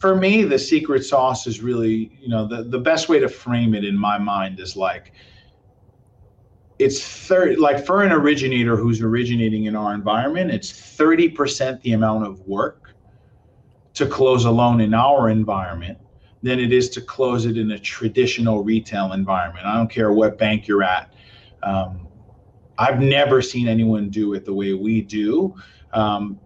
for 0.00 0.14
me, 0.14 0.42
the 0.42 0.58
secret 0.58 1.04
sauce 1.04 1.46
is 1.46 1.62
really, 1.62 2.10
you 2.20 2.28
know, 2.28 2.46
the, 2.46 2.64
the 2.64 2.78
best 2.78 3.08
way 3.08 3.18
to 3.18 3.28
frame 3.28 3.74
it 3.74 3.84
in 3.84 3.96
my 3.96 4.18
mind 4.18 4.60
is 4.60 4.76
like 4.76 5.12
it's 6.78 7.00
30 7.00 7.56
like 7.56 7.84
for 7.84 8.02
an 8.02 8.12
originator 8.12 8.76
who's 8.76 9.00
originating 9.00 9.64
in 9.64 9.76
our 9.76 9.94
environment 9.94 10.50
it's 10.50 10.72
30% 10.72 11.80
the 11.82 11.92
amount 11.92 12.26
of 12.26 12.40
work 12.40 12.94
to 13.94 14.06
close 14.06 14.44
a 14.44 14.50
loan 14.50 14.80
in 14.80 14.92
our 14.92 15.28
environment 15.28 15.98
than 16.42 16.58
it 16.58 16.72
is 16.72 16.90
to 16.90 17.00
close 17.00 17.46
it 17.46 17.56
in 17.56 17.70
a 17.70 17.78
traditional 17.78 18.62
retail 18.62 19.12
environment. 19.12 19.64
I 19.64 19.76
don't 19.76 19.88
care 19.88 20.12
what 20.12 20.36
bank 20.36 20.66
you're 20.66 20.82
at. 20.82 21.12
Um, 21.62 22.08
i've 22.76 23.00
never 23.00 23.40
seen 23.40 23.68
anyone 23.68 24.10
do 24.10 24.34
it 24.34 24.44
the 24.44 24.52
way 24.52 24.74
we 24.74 25.00
do 25.00 25.54
um, 25.94 26.38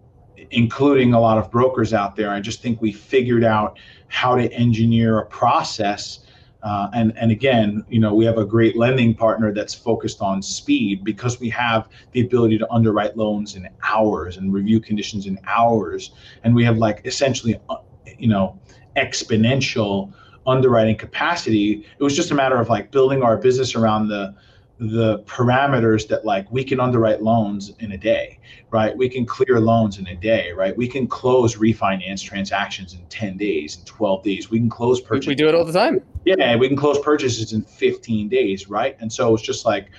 including 0.51 1.13
a 1.13 1.19
lot 1.19 1.37
of 1.37 1.51
brokers 1.51 1.93
out 1.93 2.15
there. 2.15 2.31
I 2.31 2.39
just 2.39 2.61
think 2.61 2.81
we 2.81 2.91
figured 2.91 3.43
out 3.43 3.77
how 4.07 4.35
to 4.35 4.51
engineer 4.53 5.19
a 5.19 5.25
process 5.25 6.19
uh, 6.61 6.89
and 6.93 7.17
and 7.17 7.31
again, 7.31 7.85
you 7.89 7.99
know, 7.99 8.13
we 8.13 8.25
have 8.25 8.37
a 8.37 8.45
great 8.45 8.75
lending 8.75 9.15
partner 9.15 9.53
that's 9.53 9.73
focused 9.73 10.21
on 10.21 10.41
speed 10.41 11.03
because 11.03 11.39
we 11.39 11.49
have 11.49 11.87
the 12.11 12.21
ability 12.21 12.57
to 12.57 12.69
underwrite 12.71 13.15
loans 13.15 13.55
in 13.55 13.67
hours 13.83 14.37
and 14.37 14.53
review 14.53 14.79
conditions 14.79 15.25
in 15.25 15.39
hours, 15.47 16.11
and 16.43 16.53
we 16.53 16.63
have 16.65 16.77
like 16.77 17.01
essentially, 17.05 17.59
uh, 17.69 17.77
you 18.17 18.27
know, 18.27 18.59
exponential 18.97 20.11
underwriting 20.45 20.97
capacity. 20.97 21.85
It 21.97 22.03
was 22.03 22.15
just 22.15 22.31
a 22.31 22.35
matter 22.35 22.59
of 22.59 22.67
like 22.67 22.91
building 22.91 23.23
our 23.23 23.37
business 23.37 23.75
around 23.75 24.09
the 24.09 24.35
the 24.79 25.19
parameters 25.19 26.07
that 26.07 26.23
like 26.23 26.49
we 26.51 26.63
can 26.63 26.79
underwrite 26.79 27.21
loans 27.21 27.73
in 27.79 27.91
a 27.91 27.97
day 27.97 28.39
right? 28.71 28.95
We 28.95 29.09
can 29.09 29.25
clear 29.25 29.59
loans 29.59 29.97
in 29.97 30.07
a 30.07 30.15
day 30.15 30.51
right? 30.53 30.75
We 30.75 30.87
can 30.87 31.05
close 31.05 31.55
refinance 31.55 32.23
transactions 32.23 32.93
in 32.93 33.05
10 33.07 33.35
days 33.35 33.77
in 33.77 33.83
12 33.83 34.23
days. 34.23 34.49
We 34.49 34.57
can 34.57 34.69
close 34.69 35.01
purchases 35.01 35.27
we 35.27 35.35
do 35.35 35.49
it 35.49 35.55
all 35.55 35.65
the 35.65 35.73
time. 35.73 36.01
Yeah 36.23 36.55
we 36.55 36.69
can 36.69 36.77
close 36.77 36.97
purchases 36.99 37.51
in 37.51 37.61
15 37.61 38.29
days 38.29 38.69
right? 38.69 38.95
And 39.01 39.11
so 39.11 39.33
it's 39.33 39.43
just 39.43 39.65
like 39.65 39.89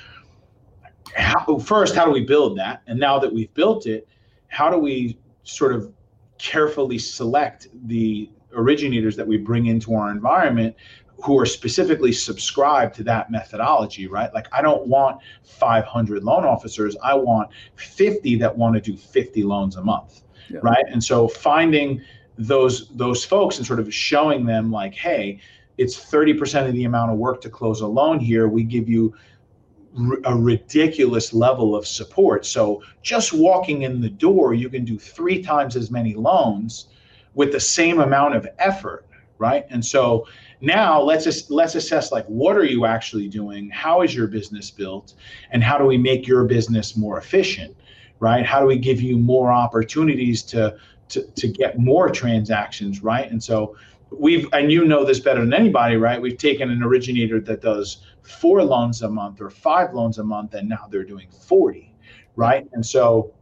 how, 1.15 1.59
first 1.59 1.95
how 1.95 2.07
do 2.07 2.11
we 2.11 2.25
build 2.25 2.57
that? 2.57 2.83
And 2.87 2.99
now 2.99 3.19
that 3.19 3.33
we've 3.33 3.53
built 3.53 3.87
it 3.87 4.09
how 4.49 4.71
do 4.71 4.79
we 4.79 5.19
sort 5.43 5.75
of 5.75 5.93
carefully 6.39 6.99
select 6.99 7.69
the 7.87 8.31
originators 8.55 9.15
that 9.17 9.27
we 9.27 9.37
bring 9.37 9.67
into 9.67 9.95
our 9.95 10.11
environment 10.11 10.75
who 11.23 11.39
are 11.39 11.47
specifically 11.47 12.13
subscribed 12.13 12.95
to 12.97 13.05
that 13.05 13.31
methodology, 13.31 14.07
right? 14.07 14.33
Like 14.33 14.47
I 14.53 14.63
don't 14.63 14.87
want 14.87 15.21
500 15.43 16.25
loan 16.25 16.45
officers. 16.45 16.97
I 17.03 17.15
want 17.15 17.51
50 17.77 18.37
that 18.37 18.57
want 18.57 18.75
to 18.77 18.81
do 18.81 18.97
50 18.97 19.43
loans 19.43 19.77
a 19.77 19.83
month, 19.83 20.23
yeah. 20.49 20.61
right? 20.63 20.85
And 20.89 21.03
so 21.03 21.29
finding 21.29 22.03
those 22.39 22.89
those 22.91 23.25
folks 23.25 23.59
and 23.59 23.67
sort 23.67 23.81
of 23.81 23.93
showing 23.93 24.47
them 24.47 24.71
like, 24.71 24.95
hey, 24.95 25.41
it's 25.79 25.97
30% 25.99 26.67
of 26.67 26.75
the 26.75 26.85
amount 26.85 27.11
of 27.11 27.19
work 27.19 27.41
to 27.43 27.51
close 27.51 27.81
a 27.81 27.87
loan 27.87 28.19
here. 28.19 28.49
We 28.49 28.65
give 28.65 28.89
you 28.89 29.15
a 30.25 30.35
ridiculous 30.37 31.33
level 31.33 31.75
of 31.75 31.87
support. 31.87 32.47
So 32.47 32.83
just 33.03 33.33
walking 33.33 33.83
in 33.83 34.01
the 34.01 34.11
door, 34.11 34.55
you 34.55 34.69
can 34.69 34.85
do 34.85 34.99
three 34.99 35.43
times 35.43 35.77
as 35.77 35.91
many 35.91 36.15
loans 36.15 36.89
with 37.35 37.53
the 37.53 37.61
same 37.61 38.01
amount 38.01 38.37
of 38.37 38.47
effort, 38.59 39.07
right? 39.39 39.67
And 39.71 39.85
so 39.85 40.27
now 40.61 41.01
let's 41.01 41.51
let's 41.51 41.75
assess 41.75 42.13
like 42.13 42.27
what 42.27 42.57
are 42.57 42.65
you 42.65 42.85
actually 42.85 43.29
doing? 43.29 43.71
How 43.71 44.03
is 44.03 44.15
your 44.15 44.27
business 44.27 44.71
built? 44.71 45.15
And 45.51 45.63
how 45.63 45.79
do 45.79 45.85
we 45.85 45.97
make 45.97 46.27
your 46.27 46.45
business 46.45 46.97
more 46.97 47.19
efficient 47.19 47.77
right? 48.21 48.45
How 48.45 48.61
do 48.61 48.67
we 48.67 48.79
give 48.79 49.01
you 49.01 49.19
more 49.19 49.51
opportunities 49.51 50.43
to 50.45 50.77
to, 51.09 51.23
to 51.23 51.49
get 51.49 51.79
more 51.79 52.09
transactions 52.09 53.03
right? 53.03 53.29
And 53.29 53.43
so 53.43 53.77
we've 54.11 54.47
and 54.53 54.71
you 54.71 54.85
know 54.85 55.05
this 55.05 55.19
better 55.19 55.41
than 55.41 55.53
anybody 55.53 55.97
right? 55.97 56.21
We've 56.21 56.39
taken 56.39 56.71
an 56.71 56.83
originator 56.83 57.41
that 57.41 57.63
does 57.63 58.05
four 58.23 58.63
loans 58.63 59.03
a 59.03 59.09
month 59.09 59.41
or 59.41 59.51
five 59.51 59.93
loans 59.95 60.19
a 60.19 60.25
month 60.25 60.55
and 60.55 60.69
now 60.69 60.87
they're 60.91 61.05
doing 61.05 61.29
40 61.31 61.93
right? 62.37 62.69
And 62.73 62.85
so 62.87 63.33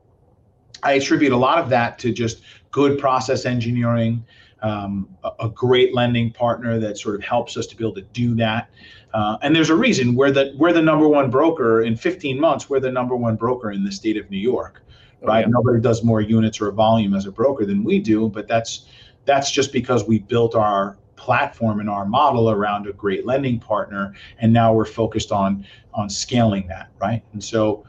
i 0.84 0.92
attribute 0.92 1.32
a 1.32 1.36
lot 1.36 1.58
of 1.58 1.68
that 1.68 1.98
to 1.98 2.12
just 2.12 2.42
good 2.70 3.00
process 3.00 3.44
engineering 3.44 4.24
um, 4.62 5.08
a, 5.24 5.30
a, 5.40 5.48
great 5.48 5.94
lending 5.94 6.32
partner 6.32 6.78
that 6.78 6.98
sort 6.98 7.14
of 7.14 7.22
helps 7.22 7.56
us 7.56 7.66
to 7.68 7.76
be 7.76 7.84
able 7.84 7.94
to 7.94 8.02
do 8.02 8.34
that. 8.34 8.70
Uh, 9.14 9.38
and 9.42 9.54
there's 9.54 9.70
a 9.70 9.74
reason 9.74 10.14
we're 10.14 10.30
the 10.30 10.52
we're 10.58 10.72
the 10.72 10.82
number 10.82 11.08
one 11.08 11.30
broker 11.30 11.82
in 11.82 11.96
15 11.96 12.38
months. 12.38 12.68
We're 12.68 12.80
the 12.80 12.90
number 12.90 13.16
one 13.16 13.36
broker 13.36 13.70
in 13.70 13.84
the 13.84 13.92
state 13.92 14.16
of 14.16 14.30
New 14.30 14.38
York, 14.38 14.82
right? 15.22 15.44
Oh, 15.44 15.48
yeah. 15.48 15.52
Nobody 15.52 15.80
does 15.80 16.02
more 16.02 16.20
units 16.20 16.60
or 16.60 16.70
volume 16.72 17.14
as 17.14 17.26
a 17.26 17.32
broker 17.32 17.64
than 17.64 17.84
we 17.84 18.00
do, 18.00 18.28
but 18.28 18.48
that's 18.48 18.86
that's 19.24 19.50
just 19.50 19.72
because 19.72 20.04
we 20.04 20.18
built 20.18 20.54
our 20.54 20.98
platform 21.16 21.80
and 21.80 21.90
our 21.90 22.04
model 22.04 22.50
around 22.50 22.86
a 22.86 22.92
great 22.92 23.26
lending 23.26 23.58
partner, 23.58 24.14
and 24.38 24.52
now 24.52 24.72
we're 24.72 24.84
focused 24.84 25.32
on 25.32 25.64
on 25.94 26.10
scaling 26.10 26.66
that, 26.68 26.90
right? 27.00 27.22
And 27.32 27.42
so 27.42 27.84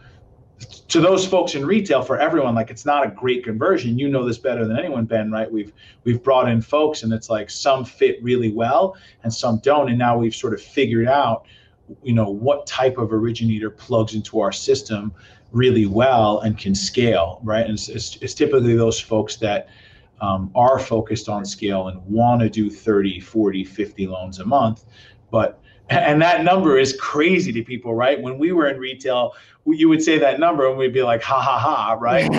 to 0.60 1.00
those 1.00 1.26
folks 1.26 1.56
in 1.56 1.66
retail 1.66 2.02
for 2.02 2.20
everyone 2.20 2.56
like 2.56 2.70
it's 2.70 2.86
not 2.86 3.06
a 3.06 3.10
great 3.10 3.44
conversion. 3.44 3.98
You 3.98 4.10
know 4.10 4.26
this 4.26 4.38
better 4.38 4.66
than 4.66 4.78
anyone 4.78 5.06
ben 5.06 5.32
right? 5.32 5.50
We've 5.50 5.72
we've 6.04 6.22
brought 6.22 6.50
in 6.50 6.62
folks 6.62 7.04
and 7.04 7.14
it's 7.14 7.30
like 7.30 7.50
some 7.50 7.86
fit 7.86 8.22
really 8.22 8.52
well 8.52 8.98
and 9.24 9.34
some 9.34 9.60
don't 9.60 9.90
and 9.90 9.98
now 9.98 10.18
we've 10.18 10.36
sort 10.36 10.54
of 10.54 10.62
figured 10.62 11.08
out 11.08 11.46
you 12.04 12.14
know 12.14 12.30
what 12.30 12.68
type 12.68 12.98
of 12.98 13.14
originator 13.14 13.70
plugs 13.70 14.16
into 14.16 14.40
our 14.40 14.52
system 14.52 15.14
really 15.52 15.86
well 15.86 16.42
and 16.42 16.58
can 16.58 16.76
scale 16.76 17.40
right? 17.44 17.66
And 17.66 17.74
it's, 17.74 17.88
it's, 17.90 18.18
it's 18.18 18.34
typically 18.34 18.76
those 18.76 19.00
folks 19.00 19.38
that 19.38 19.70
um, 20.22 20.52
are 20.56 20.80
focused 20.80 21.30
on 21.30 21.46
scale 21.46 21.88
and 21.88 22.04
want 22.06 22.42
to 22.42 22.50
do 22.50 22.70
30 22.70 23.22
40 23.22 23.64
50 23.64 24.08
loans 24.08 24.40
a 24.40 24.46
month 24.46 24.86
but 25.32 25.62
and 25.90 26.22
that 26.22 26.44
number 26.44 26.78
is 26.78 26.96
crazy 27.00 27.52
to 27.52 27.64
people, 27.64 27.96
right? 27.96 28.22
When 28.22 28.38
we 28.38 28.52
were 28.52 28.68
in 28.68 28.78
retail, 28.78 29.34
you 29.66 29.90
would 29.90 30.02
say 30.02 30.18
that 30.18 30.40
number 30.40 30.68
and 30.68 30.78
we'd 30.78 30.94
be 30.94 31.04
like, 31.04 31.22
ha 31.22 31.42
ha 31.42 31.58
ha, 31.60 31.94
right? 31.94 32.30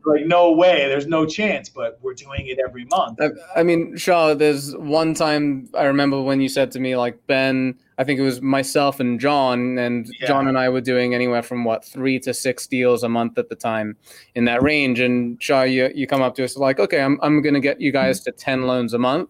like, 0.06 0.26
no 0.26 0.52
way, 0.52 0.88
there's 0.88 1.06
no 1.06 1.24
chance, 1.24 1.68
but 1.68 1.98
we're 2.02 2.14
doing 2.14 2.46
it 2.46 2.58
every 2.64 2.84
month. 2.86 3.20
I 3.56 3.62
mean, 3.62 3.96
Shah, 3.96 4.34
there's 4.34 4.76
one 4.76 5.14
time 5.14 5.68
I 5.74 5.84
remember 5.84 6.20
when 6.20 6.40
you 6.40 6.48
said 6.48 6.70
to 6.72 6.80
me, 6.80 6.96
like, 6.96 7.26
Ben, 7.26 7.78
I 7.98 8.04
think 8.04 8.18
it 8.18 8.22
was 8.22 8.42
myself 8.42 9.00
and 9.00 9.20
John, 9.20 9.78
and 9.78 10.06
yeah. 10.20 10.26
John 10.26 10.48
and 10.48 10.58
I 10.58 10.68
were 10.68 10.80
doing 10.80 11.14
anywhere 11.14 11.42
from 11.42 11.64
what, 11.64 11.84
three 11.84 12.18
to 12.20 12.34
six 12.34 12.66
deals 12.66 13.02
a 13.02 13.08
month 13.08 13.38
at 13.38 13.48
the 13.48 13.54
time 13.54 13.96
in 14.34 14.44
that 14.46 14.62
range. 14.62 14.98
And 15.00 15.42
Shah, 15.42 15.62
you, 15.62 15.90
you 15.94 16.06
come 16.06 16.22
up 16.22 16.34
to 16.36 16.44
us 16.44 16.56
like, 16.56 16.78
okay, 16.78 17.00
I'm, 17.00 17.18
I'm 17.22 17.42
going 17.42 17.54
to 17.54 17.60
get 17.60 17.80
you 17.80 17.92
guys 17.92 18.20
to 18.20 18.32
10 18.32 18.62
loans 18.62 18.94
a 18.94 18.98
month 18.98 19.28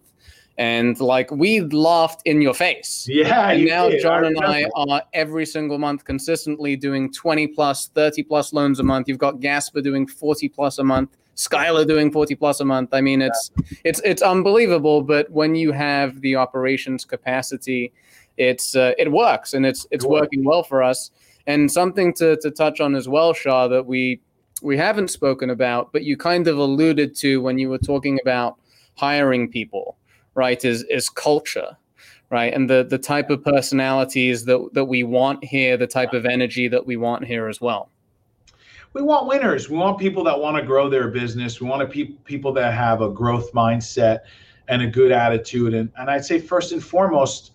and 0.57 0.99
like 0.99 1.31
we 1.31 1.61
laughed 1.61 2.21
in 2.25 2.41
your 2.41 2.53
face. 2.53 3.07
Yeah. 3.09 3.49
And 3.49 3.65
now 3.65 3.89
did. 3.89 4.01
John 4.01 4.23
I 4.23 4.27
and 4.27 4.39
I 4.39 4.65
are 4.75 5.01
every 5.13 5.45
single 5.45 5.77
month 5.77 6.05
consistently 6.05 6.75
doing 6.75 7.11
20 7.11 7.47
plus, 7.47 7.87
30 7.87 8.23
plus 8.23 8.53
loans 8.53 8.79
a 8.79 8.83
month. 8.83 9.07
You've 9.07 9.17
got 9.17 9.39
Gasper 9.39 9.81
doing 9.81 10.05
40 10.05 10.49
plus 10.49 10.77
a 10.77 10.83
month. 10.83 11.17
Skylar 11.35 11.87
doing 11.87 12.11
40 12.11 12.35
plus 12.35 12.59
a 12.59 12.65
month. 12.65 12.93
I 12.93 13.01
mean, 13.01 13.21
it's 13.21 13.51
yeah. 13.57 13.77
it's 13.85 14.01
it's 14.05 14.21
unbelievable. 14.21 15.01
But 15.01 15.31
when 15.31 15.55
you 15.55 15.71
have 15.71 16.21
the 16.21 16.35
operations 16.35 17.05
capacity, 17.05 17.91
it's 18.37 18.75
uh, 18.75 18.93
it 18.99 19.11
works 19.11 19.55
and 19.55 19.65
it's 19.65 19.87
it's 19.89 20.05
working 20.05 20.43
well 20.43 20.61
for 20.61 20.83
us. 20.83 21.09
And 21.47 21.71
something 21.71 22.13
to 22.15 22.37
to 22.37 22.51
touch 22.51 22.79
on 22.79 22.93
as 22.93 23.09
well, 23.09 23.33
Shah, 23.33 23.67
that 23.69 23.87
we 23.87 24.21
we 24.61 24.77
haven't 24.77 25.09
spoken 25.09 25.49
about, 25.49 25.91
but 25.91 26.03
you 26.03 26.15
kind 26.15 26.47
of 26.47 26.59
alluded 26.59 27.15
to 27.17 27.41
when 27.41 27.57
you 27.57 27.69
were 27.69 27.79
talking 27.79 28.19
about 28.21 28.57
hiring 28.95 29.49
people 29.49 29.97
right, 30.35 30.63
is 30.63 30.83
is 30.83 31.09
culture, 31.09 31.77
right, 32.29 32.53
and 32.53 32.69
the 32.69 32.83
the 32.83 32.97
type 32.97 33.29
of 33.29 33.43
personalities 33.43 34.45
that 34.45 34.69
that 34.73 34.85
we 34.85 35.03
want 35.03 35.43
here, 35.43 35.77
the 35.77 35.87
type 35.87 36.13
of 36.13 36.25
energy 36.25 36.67
that 36.67 36.85
we 36.85 36.97
want 36.97 37.25
here 37.25 37.47
as 37.47 37.59
well. 37.61 37.89
We 38.93 39.01
want 39.01 39.27
winners. 39.27 39.69
We 39.69 39.77
want 39.77 39.97
people 39.97 40.23
that 40.25 40.39
want 40.39 40.55
to 40.57 40.63
grow 40.63 40.87
their 40.87 41.07
business. 41.07 41.59
We 41.59 41.67
want 41.67 41.81
to 41.81 41.87
pe- 41.87 42.13
people 42.25 42.53
that 42.53 42.73
have 42.75 43.01
a 43.01 43.09
growth 43.09 43.51
mindset 43.51 44.19
and 44.67 44.83
a 44.83 44.87
good 44.87 45.11
attitude. 45.11 45.73
And 45.73 45.91
and 45.97 46.09
I'd 46.09 46.25
say 46.25 46.39
first 46.39 46.71
and 46.71 46.83
foremost, 46.83 47.53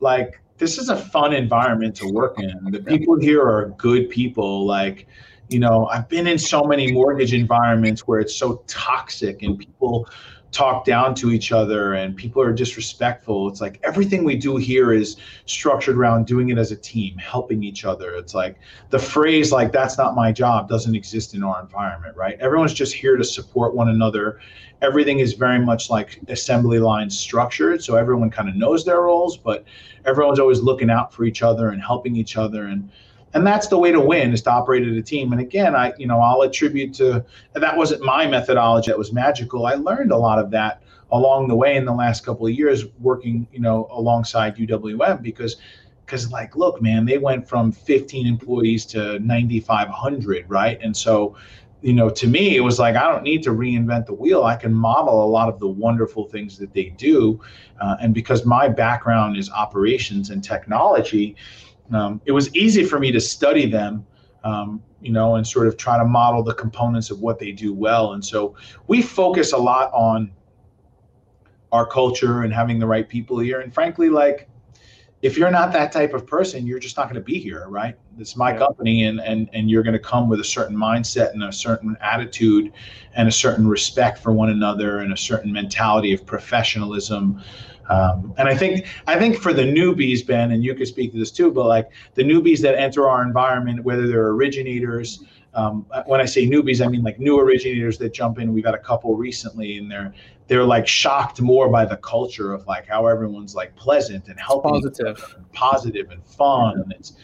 like 0.00 0.40
this 0.60 0.78
is 0.78 0.90
a 0.90 0.96
fun 0.96 1.32
environment 1.32 1.96
to 1.96 2.08
work 2.08 2.38
in. 2.38 2.70
The 2.70 2.80
people 2.80 3.18
here 3.18 3.42
are 3.42 3.74
good 3.78 4.10
people. 4.10 4.66
Like, 4.66 5.06
you 5.48 5.58
know, 5.58 5.86
I've 5.86 6.08
been 6.08 6.26
in 6.26 6.38
so 6.38 6.64
many 6.64 6.92
mortgage 6.92 7.32
environments 7.32 8.06
where 8.06 8.20
it's 8.20 8.34
so 8.34 8.62
toxic 8.66 9.42
and 9.42 9.58
people 9.58 10.06
talk 10.52 10.84
down 10.84 11.14
to 11.14 11.30
each 11.30 11.52
other 11.52 11.94
and 11.94 12.16
people 12.16 12.42
are 12.42 12.52
disrespectful. 12.52 13.48
It's 13.48 13.60
like 13.60 13.78
everything 13.84 14.24
we 14.24 14.36
do 14.36 14.56
here 14.56 14.92
is 14.92 15.16
structured 15.46 15.96
around 15.96 16.26
doing 16.26 16.48
it 16.50 16.58
as 16.58 16.72
a 16.72 16.76
team, 16.76 17.16
helping 17.18 17.62
each 17.62 17.84
other. 17.84 18.14
It's 18.14 18.34
like 18.34 18.56
the 18.90 18.98
phrase 18.98 19.52
like 19.52 19.70
that's 19.70 19.96
not 19.96 20.16
my 20.16 20.32
job 20.32 20.68
doesn't 20.68 20.94
exist 20.94 21.34
in 21.34 21.44
our 21.44 21.60
environment, 21.60 22.16
right? 22.16 22.38
Everyone's 22.40 22.74
just 22.74 22.94
here 22.94 23.16
to 23.16 23.24
support 23.24 23.74
one 23.74 23.88
another. 23.88 24.40
Everything 24.82 25.20
is 25.20 25.34
very 25.34 25.60
much 25.60 25.90
like 25.90 26.18
assembly 26.28 26.78
line 26.78 27.10
structured, 27.10 27.84
so 27.84 27.96
everyone 27.96 28.30
kind 28.30 28.48
of 28.48 28.56
knows 28.56 28.84
their 28.84 29.02
roles, 29.02 29.36
but 29.36 29.64
everyone's 30.04 30.40
always 30.40 30.60
looking 30.60 30.90
out 30.90 31.12
for 31.12 31.24
each 31.24 31.42
other 31.42 31.68
and 31.68 31.82
helping 31.82 32.16
each 32.16 32.36
other 32.36 32.64
and 32.64 32.90
and 33.34 33.46
that's 33.46 33.68
the 33.68 33.78
way 33.78 33.92
to 33.92 34.00
win 34.00 34.32
is 34.32 34.42
to 34.42 34.50
operate 34.50 34.86
as 34.86 34.96
a 34.96 35.02
team. 35.02 35.32
And 35.32 35.40
again 35.40 35.74
i 35.74 35.92
you 35.98 36.06
know 36.06 36.20
i'll 36.20 36.42
attribute 36.42 36.94
to 36.94 37.24
that 37.54 37.76
wasn't 37.76 38.02
my 38.02 38.26
methodology 38.26 38.90
that 38.90 38.98
was 38.98 39.12
magical. 39.12 39.66
I 39.66 39.74
learned 39.74 40.12
a 40.12 40.16
lot 40.16 40.38
of 40.38 40.50
that 40.50 40.82
along 41.12 41.48
the 41.48 41.56
way 41.56 41.76
in 41.76 41.84
the 41.84 41.92
last 41.92 42.24
couple 42.24 42.46
of 42.46 42.52
years 42.52 42.86
working 43.00 43.46
you 43.52 43.60
know 43.60 43.88
alongside 43.90 44.56
uwm 44.56 45.22
because 45.22 45.56
because 46.04 46.30
like 46.30 46.56
look 46.56 46.80
man 46.82 47.04
they 47.04 47.18
went 47.18 47.48
from 47.48 47.72
15 47.72 48.26
employees 48.26 48.84
to 48.86 49.18
9500 49.20 50.46
right? 50.48 50.78
And 50.82 50.96
so 50.96 51.36
you 51.82 51.94
know 51.94 52.10
to 52.10 52.26
me 52.26 52.56
it 52.56 52.60
was 52.60 52.78
like 52.78 52.94
i 52.94 53.10
don't 53.10 53.22
need 53.22 53.42
to 53.42 53.50
reinvent 53.50 54.06
the 54.06 54.14
wheel. 54.14 54.44
I 54.44 54.56
can 54.56 54.74
model 54.74 55.24
a 55.24 55.30
lot 55.30 55.48
of 55.48 55.58
the 55.58 55.68
wonderful 55.68 56.26
things 56.26 56.58
that 56.58 56.74
they 56.74 56.90
do. 56.90 57.40
Uh, 57.80 57.96
and 58.02 58.12
because 58.12 58.44
my 58.44 58.68
background 58.68 59.38
is 59.38 59.48
operations 59.50 60.28
and 60.28 60.44
technology 60.44 61.36
um, 61.92 62.20
it 62.24 62.32
was 62.32 62.54
easy 62.54 62.84
for 62.84 62.98
me 62.98 63.10
to 63.12 63.20
study 63.20 63.66
them 63.66 64.06
um, 64.44 64.82
you 65.00 65.12
know 65.12 65.36
and 65.36 65.46
sort 65.46 65.66
of 65.66 65.76
try 65.76 65.98
to 65.98 66.04
model 66.04 66.42
the 66.42 66.54
components 66.54 67.10
of 67.10 67.20
what 67.20 67.38
they 67.38 67.52
do 67.52 67.72
well. 67.72 68.12
And 68.12 68.24
so 68.24 68.54
we 68.86 69.02
focus 69.02 69.52
a 69.52 69.58
lot 69.58 69.90
on 69.92 70.30
our 71.72 71.86
culture 71.86 72.42
and 72.42 72.52
having 72.52 72.78
the 72.78 72.86
right 72.86 73.08
people 73.08 73.38
here. 73.38 73.60
And 73.60 73.72
frankly 73.72 74.08
like 74.08 74.48
if 75.22 75.36
you're 75.36 75.50
not 75.50 75.70
that 75.70 75.92
type 75.92 76.14
of 76.14 76.26
person 76.26 76.66
you're 76.66 76.78
just 76.78 76.96
not 76.96 77.04
going 77.04 77.14
to 77.14 77.20
be 77.20 77.38
here 77.38 77.66
right? 77.68 77.94
It's 78.18 78.36
my 78.36 78.52
yeah. 78.52 78.58
company 78.58 79.04
and 79.04 79.20
and 79.20 79.48
and 79.52 79.70
you're 79.70 79.82
going 79.82 79.94
to 79.94 79.98
come 79.98 80.28
with 80.28 80.40
a 80.40 80.44
certain 80.44 80.76
mindset 80.76 81.32
and 81.32 81.44
a 81.44 81.52
certain 81.52 81.96
attitude 82.00 82.72
and 83.14 83.28
a 83.28 83.32
certain 83.32 83.66
respect 83.66 84.18
for 84.18 84.32
one 84.32 84.50
another 84.50 84.98
and 84.98 85.12
a 85.12 85.16
certain 85.16 85.52
mentality 85.52 86.12
of 86.12 86.24
professionalism 86.26 87.42
um, 87.90 88.32
and 88.38 88.48
I 88.48 88.56
think 88.56 88.86
I 89.08 89.18
think 89.18 89.36
for 89.36 89.52
the 89.52 89.62
newbies, 89.62 90.24
Ben, 90.24 90.52
and 90.52 90.62
you 90.62 90.76
could 90.76 90.86
speak 90.86 91.10
to 91.12 91.18
this 91.18 91.32
too, 91.32 91.50
but 91.50 91.66
like 91.66 91.90
the 92.14 92.22
newbies 92.22 92.60
that 92.60 92.78
enter 92.78 93.08
our 93.08 93.22
environment, 93.22 93.82
whether 93.82 94.06
they're 94.06 94.28
originators, 94.28 95.24
um, 95.54 95.84
when 96.06 96.20
I 96.20 96.24
say 96.24 96.46
newbies, 96.46 96.84
I 96.84 96.88
mean 96.88 97.02
like 97.02 97.18
new 97.18 97.40
originators 97.40 97.98
that 97.98 98.12
jump 98.12 98.38
in. 98.38 98.52
We've 98.54 98.64
had 98.64 98.76
a 98.76 98.78
couple 98.78 99.16
recently, 99.16 99.78
and 99.78 99.90
they're 99.90 100.14
they're 100.46 100.64
like 100.64 100.86
shocked 100.86 101.40
more 101.40 101.68
by 101.68 101.84
the 101.84 101.96
culture 101.96 102.52
of 102.52 102.64
like 102.68 102.86
how 102.86 103.08
everyone's 103.08 103.56
like 103.56 103.74
pleasant 103.74 104.28
and 104.28 104.38
helping, 104.38 104.70
positive, 104.70 105.34
and 105.36 105.52
positive 105.52 106.10
and 106.12 106.24
fun. 106.24 106.80
And 106.80 106.92
it's 106.92 107.14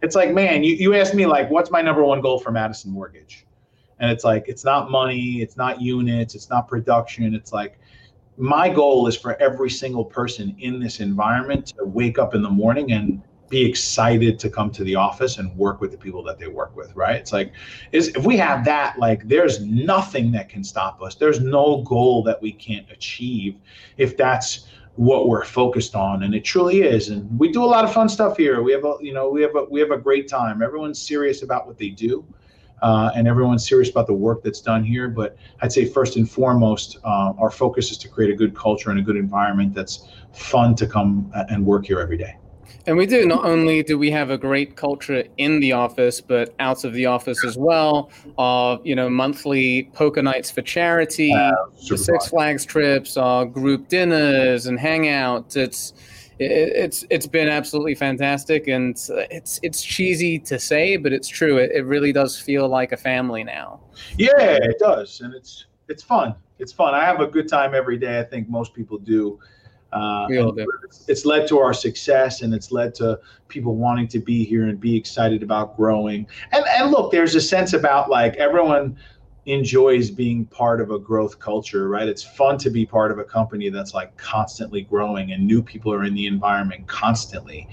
it's 0.00 0.14
like 0.14 0.32
man, 0.32 0.62
you 0.62 0.76
you 0.76 0.94
asked 0.94 1.14
me 1.14 1.26
like 1.26 1.50
what's 1.50 1.72
my 1.72 1.82
number 1.82 2.04
one 2.04 2.20
goal 2.20 2.38
for 2.38 2.52
Madison 2.52 2.92
Mortgage, 2.92 3.46
and 3.98 4.12
it's 4.12 4.22
like 4.22 4.44
it's 4.46 4.64
not 4.64 4.92
money, 4.92 5.42
it's 5.42 5.56
not 5.56 5.80
units, 5.80 6.36
it's 6.36 6.50
not 6.50 6.68
production, 6.68 7.34
it's 7.34 7.52
like 7.52 7.80
my 8.36 8.68
goal 8.68 9.06
is 9.06 9.16
for 9.16 9.40
every 9.40 9.70
single 9.70 10.04
person 10.04 10.56
in 10.58 10.80
this 10.80 11.00
environment 11.00 11.66
to 11.78 11.84
wake 11.84 12.18
up 12.18 12.34
in 12.34 12.42
the 12.42 12.50
morning 12.50 12.92
and 12.92 13.22
be 13.48 13.64
excited 13.64 14.38
to 14.40 14.50
come 14.50 14.70
to 14.70 14.82
the 14.84 14.96
office 14.96 15.38
and 15.38 15.56
work 15.56 15.80
with 15.80 15.92
the 15.92 15.98
people 15.98 16.22
that 16.24 16.38
they 16.38 16.48
work 16.48 16.74
with 16.74 16.94
right? 16.96 17.16
It's 17.16 17.32
like 17.32 17.52
is 17.92 18.08
if 18.08 18.24
we 18.24 18.36
have 18.38 18.64
that 18.64 18.98
like 18.98 19.28
there's 19.28 19.60
nothing 19.60 20.32
that 20.32 20.48
can 20.48 20.64
stop 20.64 21.00
us. 21.02 21.14
There's 21.14 21.40
no 21.40 21.82
goal 21.82 22.22
that 22.24 22.40
we 22.42 22.52
can't 22.52 22.90
achieve 22.90 23.60
if 23.96 24.16
that's 24.16 24.66
what 24.96 25.28
we're 25.28 25.44
focused 25.44 25.94
on 25.94 26.22
and 26.22 26.34
it 26.34 26.44
truly 26.44 26.82
is 26.82 27.10
and 27.10 27.38
we 27.38 27.50
do 27.50 27.62
a 27.62 27.66
lot 27.66 27.84
of 27.84 27.92
fun 27.92 28.08
stuff 28.08 28.36
here. 28.36 28.62
We 28.62 28.72
have 28.72 28.84
a 28.84 28.94
you 29.00 29.12
know 29.12 29.28
we 29.28 29.42
have 29.42 29.54
a 29.54 29.64
we 29.64 29.78
have 29.80 29.90
a 29.90 29.98
great 29.98 30.26
time. 30.26 30.62
Everyone's 30.62 31.00
serious 31.00 31.42
about 31.42 31.66
what 31.66 31.78
they 31.78 31.90
do 31.90 32.24
uh, 32.84 33.10
and 33.16 33.26
everyone's 33.26 33.66
serious 33.66 33.88
about 33.88 34.06
the 34.06 34.12
work 34.12 34.42
that's 34.42 34.60
done 34.60 34.84
here. 34.84 35.08
But 35.08 35.38
I'd 35.62 35.72
say 35.72 35.86
first 35.86 36.16
and 36.16 36.30
foremost, 36.30 36.98
uh, 37.02 37.32
our 37.38 37.50
focus 37.50 37.90
is 37.90 37.96
to 37.98 38.08
create 38.08 38.30
a 38.30 38.36
good 38.36 38.54
culture 38.54 38.90
and 38.90 38.98
a 39.00 39.02
good 39.02 39.16
environment 39.16 39.72
that's 39.72 40.06
fun 40.34 40.74
to 40.76 40.86
come 40.86 41.32
and 41.48 41.64
work 41.64 41.86
here 41.86 41.98
every 41.98 42.18
day. 42.18 42.36
And 42.86 42.98
we 42.98 43.06
do. 43.06 43.24
Not 43.24 43.46
only 43.46 43.82
do 43.82 43.98
we 43.98 44.10
have 44.10 44.28
a 44.28 44.36
great 44.36 44.76
culture 44.76 45.24
in 45.38 45.60
the 45.60 45.72
office, 45.72 46.20
but 46.20 46.54
out 46.58 46.84
of 46.84 46.92
the 46.92 47.06
office 47.06 47.42
as 47.42 47.56
well. 47.56 48.10
Our, 48.36 48.78
you 48.84 48.94
know, 48.94 49.08
monthly 49.08 49.84
poker 49.94 50.20
nights 50.20 50.50
for 50.50 50.60
charity, 50.60 51.32
uh, 51.32 51.52
the 51.88 51.96
Six 51.96 52.28
Flags 52.28 52.66
trips, 52.66 53.16
our 53.16 53.46
group 53.46 53.88
dinners 53.88 54.66
and 54.66 54.78
hangouts. 54.78 55.56
It's 55.56 55.94
it's 56.38 57.04
it's 57.10 57.26
been 57.26 57.48
absolutely 57.48 57.94
fantastic, 57.94 58.68
and 58.68 58.96
it's 59.30 59.60
it's 59.62 59.82
cheesy 59.82 60.38
to 60.40 60.58
say, 60.58 60.96
but 60.96 61.12
it's 61.12 61.28
true. 61.28 61.58
It, 61.58 61.70
it 61.72 61.84
really 61.84 62.12
does 62.12 62.38
feel 62.38 62.68
like 62.68 62.92
a 62.92 62.96
family 62.96 63.44
now. 63.44 63.80
Yeah, 64.18 64.30
it 64.38 64.78
does, 64.78 65.20
and 65.20 65.34
it's 65.34 65.66
it's 65.88 66.02
fun. 66.02 66.34
It's 66.58 66.72
fun. 66.72 66.94
I 66.94 67.04
have 67.04 67.20
a 67.20 67.26
good 67.26 67.48
time 67.48 67.74
every 67.74 67.98
day. 67.98 68.18
I 68.18 68.24
think 68.24 68.48
most 68.48 68.74
people 68.74 68.98
do. 68.98 69.38
Uh, 69.92 70.26
it's, 70.28 71.08
it's 71.08 71.24
led 71.24 71.46
to 71.46 71.60
our 71.60 71.72
success, 71.72 72.42
and 72.42 72.52
it's 72.52 72.72
led 72.72 72.96
to 72.96 73.20
people 73.46 73.76
wanting 73.76 74.08
to 74.08 74.18
be 74.18 74.44
here 74.44 74.64
and 74.64 74.80
be 74.80 74.96
excited 74.96 75.42
about 75.42 75.76
growing. 75.76 76.26
And 76.50 76.64
and 76.66 76.90
look, 76.90 77.12
there's 77.12 77.36
a 77.36 77.40
sense 77.40 77.74
about 77.74 78.10
like 78.10 78.34
everyone 78.36 78.96
enjoys 79.46 80.10
being 80.10 80.46
part 80.46 80.80
of 80.80 80.90
a 80.90 80.98
growth 80.98 81.38
culture, 81.38 81.88
right? 81.88 82.08
It's 82.08 82.22
fun 82.22 82.56
to 82.58 82.70
be 82.70 82.86
part 82.86 83.10
of 83.10 83.18
a 83.18 83.24
company 83.24 83.68
that's 83.68 83.92
like 83.92 84.16
constantly 84.16 84.82
growing 84.82 85.32
and 85.32 85.46
new 85.46 85.62
people 85.62 85.92
are 85.92 86.04
in 86.04 86.14
the 86.14 86.26
environment 86.26 86.86
constantly, 86.86 87.68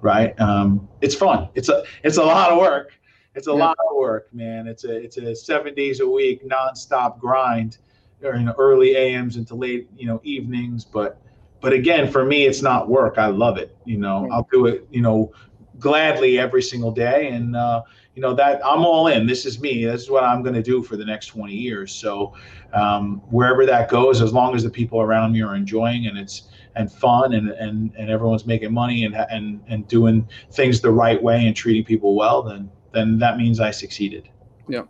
right? 0.00 0.38
Um, 0.40 0.86
it's 1.00 1.14
fun. 1.14 1.48
It's 1.54 1.68
a 1.68 1.84
it's 2.02 2.18
a 2.18 2.22
lot 2.22 2.52
of 2.52 2.58
work. 2.58 2.92
It's 3.34 3.48
a 3.48 3.50
yeah. 3.50 3.56
lot 3.56 3.76
of 3.90 3.96
work, 3.96 4.32
man. 4.34 4.66
It's 4.66 4.84
a 4.84 4.94
it's 4.94 5.16
a 5.16 5.34
seven 5.34 5.74
days 5.74 6.00
a 6.00 6.08
week 6.08 6.46
nonstop 6.46 7.18
grind, 7.18 7.78
during 8.20 8.48
early 8.50 8.96
AMs 8.96 9.36
into 9.36 9.54
late 9.54 9.88
you 9.96 10.06
know 10.06 10.20
evenings. 10.24 10.84
But 10.84 11.20
but 11.60 11.72
again, 11.72 12.10
for 12.10 12.24
me, 12.24 12.44
it's 12.44 12.60
not 12.60 12.88
work. 12.88 13.16
I 13.16 13.26
love 13.26 13.56
it. 13.56 13.76
You 13.86 13.96
know, 13.96 14.28
I'll 14.30 14.48
do 14.52 14.66
it. 14.66 14.86
You 14.90 15.00
know, 15.00 15.32
gladly 15.78 16.38
every 16.38 16.62
single 16.62 16.92
day 16.92 17.28
and. 17.28 17.56
Uh, 17.56 17.82
you 18.14 18.22
know 18.22 18.34
that 18.34 18.64
I'm 18.64 18.84
all 18.84 19.08
in. 19.08 19.26
This 19.26 19.44
is 19.44 19.60
me. 19.60 19.84
This 19.84 20.02
is 20.02 20.10
what 20.10 20.22
I'm 20.22 20.42
going 20.42 20.54
to 20.54 20.62
do 20.62 20.82
for 20.82 20.96
the 20.96 21.04
next 21.04 21.26
20 21.28 21.52
years. 21.52 21.92
So 21.92 22.34
um, 22.72 23.20
wherever 23.30 23.66
that 23.66 23.88
goes, 23.88 24.20
as 24.20 24.32
long 24.32 24.54
as 24.54 24.62
the 24.62 24.70
people 24.70 25.00
around 25.00 25.32
me 25.32 25.42
are 25.42 25.56
enjoying 25.56 26.06
and 26.06 26.16
it's 26.16 26.48
and 26.76 26.90
fun 26.90 27.34
and, 27.34 27.50
and, 27.50 27.92
and 27.96 28.10
everyone's 28.10 28.46
making 28.46 28.72
money 28.72 29.04
and, 29.04 29.14
and, 29.14 29.62
and 29.68 29.86
doing 29.86 30.28
things 30.50 30.80
the 30.80 30.90
right 30.90 31.22
way 31.22 31.46
and 31.46 31.54
treating 31.54 31.84
people 31.84 32.16
well, 32.16 32.42
then, 32.42 32.68
then 32.92 33.16
that 33.18 33.36
means 33.36 33.60
I 33.60 33.70
succeeded. 33.70 34.28
Yeah 34.68 34.82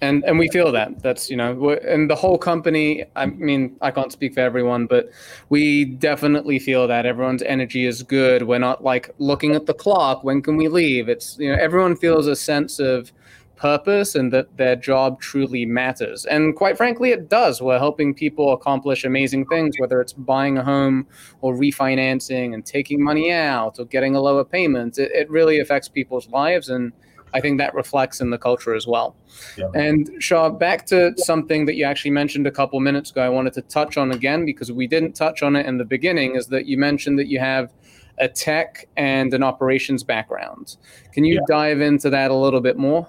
and 0.00 0.24
and 0.24 0.38
we 0.38 0.48
feel 0.48 0.70
that 0.72 1.02
that's 1.02 1.30
you 1.30 1.36
know 1.36 1.70
and 1.70 2.10
the 2.10 2.14
whole 2.14 2.36
company 2.36 3.04
i 3.16 3.24
mean 3.24 3.74
i 3.80 3.90
can't 3.90 4.12
speak 4.12 4.34
for 4.34 4.40
everyone 4.40 4.86
but 4.86 5.10
we 5.48 5.84
definitely 5.84 6.58
feel 6.58 6.86
that 6.88 7.06
everyone's 7.06 7.42
energy 7.42 7.86
is 7.86 8.02
good. 8.02 8.42
We're 8.42 8.58
not 8.58 8.82
like 8.82 9.10
looking 9.18 9.54
at 9.54 9.66
the 9.66 9.74
clock. 9.74 10.24
When 10.24 10.42
can 10.42 10.56
we 10.56 10.68
leave? 10.68 11.08
It's 11.08 11.38
you 11.38 11.50
know 11.50 11.58
everyone 11.60 11.96
feels 11.96 12.26
a 12.26 12.36
sense 12.36 12.78
of 12.78 13.12
purpose 13.56 14.14
and 14.14 14.30
that 14.34 14.54
their 14.58 14.76
job 14.76 15.18
truly 15.18 15.64
matters. 15.64 16.26
And 16.26 16.54
quite 16.54 16.76
frankly 16.76 17.10
it 17.12 17.30
does. 17.30 17.62
We're 17.62 17.78
helping 17.78 18.12
people 18.12 18.52
accomplish 18.52 19.04
amazing 19.04 19.46
things 19.46 19.76
whether 19.78 20.00
it's 20.00 20.12
buying 20.12 20.58
a 20.58 20.64
home 20.64 21.06
or 21.40 21.54
refinancing 21.54 22.52
and 22.52 22.66
taking 22.66 23.02
money 23.02 23.32
out 23.32 23.78
or 23.78 23.86
getting 23.86 24.14
a 24.14 24.20
lower 24.20 24.44
payment. 24.44 24.98
It, 24.98 25.10
it 25.12 25.30
really 25.30 25.60
affects 25.60 25.88
people's 25.88 26.28
lives 26.28 26.68
and 26.68 26.92
I 27.36 27.40
think 27.40 27.58
that 27.58 27.74
reflects 27.74 28.22
in 28.22 28.30
the 28.30 28.38
culture 28.38 28.74
as 28.74 28.86
well. 28.86 29.14
Yeah. 29.58 29.68
And 29.74 30.10
Shah, 30.20 30.48
back 30.48 30.86
to 30.86 31.12
something 31.18 31.66
that 31.66 31.74
you 31.74 31.84
actually 31.84 32.12
mentioned 32.12 32.46
a 32.46 32.50
couple 32.50 32.80
minutes 32.80 33.10
ago, 33.10 33.20
I 33.20 33.28
wanted 33.28 33.52
to 33.54 33.62
touch 33.62 33.98
on 33.98 34.10
again 34.10 34.46
because 34.46 34.72
we 34.72 34.86
didn't 34.86 35.12
touch 35.12 35.42
on 35.42 35.54
it 35.54 35.66
in 35.66 35.76
the 35.76 35.84
beginning, 35.84 36.34
is 36.34 36.46
that 36.46 36.64
you 36.64 36.78
mentioned 36.78 37.18
that 37.18 37.26
you 37.26 37.38
have 37.38 37.74
a 38.18 38.26
tech 38.26 38.88
and 38.96 39.34
an 39.34 39.42
operations 39.42 40.02
background. 40.02 40.78
Can 41.12 41.26
you 41.26 41.34
yeah. 41.34 41.40
dive 41.46 41.82
into 41.82 42.08
that 42.08 42.30
a 42.30 42.34
little 42.34 42.62
bit 42.62 42.78
more? 42.78 43.06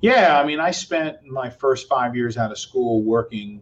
Yeah, 0.00 0.40
I 0.40 0.46
mean, 0.46 0.58
I 0.58 0.70
spent 0.70 1.24
my 1.26 1.50
first 1.50 1.88
five 1.88 2.16
years 2.16 2.38
out 2.38 2.50
of 2.50 2.58
school 2.58 3.02
working 3.02 3.60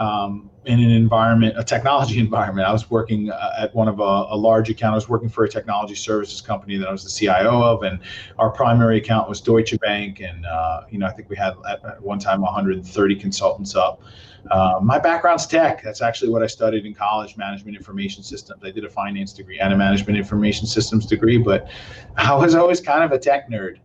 um, 0.00 0.50
in 0.64 0.80
an 0.80 0.90
environment, 0.90 1.54
a 1.58 1.62
technology 1.62 2.18
environment. 2.26 2.66
I 2.66 2.72
was 2.72 2.90
working 2.90 3.30
uh, 3.30 3.54
at 3.58 3.74
one 3.74 3.86
of 3.86 4.00
a, 4.00 4.02
a, 4.02 4.36
large 4.36 4.70
account. 4.70 4.92
I 4.92 4.96
was 4.96 5.08
working 5.08 5.28
for 5.28 5.44
a 5.44 5.48
technology 5.48 5.94
services 5.94 6.40
company 6.40 6.78
that 6.78 6.88
I 6.88 6.92
was 6.92 7.04
the 7.04 7.10
CIO 7.10 7.62
of, 7.62 7.82
and 7.82 8.00
our 8.38 8.50
primary 8.50 8.96
account 8.96 9.28
was 9.28 9.40
Deutsche 9.42 9.78
Bank. 9.78 10.20
And 10.20 10.46
uh, 10.46 10.84
you 10.90 10.98
know, 10.98 11.06
I 11.06 11.12
think 11.12 11.28
we 11.28 11.36
had 11.36 11.54
at, 11.68 11.84
at 11.84 12.02
one 12.02 12.18
time 12.18 12.40
130 12.40 13.16
consultants 13.16 13.76
up. 13.76 14.02
Uh, 14.50 14.80
my 14.82 14.98
background's 14.98 15.46
tech. 15.46 15.82
That's 15.82 16.00
actually 16.00 16.30
what 16.30 16.42
I 16.42 16.46
studied 16.46 16.86
in 16.86 16.94
college, 16.94 17.36
management 17.36 17.76
information 17.76 18.22
systems. 18.22 18.64
I 18.64 18.70
did 18.70 18.86
a 18.86 18.90
finance 18.90 19.34
degree 19.34 19.60
and 19.60 19.70
a 19.74 19.76
management 19.76 20.16
information 20.16 20.66
systems 20.66 21.04
degree, 21.04 21.36
but 21.36 21.70
I 22.16 22.34
was 22.34 22.54
always 22.54 22.80
kind 22.80 23.04
of 23.04 23.12
a 23.12 23.18
tech 23.18 23.50
nerd. 23.50 23.76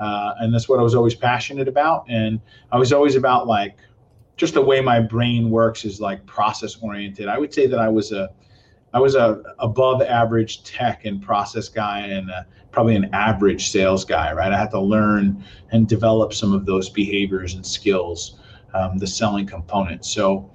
Uh, 0.00 0.32
and 0.38 0.54
that's 0.54 0.68
what 0.68 0.78
I 0.78 0.82
was 0.82 0.94
always 0.94 1.14
passionate 1.14 1.68
about. 1.68 2.06
And 2.08 2.40
I 2.72 2.78
was 2.78 2.92
always 2.92 3.16
about 3.16 3.46
like 3.46 3.76
just 4.38 4.54
the 4.54 4.62
way 4.62 4.80
my 4.80 5.00
brain 5.00 5.50
works 5.50 5.84
is 5.84 6.00
like 6.00 6.24
process 6.24 6.76
oriented. 6.76 7.28
I 7.28 7.38
would 7.38 7.52
say 7.52 7.66
that 7.66 7.78
I 7.78 7.88
was 7.88 8.12
a 8.12 8.30
I 8.94 9.00
was 9.00 9.16
a 9.16 9.42
above 9.58 10.00
average 10.00 10.62
tech 10.62 11.04
and 11.04 11.20
process 11.20 11.68
guy 11.68 12.06
and 12.06 12.30
a, 12.30 12.46
probably 12.70 12.96
an 12.96 13.10
average 13.12 13.70
sales 13.70 14.04
guy, 14.04 14.32
right? 14.32 14.50
I 14.50 14.56
had 14.56 14.70
to 14.70 14.80
learn 14.80 15.44
and 15.72 15.86
develop 15.86 16.32
some 16.32 16.54
of 16.54 16.64
those 16.64 16.88
behaviors 16.88 17.54
and 17.54 17.66
skills, 17.66 18.38
um, 18.72 18.96
the 18.96 19.06
selling 19.06 19.46
component. 19.46 20.06
So 20.06 20.50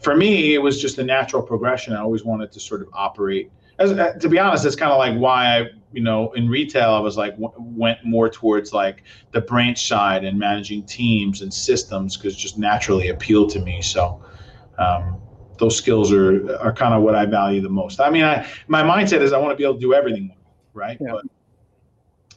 for 0.00 0.14
me, 0.14 0.54
it 0.54 0.58
was 0.58 0.80
just 0.80 0.98
a 0.98 1.04
natural 1.04 1.42
progression. 1.42 1.94
I 1.94 2.00
always 2.00 2.24
wanted 2.24 2.52
to 2.52 2.60
sort 2.60 2.82
of 2.82 2.88
operate. 2.92 3.50
As, 3.78 3.92
uh, 3.92 4.12
to 4.14 4.28
be 4.28 4.38
honest, 4.38 4.64
that's 4.64 4.76
kind 4.76 4.92
of 4.92 4.98
like 4.98 5.16
why 5.18 5.58
I 5.58 5.70
you 5.92 6.02
know, 6.02 6.32
in 6.32 6.48
retail, 6.48 6.90
I 6.90 7.00
was 7.00 7.16
like 7.16 7.32
w- 7.38 7.52
went 7.58 8.04
more 8.04 8.28
towards 8.28 8.72
like 8.72 9.02
the 9.32 9.40
branch 9.40 9.86
side 9.86 10.24
and 10.24 10.38
managing 10.38 10.84
teams 10.84 11.42
and 11.42 11.52
systems 11.52 12.16
because 12.16 12.36
just 12.36 12.58
naturally 12.58 13.08
appealed 13.08 13.50
to 13.50 13.60
me. 13.60 13.82
So 13.82 14.22
um, 14.78 15.20
those 15.58 15.76
skills 15.76 16.12
are 16.12 16.56
are 16.58 16.72
kind 16.72 16.94
of 16.94 17.02
what 17.02 17.14
I 17.14 17.26
value 17.26 17.60
the 17.60 17.68
most. 17.68 18.00
I 18.00 18.10
mean, 18.10 18.24
I 18.24 18.46
my 18.68 18.82
mindset 18.82 19.20
is 19.20 19.32
I 19.32 19.38
want 19.38 19.52
to 19.52 19.56
be 19.56 19.64
able 19.64 19.74
to 19.74 19.80
do 19.80 19.94
everything, 19.94 20.34
right? 20.72 20.98
Yeah. 21.00 21.12
But 21.12 21.24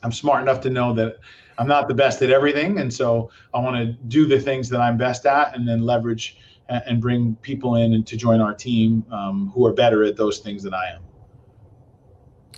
I'm 0.03 0.11
smart 0.11 0.41
enough 0.41 0.61
to 0.61 0.69
know 0.69 0.93
that 0.93 1.17
I'm 1.57 1.67
not 1.67 1.87
the 1.87 1.93
best 1.93 2.21
at 2.21 2.29
everything, 2.29 2.79
and 2.79 2.93
so 2.93 3.31
I 3.53 3.59
want 3.59 3.77
to 3.77 3.93
do 4.07 4.25
the 4.27 4.39
things 4.39 4.69
that 4.69 4.81
I'm 4.81 4.97
best 4.97 5.25
at, 5.25 5.55
and 5.55 5.67
then 5.67 5.81
leverage 5.81 6.37
and 6.67 6.99
bring 6.99 7.35
people 7.43 7.75
in 7.75 7.93
and 7.93 8.07
to 8.07 8.17
join 8.17 8.41
our 8.41 8.53
team 8.53 9.05
um, 9.11 9.51
who 9.53 9.67
are 9.67 9.73
better 9.73 10.03
at 10.03 10.17
those 10.17 10.39
things 10.39 10.63
than 10.63 10.73
I 10.73 10.95
am. 10.95 11.01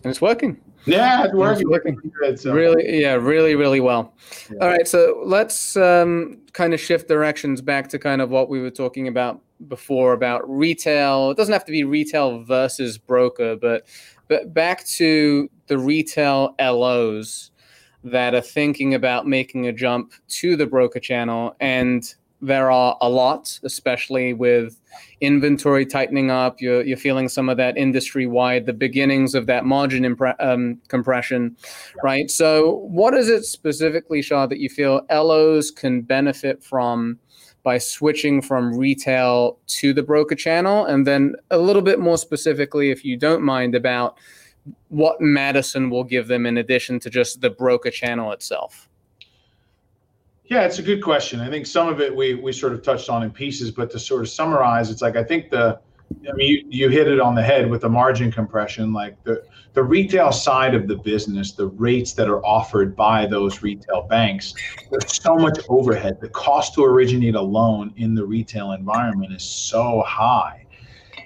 And 0.03 0.11
it's 0.11 0.21
working. 0.21 0.59
Yeah, 0.85 1.25
it's 1.25 1.33
working. 1.33 1.69
working 1.69 1.99
good, 2.19 2.39
so. 2.39 2.53
Really, 2.53 3.01
yeah, 3.01 3.13
really, 3.13 3.55
really 3.55 3.81
well. 3.81 4.13
Yeah. 4.49 4.57
All 4.61 4.67
right, 4.69 4.87
so 4.87 5.21
let's 5.25 5.75
um, 5.75 6.39
kind 6.53 6.73
of 6.73 6.79
shift 6.79 7.07
directions 7.07 7.61
back 7.61 7.89
to 7.89 7.99
kind 7.99 8.21
of 8.21 8.29
what 8.29 8.47
we 8.47 8.61
were 8.61 8.71
talking 8.71 9.07
about 9.07 9.41
before 9.67 10.13
about 10.13 10.47
retail. 10.49 11.31
It 11.31 11.37
doesn't 11.37 11.51
have 11.51 11.65
to 11.65 11.71
be 11.71 11.83
retail 11.83 12.43
versus 12.43 12.97
broker, 12.97 13.55
but 13.55 13.87
but 14.27 14.53
back 14.53 14.85
to 14.85 15.49
the 15.67 15.77
retail 15.77 16.55
LOs 16.59 17.51
that 18.03 18.33
are 18.33 18.41
thinking 18.41 18.93
about 18.93 19.27
making 19.27 19.67
a 19.67 19.73
jump 19.73 20.13
to 20.27 20.55
the 20.55 20.67
broker 20.67 20.99
channel 20.99 21.55
and 21.59 22.15
there 22.41 22.71
are 22.71 22.97
a 23.01 23.09
lot, 23.09 23.59
especially 23.63 24.33
with 24.33 24.79
inventory 25.21 25.85
tightening 25.85 26.29
up. 26.29 26.61
You're, 26.61 26.83
you're 26.83 26.97
feeling 26.97 27.29
some 27.29 27.49
of 27.49 27.57
that 27.57 27.77
industry 27.77 28.27
wide, 28.27 28.65
the 28.65 28.73
beginnings 28.73 29.33
of 29.33 29.47
that 29.47 29.65
margin 29.65 30.03
impre- 30.03 30.35
um, 30.39 30.79
compression, 30.87 31.55
yeah. 31.63 32.01
right? 32.03 32.29
So, 32.29 32.75
what 32.85 33.13
is 33.13 33.29
it 33.29 33.43
specifically, 33.45 34.21
Shah, 34.21 34.45
that 34.47 34.59
you 34.59 34.69
feel 34.69 35.01
LOs 35.09 35.71
can 35.71 36.01
benefit 36.01 36.63
from 36.63 37.17
by 37.63 37.79
switching 37.79 38.41
from 38.41 38.77
retail 38.77 39.57
to 39.67 39.93
the 39.93 40.03
broker 40.03 40.35
channel? 40.35 40.85
And 40.85 41.07
then 41.07 41.35
a 41.49 41.57
little 41.57 41.81
bit 41.81 41.99
more 41.99 42.17
specifically, 42.17 42.91
if 42.91 43.03
you 43.03 43.17
don't 43.17 43.41
mind, 43.41 43.73
about 43.73 44.17
what 44.89 45.19
Madison 45.19 45.89
will 45.89 46.03
give 46.03 46.27
them 46.27 46.45
in 46.45 46.57
addition 46.57 46.99
to 46.99 47.09
just 47.09 47.41
the 47.41 47.49
broker 47.49 47.89
channel 47.89 48.31
itself. 48.31 48.86
Yeah, 50.49 50.61
it's 50.61 50.79
a 50.79 50.83
good 50.83 51.03
question. 51.03 51.41
I 51.41 51.49
think 51.49 51.65
some 51.65 51.89
of 51.89 51.99
it 51.99 52.15
we 52.15 52.35
we 52.35 52.53
sort 52.53 52.71
of 52.71 52.81
touched 52.81 53.09
on 53.09 53.23
in 53.23 53.31
pieces, 53.31 53.69
but 53.69 53.91
to 53.91 53.99
sort 53.99 54.21
of 54.21 54.29
summarize, 54.29 54.89
it's 54.89 55.01
like 55.01 55.17
I 55.17 55.23
think 55.23 55.49
the 55.49 55.79
I 56.27 56.33
mean 56.33 56.49
you, 56.49 56.65
you 56.69 56.89
hit 56.89 57.09
it 57.09 57.19
on 57.19 57.35
the 57.35 57.43
head 57.43 57.69
with 57.69 57.81
the 57.81 57.89
margin 57.89 58.31
compression, 58.31 58.93
like 58.93 59.21
the 59.25 59.43
the 59.73 59.83
retail 59.83 60.31
side 60.31 60.73
of 60.73 60.87
the 60.87 60.95
business, 60.95 61.51
the 61.51 61.67
rates 61.67 62.13
that 62.13 62.29
are 62.29 62.43
offered 62.45 62.95
by 62.95 63.25
those 63.25 63.61
retail 63.61 64.03
banks, 64.03 64.53
there's 64.89 65.21
so 65.21 65.35
much 65.35 65.59
overhead. 65.67 66.17
The 66.21 66.29
cost 66.29 66.73
to 66.75 66.85
originate 66.85 67.35
a 67.35 67.41
loan 67.41 67.93
in 67.97 68.15
the 68.15 68.25
retail 68.25 68.71
environment 68.71 69.33
is 69.33 69.43
so 69.43 70.01
high 70.07 70.65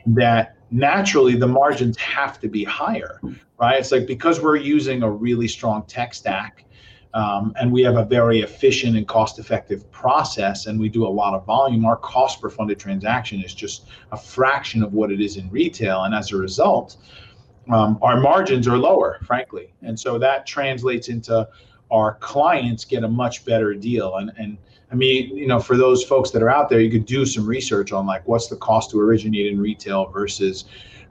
that 0.08 0.56
naturally 0.72 1.36
the 1.36 1.48
margins 1.48 1.96
have 1.98 2.40
to 2.40 2.48
be 2.48 2.64
higher, 2.64 3.22
right? 3.60 3.80
It's 3.80 3.92
like 3.92 4.08
because 4.08 4.42
we're 4.42 4.56
using 4.56 5.04
a 5.04 5.12
really 5.12 5.48
strong 5.48 5.84
tech 5.86 6.16
stack 6.16 6.66
um, 7.14 7.54
and 7.60 7.72
we 7.72 7.82
have 7.82 7.98
a 7.98 8.06
very 8.06 8.42
efficient 8.42 8.96
and 8.96 9.08
cost 9.08 9.40
effective 9.40 9.90
process 9.92 10.66
and 10.68 10.80
we 10.80 10.90
do 10.90 11.06
a 11.06 11.10
lot 11.10 11.34
of 11.34 11.46
volume 11.46 11.86
our 11.86 11.98
cost 11.98 12.42
per 12.42 12.50
funded 12.50 12.80
transaction 12.80 13.42
is 13.42 13.54
just 13.54 13.88
a 14.12 14.18
fraction 14.18 14.84
of 14.84 14.94
what 14.94 15.12
it 15.12 15.22
is 15.22 15.38
in 15.38 15.50
retail 15.50 16.04
and 16.04 16.16
as 16.16 16.32
a 16.32 16.38
result 16.38 16.98
um, 17.72 17.98
our 18.02 18.20
margins 18.20 18.68
are 18.68 18.78
lower 18.78 19.20
frankly 19.26 19.74
and 19.82 20.00
so 20.00 20.18
that 20.18 20.46
translates 20.46 21.10
into 21.10 21.48
our 21.92 22.16
clients 22.16 22.86
get 22.86 23.04
a 23.04 23.08
much 23.08 23.46
better 23.46 23.74
deal 23.74 24.18
and 24.18 24.32
and 24.38 24.58
I 24.92 24.96
mean, 24.96 25.38
you 25.38 25.48
know, 25.48 25.60
for 25.60 25.78
those 25.78 26.04
folks 26.04 26.32
that 26.32 26.44
are 26.44 26.50
out 26.50 26.68
there, 26.68 26.82
you 26.82 26.92
could 26.92 27.06
do 27.06 27.26
some 27.26 27.46
research 27.46 27.94
on 27.94 28.06
like 28.06 28.28
what's 28.28 28.48
the 28.48 28.58
cost 28.58 28.92
to 28.92 29.00
originate 29.00 29.48
in 29.48 29.58
retail 29.58 30.08
versus 30.08 30.66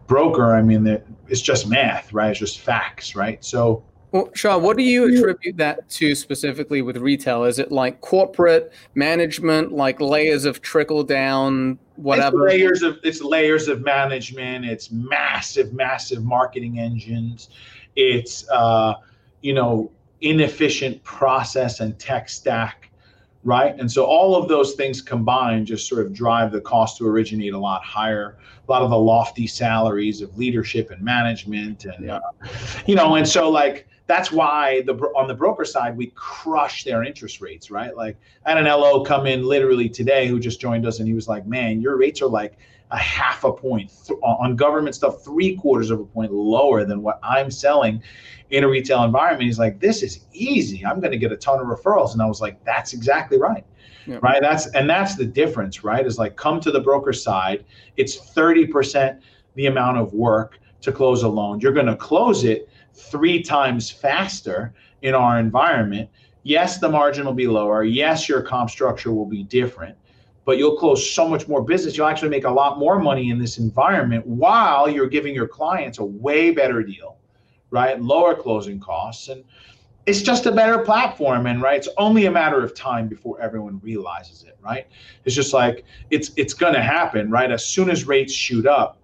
broker. 0.06 0.54
I 0.54 0.60
mean, 0.60 0.86
it's 1.28 1.40
just 1.40 1.66
math, 1.66 2.12
right? 2.12 2.30
It's 2.30 2.38
just 2.38 2.60
facts, 2.60 3.16
right? 3.16 3.42
So 3.42 3.82
well, 4.12 4.28
Shah, 4.34 4.58
what 4.58 4.76
do 4.76 4.82
you 4.82 5.04
attribute 5.04 5.56
that 5.58 5.88
to 5.90 6.14
specifically 6.16 6.82
with 6.82 6.96
retail? 6.96 7.44
Is 7.44 7.60
it 7.60 7.70
like 7.70 8.00
corporate 8.00 8.72
management, 8.94 9.72
like 9.72 10.00
layers 10.00 10.44
of 10.44 10.60
trickle 10.62 11.04
down, 11.04 11.78
whatever? 11.94 12.48
It's 12.48 12.54
layers 12.54 12.82
of 12.82 12.98
it's 13.04 13.22
layers 13.22 13.68
of 13.68 13.82
management. 13.82 14.64
It's 14.64 14.90
massive, 14.90 15.72
massive 15.72 16.24
marketing 16.24 16.80
engines. 16.80 17.50
It's 17.94 18.48
uh, 18.50 18.94
you 19.42 19.54
know 19.54 19.92
inefficient 20.20 21.02
process 21.04 21.78
and 21.78 21.96
tech 21.98 22.28
stack, 22.28 22.90
right? 23.44 23.78
And 23.78 23.90
so 23.90 24.04
all 24.04 24.34
of 24.34 24.48
those 24.48 24.74
things 24.74 25.00
combined 25.00 25.68
just 25.68 25.88
sort 25.88 26.04
of 26.04 26.12
drive 26.12 26.50
the 26.50 26.60
cost 26.60 26.98
to 26.98 27.06
originate 27.06 27.54
a 27.54 27.58
lot 27.58 27.84
higher. 27.84 28.38
A 28.66 28.70
lot 28.70 28.82
of 28.82 28.90
the 28.90 28.98
lofty 28.98 29.46
salaries 29.46 30.20
of 30.20 30.36
leadership 30.36 30.90
and 30.90 31.00
management, 31.00 31.84
and 31.84 32.06
yeah. 32.06 32.16
uh, 32.16 32.48
you 32.86 32.96
know, 32.96 33.14
and 33.14 33.26
so 33.26 33.48
like 33.48 33.86
that's 34.10 34.32
why 34.32 34.82
the 34.82 34.94
on 35.14 35.28
the 35.28 35.34
broker 35.34 35.64
side 35.64 35.96
we 35.96 36.08
crush 36.16 36.82
their 36.82 37.04
interest 37.04 37.40
rates, 37.40 37.70
right? 37.70 37.96
Like 37.96 38.18
I 38.44 38.50
had 38.50 38.58
an 38.58 38.64
LO 38.64 39.04
come 39.04 39.24
in 39.24 39.44
literally 39.44 39.88
today 39.88 40.26
who 40.26 40.40
just 40.40 40.60
joined 40.60 40.84
us, 40.84 40.98
and 40.98 41.06
he 41.06 41.14
was 41.14 41.28
like, 41.28 41.46
"Man, 41.46 41.80
your 41.80 41.96
rates 41.96 42.20
are 42.20 42.26
like 42.26 42.58
a 42.90 42.98
half 42.98 43.44
a 43.44 43.52
point 43.52 43.92
on 44.20 44.56
government 44.56 44.96
stuff, 44.96 45.24
three 45.24 45.54
quarters 45.56 45.92
of 45.92 46.00
a 46.00 46.04
point 46.04 46.32
lower 46.32 46.84
than 46.84 47.02
what 47.02 47.20
I'm 47.22 47.52
selling 47.52 48.02
in 48.50 48.64
a 48.64 48.68
retail 48.68 49.04
environment." 49.04 49.44
He's 49.44 49.60
like, 49.60 49.78
"This 49.78 50.02
is 50.02 50.24
easy. 50.32 50.84
I'm 50.84 50.98
going 50.98 51.12
to 51.12 51.18
get 51.18 51.30
a 51.30 51.36
ton 51.36 51.60
of 51.60 51.68
referrals," 51.68 52.12
and 52.12 52.20
I 52.20 52.26
was 52.26 52.40
like, 52.40 52.64
"That's 52.64 52.92
exactly 52.92 53.38
right." 53.38 53.64
Right. 54.06 54.42
That's 54.42 54.66
and 54.68 54.90
that's 54.90 55.14
the 55.14 55.26
difference, 55.26 55.84
right? 55.84 56.04
Is 56.04 56.18
like 56.18 56.34
come 56.34 56.58
to 56.62 56.72
the 56.72 56.80
broker 56.80 57.12
side. 57.12 57.64
It's 57.96 58.16
30% 58.32 59.20
the 59.54 59.66
amount 59.66 59.98
of 59.98 60.12
work 60.14 60.58
to 60.80 60.90
close 60.90 61.22
a 61.22 61.28
loan. 61.28 61.60
You're 61.60 61.74
going 61.74 61.86
to 61.86 61.96
close 61.96 62.42
it 62.42 62.69
three 63.00 63.42
times 63.42 63.90
faster 63.90 64.74
in 65.02 65.14
our 65.14 65.38
environment. 65.38 66.08
Yes, 66.42 66.78
the 66.78 66.88
margin 66.88 67.24
will 67.26 67.34
be 67.34 67.46
lower. 67.46 67.84
Yes, 67.84 68.28
your 68.28 68.42
comp 68.42 68.70
structure 68.70 69.12
will 69.12 69.26
be 69.26 69.42
different, 69.44 69.96
but 70.44 70.58
you'll 70.58 70.76
close 70.76 71.10
so 71.10 71.28
much 71.28 71.48
more 71.48 71.62
business. 71.62 71.96
You'll 71.96 72.06
actually 72.06 72.30
make 72.30 72.44
a 72.44 72.50
lot 72.50 72.78
more 72.78 72.98
money 72.98 73.30
in 73.30 73.38
this 73.38 73.58
environment 73.58 74.26
while 74.26 74.88
you're 74.88 75.08
giving 75.08 75.34
your 75.34 75.48
clients 75.48 75.98
a 75.98 76.04
way 76.04 76.50
better 76.50 76.82
deal, 76.82 77.18
right? 77.70 78.00
Lower 78.00 78.34
closing 78.34 78.80
costs. 78.80 79.28
And 79.28 79.44
it's 80.06 80.22
just 80.22 80.46
a 80.46 80.52
better 80.52 80.78
platform 80.78 81.46
and 81.46 81.60
right 81.60 81.76
it's 81.76 81.88
only 81.98 82.26
a 82.26 82.30
matter 82.30 82.64
of 82.64 82.74
time 82.74 83.06
before 83.06 83.40
everyone 83.40 83.78
realizes 83.82 84.42
it 84.44 84.56
right 84.62 84.86
it's 85.24 85.34
just 85.34 85.52
like 85.52 85.84
it's 86.10 86.32
it's 86.36 86.54
going 86.54 86.72
to 86.72 86.82
happen 86.82 87.30
right 87.30 87.50
as 87.50 87.64
soon 87.64 87.90
as 87.90 88.06
rates 88.06 88.32
shoot 88.32 88.66
up 88.66 88.98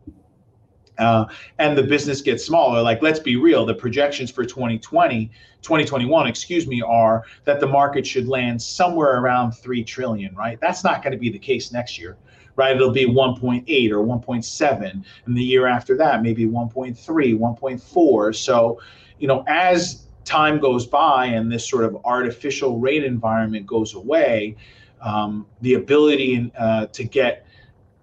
uh, 0.99 1.27
and 1.59 1.77
the 1.77 1.83
business 1.83 2.21
gets 2.21 2.45
smaller. 2.45 2.83
Like 2.83 3.03
let's 3.03 3.19
be 3.19 3.37
real 3.37 3.65
the 3.67 3.75
projections 3.75 4.31
for 4.31 4.45
2020 4.45 5.31
2021 5.63 6.27
excuse 6.29 6.67
me 6.67 6.81
are 6.81 7.25
that 7.45 7.59
the 7.61 7.67
market 7.67 8.07
should 8.07 8.29
land 8.29 8.61
somewhere 8.61 9.19
around 9.19 9.53
3 9.53 9.83
trillion 9.85 10.35
right? 10.35 10.61
That's 10.61 10.85
not 10.85 11.03
going 11.03 11.13
to 11.13 11.19
be 11.19 11.31
the 11.31 11.39
case 11.39 11.73
next 11.73 11.99
year 11.99 12.17
right? 12.57 12.75
It'll 12.75 12.91
be 12.91 13.07
1.8 13.07 13.91
or 13.91 13.99
1.7 13.99 15.05
and 15.27 15.37
the 15.37 15.43
year 15.43 15.67
after 15.67 15.97
that 15.97 16.23
maybe 16.23 16.47
1.3 16.47 16.97
1.4 16.97 18.35
so 18.35 18.81
you 19.19 19.29
know 19.29 19.45
as 19.47 20.07
time 20.25 20.59
goes 20.59 20.87
by 20.87 21.27
and 21.27 21.51
this 21.51 21.69
sort 21.69 21.85
of 21.85 21.97
artificial 22.05 22.79
rate 22.79 23.05
environment 23.05 23.67
goes 23.67 23.95
away 23.95 24.57
um, 25.01 25.47
the 25.61 25.75
ability 25.75 26.51
uh, 26.59 26.87
to 26.87 27.05
get 27.05 27.46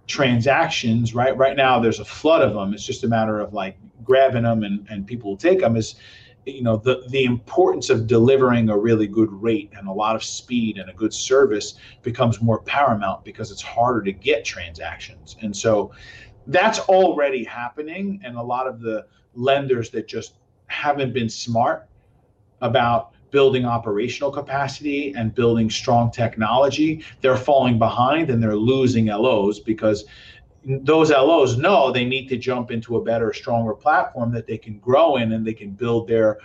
transactions 0.08 1.16
right? 1.16 1.36
Right 1.38 1.56
now 1.56 1.80
there's 1.80 2.00
a 2.00 2.06
flood 2.06 2.42
of 2.42 2.54
them. 2.54 2.74
It's 2.74 2.86
just 2.86 3.04
a 3.04 3.08
matter 3.08 3.40
of 3.40 3.54
like 3.54 3.78
grabbing 4.04 4.44
them 4.44 4.64
and, 4.64 4.86
and 4.90 5.08
people 5.08 5.32
will 5.32 5.38
take 5.38 5.60
them 5.60 5.76
is 5.76 5.96
you 6.46 6.62
know 6.62 6.78
the 6.78 7.04
the 7.10 7.24
importance 7.24 7.90
of 7.90 8.06
delivering 8.08 8.70
a 8.70 8.78
really 8.78 9.08
good 9.08 9.32
rate 9.32 9.72
and 9.78 9.88
a 9.88 9.92
lot 9.92 10.16
of 10.16 10.24
speed 10.24 10.78
and 10.78 10.90
a 10.90 10.94
good 10.94 11.14
service 11.14 11.76
becomes 12.02 12.42
more 12.42 12.62
paramount 12.62 13.24
because 13.24 13.52
it's 13.52 13.62
harder 13.62 14.02
to 14.02 14.12
get 14.12 14.44
transactions. 14.44 15.38
And 15.42 15.56
so 15.56 15.92
that's 16.48 16.80
already 16.80 17.44
happening 17.44 18.20
and 18.24 18.36
a 18.36 18.42
lot 18.42 18.68
of 18.68 18.82
the 18.82 19.06
lenders 19.36 19.90
that 19.92 20.08
just 20.08 20.36
haven't 20.68 21.14
been 21.14 21.30
smart 21.30 21.88
about 22.62 23.13
building 23.34 23.66
operational 23.66 24.32
capacity 24.32 25.12
and 25.18 25.34
building 25.34 25.68
strong 25.68 26.12
technology, 26.12 27.04
they're 27.20 27.36
falling 27.36 27.80
behind 27.80 28.30
and 28.30 28.42
they're 28.42 28.56
losing 28.56 29.08
LOs 29.08 29.60
because 29.60 30.06
those 30.64 31.10
LOs 31.10 31.58
know 31.58 31.92
they 31.92 32.06
need 32.06 32.30
to 32.30 32.38
jump 32.38 32.70
into 32.70 32.96
a 32.96 33.04
better, 33.04 33.34
stronger 33.34 33.74
platform 33.74 34.32
that 34.32 34.46
they 34.46 34.58
can 34.58 34.78
grow 34.78 35.18
in 35.18 35.34
and 35.34 35.46
they 35.46 35.54
can 35.54 35.72
build 35.72 36.08
their 36.08 36.38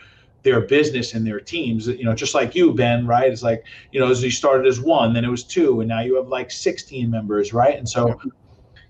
their 0.45 0.63
business 0.63 1.15
and 1.15 1.27
their 1.27 1.41
teams. 1.41 1.89
You 1.89 2.05
know, 2.05 2.15
just 2.15 2.35
like 2.35 2.55
you, 2.55 2.73
Ben, 2.73 3.07
right? 3.07 3.31
It's 3.31 3.43
like, 3.43 3.65
you 3.93 4.01
know, 4.01 4.11
as 4.11 4.23
you 4.23 4.31
started 4.31 4.67
as 4.67 4.81
one, 4.81 5.13
then 5.13 5.25
it 5.25 5.29
was 5.29 5.45
two, 5.45 5.81
and 5.81 5.89
now 5.89 6.01
you 6.01 6.17
have 6.17 6.29
like 6.29 6.51
16 6.51 7.11
members, 7.11 7.53
right? 7.53 7.77
And 7.77 7.89
so 7.89 8.19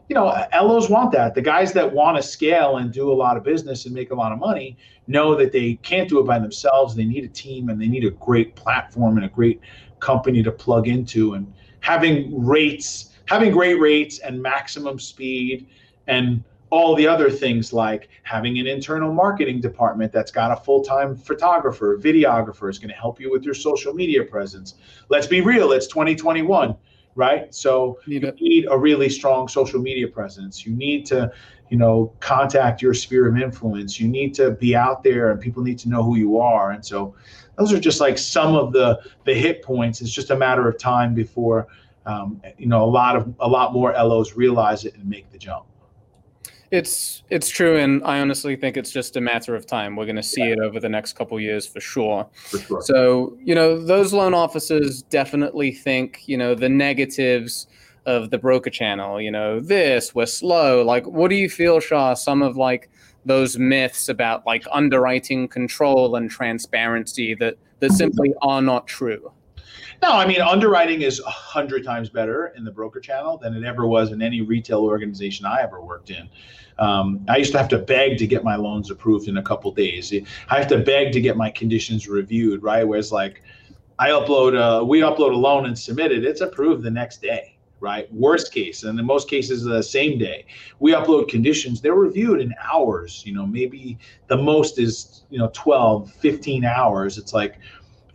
you 0.08 0.14
know, 0.14 0.34
LOs 0.54 0.88
want 0.88 1.12
that. 1.12 1.34
The 1.34 1.42
guys 1.42 1.72
that 1.74 1.92
want 1.92 2.16
to 2.16 2.22
scale 2.22 2.78
and 2.78 2.90
do 2.90 3.12
a 3.12 3.14
lot 3.14 3.36
of 3.36 3.44
business 3.44 3.84
and 3.84 3.94
make 3.94 4.10
a 4.10 4.14
lot 4.14 4.32
of 4.32 4.38
money 4.38 4.76
know 5.06 5.34
that 5.34 5.52
they 5.52 5.74
can't 5.74 6.08
do 6.08 6.18
it 6.18 6.24
by 6.24 6.38
themselves. 6.38 6.94
They 6.94 7.04
need 7.04 7.24
a 7.24 7.28
team 7.28 7.68
and 7.68 7.80
they 7.80 7.88
need 7.88 8.04
a 8.04 8.10
great 8.10 8.56
platform 8.56 9.18
and 9.18 9.26
a 9.26 9.28
great 9.28 9.60
company 10.00 10.42
to 10.42 10.50
plug 10.50 10.88
into. 10.88 11.34
And 11.34 11.52
having 11.80 12.42
rates, 12.42 13.16
having 13.26 13.52
great 13.52 13.78
rates 13.80 14.18
and 14.20 14.40
maximum 14.40 14.98
speed 14.98 15.66
and 16.06 16.42
all 16.70 16.94
the 16.94 17.06
other 17.06 17.30
things 17.30 17.72
like 17.72 18.08
having 18.22 18.58
an 18.58 18.66
internal 18.66 19.12
marketing 19.12 19.60
department 19.60 20.12
that's 20.12 20.30
got 20.30 20.52
a 20.52 20.56
full-time 20.56 21.16
photographer, 21.16 21.98
videographer 21.98 22.70
is 22.70 22.78
going 22.78 22.90
to 22.90 22.94
help 22.94 23.20
you 23.20 23.30
with 23.30 23.42
your 23.42 23.54
social 23.54 23.92
media 23.92 24.22
presence. 24.22 24.74
Let's 25.10 25.26
be 25.26 25.42
real, 25.42 25.72
it's 25.72 25.86
2021 25.86 26.76
right? 27.18 27.52
So 27.52 27.98
you 28.06 28.20
need 28.20 28.66
a 28.70 28.78
really 28.78 29.08
strong 29.08 29.48
social 29.48 29.80
media 29.80 30.06
presence. 30.06 30.64
You 30.64 30.72
need 30.72 31.04
to, 31.06 31.30
you 31.68 31.76
know, 31.76 32.12
contact 32.20 32.80
your 32.80 32.94
sphere 32.94 33.28
of 33.28 33.36
influence. 33.36 33.98
You 33.98 34.06
need 34.06 34.34
to 34.34 34.52
be 34.52 34.76
out 34.76 35.02
there, 35.02 35.32
and 35.32 35.40
people 35.40 35.64
need 35.64 35.80
to 35.80 35.88
know 35.88 36.04
who 36.04 36.16
you 36.16 36.38
are. 36.38 36.70
And 36.70 36.82
so, 36.82 37.16
those 37.56 37.72
are 37.72 37.80
just 37.80 38.00
like 38.00 38.18
some 38.18 38.54
of 38.54 38.72
the 38.72 39.00
the 39.24 39.34
hit 39.34 39.64
points. 39.64 40.00
It's 40.00 40.12
just 40.12 40.30
a 40.30 40.36
matter 40.36 40.68
of 40.68 40.78
time 40.78 41.12
before, 41.12 41.66
um, 42.06 42.40
you 42.56 42.68
know, 42.68 42.84
a 42.84 42.92
lot 43.00 43.16
of 43.16 43.34
a 43.40 43.48
lot 43.48 43.72
more 43.72 43.92
LOs 43.92 44.36
realize 44.36 44.84
it 44.84 44.94
and 44.94 45.04
make 45.04 45.28
the 45.32 45.38
jump. 45.38 45.66
It's 46.70 47.22
it's 47.30 47.48
true, 47.48 47.78
and 47.78 48.04
I 48.04 48.20
honestly 48.20 48.54
think 48.54 48.76
it's 48.76 48.90
just 48.90 49.16
a 49.16 49.20
matter 49.20 49.54
of 49.54 49.66
time. 49.66 49.96
We're 49.96 50.04
going 50.04 50.16
to 50.16 50.22
see 50.22 50.42
yeah. 50.42 50.52
it 50.52 50.58
over 50.60 50.78
the 50.78 50.88
next 50.88 51.14
couple 51.14 51.40
years 51.40 51.66
for 51.66 51.80
sure. 51.80 52.26
For 52.34 52.58
sure. 52.58 52.82
So 52.82 53.36
you 53.42 53.54
know, 53.54 53.80
those 53.82 54.12
loan 54.12 54.34
officers 54.34 55.02
definitely 55.02 55.72
think 55.72 56.22
you 56.26 56.36
know 56.36 56.54
the 56.54 56.68
negatives 56.68 57.68
of 58.04 58.30
the 58.30 58.38
broker 58.38 58.70
channel. 58.70 59.20
You 59.20 59.30
know, 59.30 59.60
this 59.60 60.14
we're 60.14 60.26
slow. 60.26 60.82
Like, 60.82 61.06
what 61.06 61.28
do 61.28 61.36
you 61.36 61.48
feel, 61.48 61.80
Shah? 61.80 62.14
Some 62.14 62.42
of 62.42 62.56
like 62.56 62.90
those 63.24 63.58
myths 63.58 64.08
about 64.08 64.46
like 64.46 64.64
underwriting 64.70 65.48
control 65.48 66.16
and 66.16 66.30
transparency 66.30 67.34
that 67.36 67.56
that 67.80 67.92
simply 67.92 68.34
are 68.42 68.60
not 68.60 68.86
true. 68.86 69.32
No, 70.00 70.12
I 70.12 70.26
mean 70.26 70.40
underwriting 70.40 71.02
is 71.02 71.20
a 71.20 71.30
hundred 71.30 71.84
times 71.84 72.08
better 72.08 72.52
in 72.56 72.64
the 72.64 72.70
broker 72.70 73.00
channel 73.00 73.36
than 73.36 73.54
it 73.54 73.64
ever 73.64 73.86
was 73.86 74.12
in 74.12 74.22
any 74.22 74.42
retail 74.42 74.80
organization 74.80 75.44
I 75.44 75.60
ever 75.62 75.80
worked 75.80 76.10
in. 76.10 76.28
Um, 76.78 77.24
I 77.28 77.38
used 77.38 77.50
to 77.52 77.58
have 77.58 77.68
to 77.70 77.78
beg 77.78 78.18
to 78.18 78.26
get 78.26 78.44
my 78.44 78.54
loans 78.54 78.90
approved 78.90 79.26
in 79.26 79.38
a 79.38 79.42
couple 79.42 79.72
days. 79.72 80.12
I 80.48 80.58
have 80.58 80.68
to 80.68 80.78
beg 80.78 81.12
to 81.12 81.20
get 81.20 81.36
my 81.36 81.50
conditions 81.50 82.06
reviewed, 82.06 82.62
right? 82.62 82.86
Whereas 82.86 83.10
like 83.10 83.42
I 83.98 84.10
upload, 84.10 84.54
a, 84.54 84.84
we 84.84 85.00
upload 85.00 85.32
a 85.32 85.36
loan 85.36 85.66
and 85.66 85.76
submit 85.76 86.12
it, 86.12 86.24
it's 86.24 86.40
approved 86.40 86.84
the 86.84 86.90
next 86.90 87.20
day 87.20 87.58
right? 87.80 88.12
Worst 88.12 88.52
case, 88.52 88.82
and 88.82 88.98
in 88.98 89.06
most 89.06 89.30
cases, 89.30 89.62
the 89.62 89.82
same 89.82 90.18
day. 90.18 90.46
We 90.80 90.92
upload 90.92 91.28
conditions, 91.28 91.80
they're 91.80 91.94
reviewed 91.94 92.40
in 92.40 92.52
hours, 92.72 93.22
you 93.24 93.32
know, 93.32 93.46
maybe 93.46 93.98
the 94.26 94.36
most 94.36 94.78
is, 94.80 95.22
you 95.30 95.38
know, 95.38 95.50
12, 95.52 96.10
15 96.10 96.64
hours. 96.64 97.18
It's 97.18 97.32
like, 97.32 97.58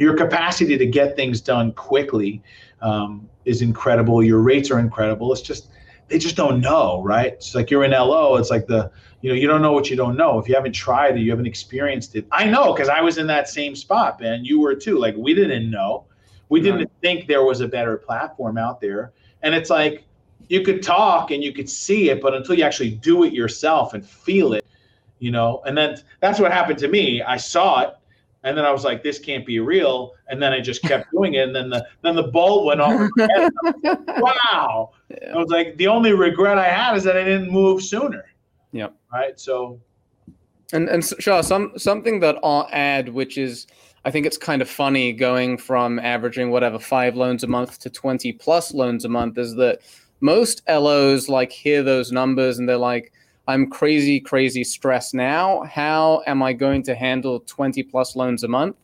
your 0.04 0.16
capacity 0.16 0.78
to 0.78 0.86
get 0.86 1.16
things 1.16 1.40
done 1.40 1.72
quickly 1.74 2.44
um, 2.82 3.28
is 3.46 3.62
incredible. 3.62 4.22
Your 4.22 4.42
rates 4.42 4.70
are 4.70 4.80
incredible. 4.80 5.32
It's 5.32 5.42
just 5.42 5.70
they 6.10 6.20
just 6.20 6.36
don't 6.36 6.60
know, 6.60 7.02
right? 7.02 7.34
It's 7.34 7.56
like 7.56 7.72
you're 7.72 7.86
in 7.86 7.92
LO. 7.92 8.36
It's 8.36 8.52
like 8.52 8.68
the 8.68 8.92
you 9.22 9.30
know 9.30 9.36
you 9.36 9.48
don't 9.48 9.62
know 9.62 9.72
what 9.72 9.90
you 9.90 9.96
don't 9.96 10.18
know. 10.18 10.38
If 10.40 10.50
you 10.50 10.56
haven't 10.56 10.74
tried 10.74 11.16
it, 11.16 11.22
you 11.22 11.32
haven't 11.32 11.46
experienced 11.46 12.16
it. 12.16 12.28
I 12.32 12.46
know 12.46 12.74
because 12.74 12.90
I 12.90 13.00
was 13.00 13.18
in 13.18 13.28
that 13.28 13.48
same 13.48 13.76
spot, 13.76 14.20
Ben. 14.20 14.44
You 14.44 14.60
were 14.60 14.76
too. 14.76 15.00
Like 15.00 15.16
we 15.16 15.34
didn't 15.34 15.72
know. 15.72 16.06
We 16.50 16.60
didn't 16.60 16.80
right. 16.80 16.92
think 17.02 17.28
there 17.28 17.44
was 17.44 17.62
a 17.62 17.68
better 17.68 17.98
platform 17.98 18.58
out 18.58 18.82
there. 18.82 19.14
And 19.42 19.56
it's 19.56 19.70
like 19.70 20.04
you 20.50 20.62
could 20.62 20.84
talk 20.84 21.32
and 21.32 21.42
you 21.42 21.54
could 21.54 21.70
see 21.70 22.10
it, 22.10 22.22
but 22.22 22.34
until 22.34 22.56
you 22.56 22.64
actually 22.66 22.92
do 22.92 23.24
it 23.24 23.34
yourself 23.34 23.94
and 23.94 24.06
feel 24.06 24.54
it, 24.54 24.66
you 25.20 25.32
know. 25.32 25.62
And 25.66 25.78
then 25.78 25.98
that's 26.20 26.40
what 26.40 26.52
happened 26.52 26.78
to 26.80 26.90
me. 26.90 27.22
I 27.22 27.38
saw 27.38 27.82
it 27.82 27.96
and 28.44 28.58
then 28.58 28.66
I 28.66 28.72
was 28.72 28.84
like, 28.84 29.04
this 29.04 29.20
can't 29.20 29.46
be 29.46 29.60
real. 29.60 30.14
And 30.28 30.42
then 30.42 30.52
I 30.52 30.60
just 30.60 30.82
kept 30.82 31.10
doing 31.12 31.36
it. 31.36 31.48
And 31.48 31.56
then 31.56 31.70
the 31.70 31.88
then 32.02 32.16
the 32.16 32.24
bulb 32.24 32.66
went 32.66 32.82
off. 32.82 33.10
wow. 33.18 34.92
Yeah. 35.10 35.34
I 35.34 35.38
was 35.38 35.50
like, 35.50 35.78
the 35.78 35.88
only 35.88 36.14
regret 36.14 36.58
I 36.58 36.68
had 36.68 36.96
is 36.96 37.04
that 37.06 37.16
I 37.16 37.24
didn't 37.24 37.52
move 37.52 37.82
sooner. 37.82 38.26
Yeah. 38.72 38.90
Right. 39.12 39.40
So 39.40 39.80
and 40.74 40.90
and 40.90 41.04
Shah, 41.20 41.42
some 41.42 41.72
something 41.78 42.20
that 42.20 42.38
I'll 42.44 42.68
add, 42.72 43.10
which 43.10 43.38
is 43.38 43.68
I 44.04 44.12
think 44.12 44.26
it's 44.26 44.38
kind 44.38 44.62
of 44.62 44.70
funny 44.70 45.14
going 45.14 45.58
from 45.58 46.00
averaging 46.00 46.52
whatever 46.52 46.80
five 46.80 47.16
loans 47.16 47.44
a 47.44 47.48
month 47.48 47.80
to 47.80 47.90
20 47.90 48.34
plus 48.34 48.74
loans 48.74 49.06
a 49.06 49.10
month 49.10 49.38
is 49.38 49.56
that 49.56 49.80
most 50.20 50.62
LOs 50.68 51.30
like 51.30 51.52
hear 51.52 51.82
those 51.84 52.12
numbers 52.12 52.60
and 52.60 52.68
they're 52.68 52.76
like, 52.76 53.14
I'm 53.48 53.70
crazy, 53.70 54.20
crazy 54.20 54.64
stressed 54.64 55.14
now. 55.14 55.64
How 55.64 56.24
am 56.26 56.42
I 56.42 56.54
going 56.54 56.84
to 56.84 56.96
handle 56.96 57.42
20 57.42 57.84
plus 57.84 58.16
loans 58.16 58.44
a 58.44 58.48
month? 58.48 58.78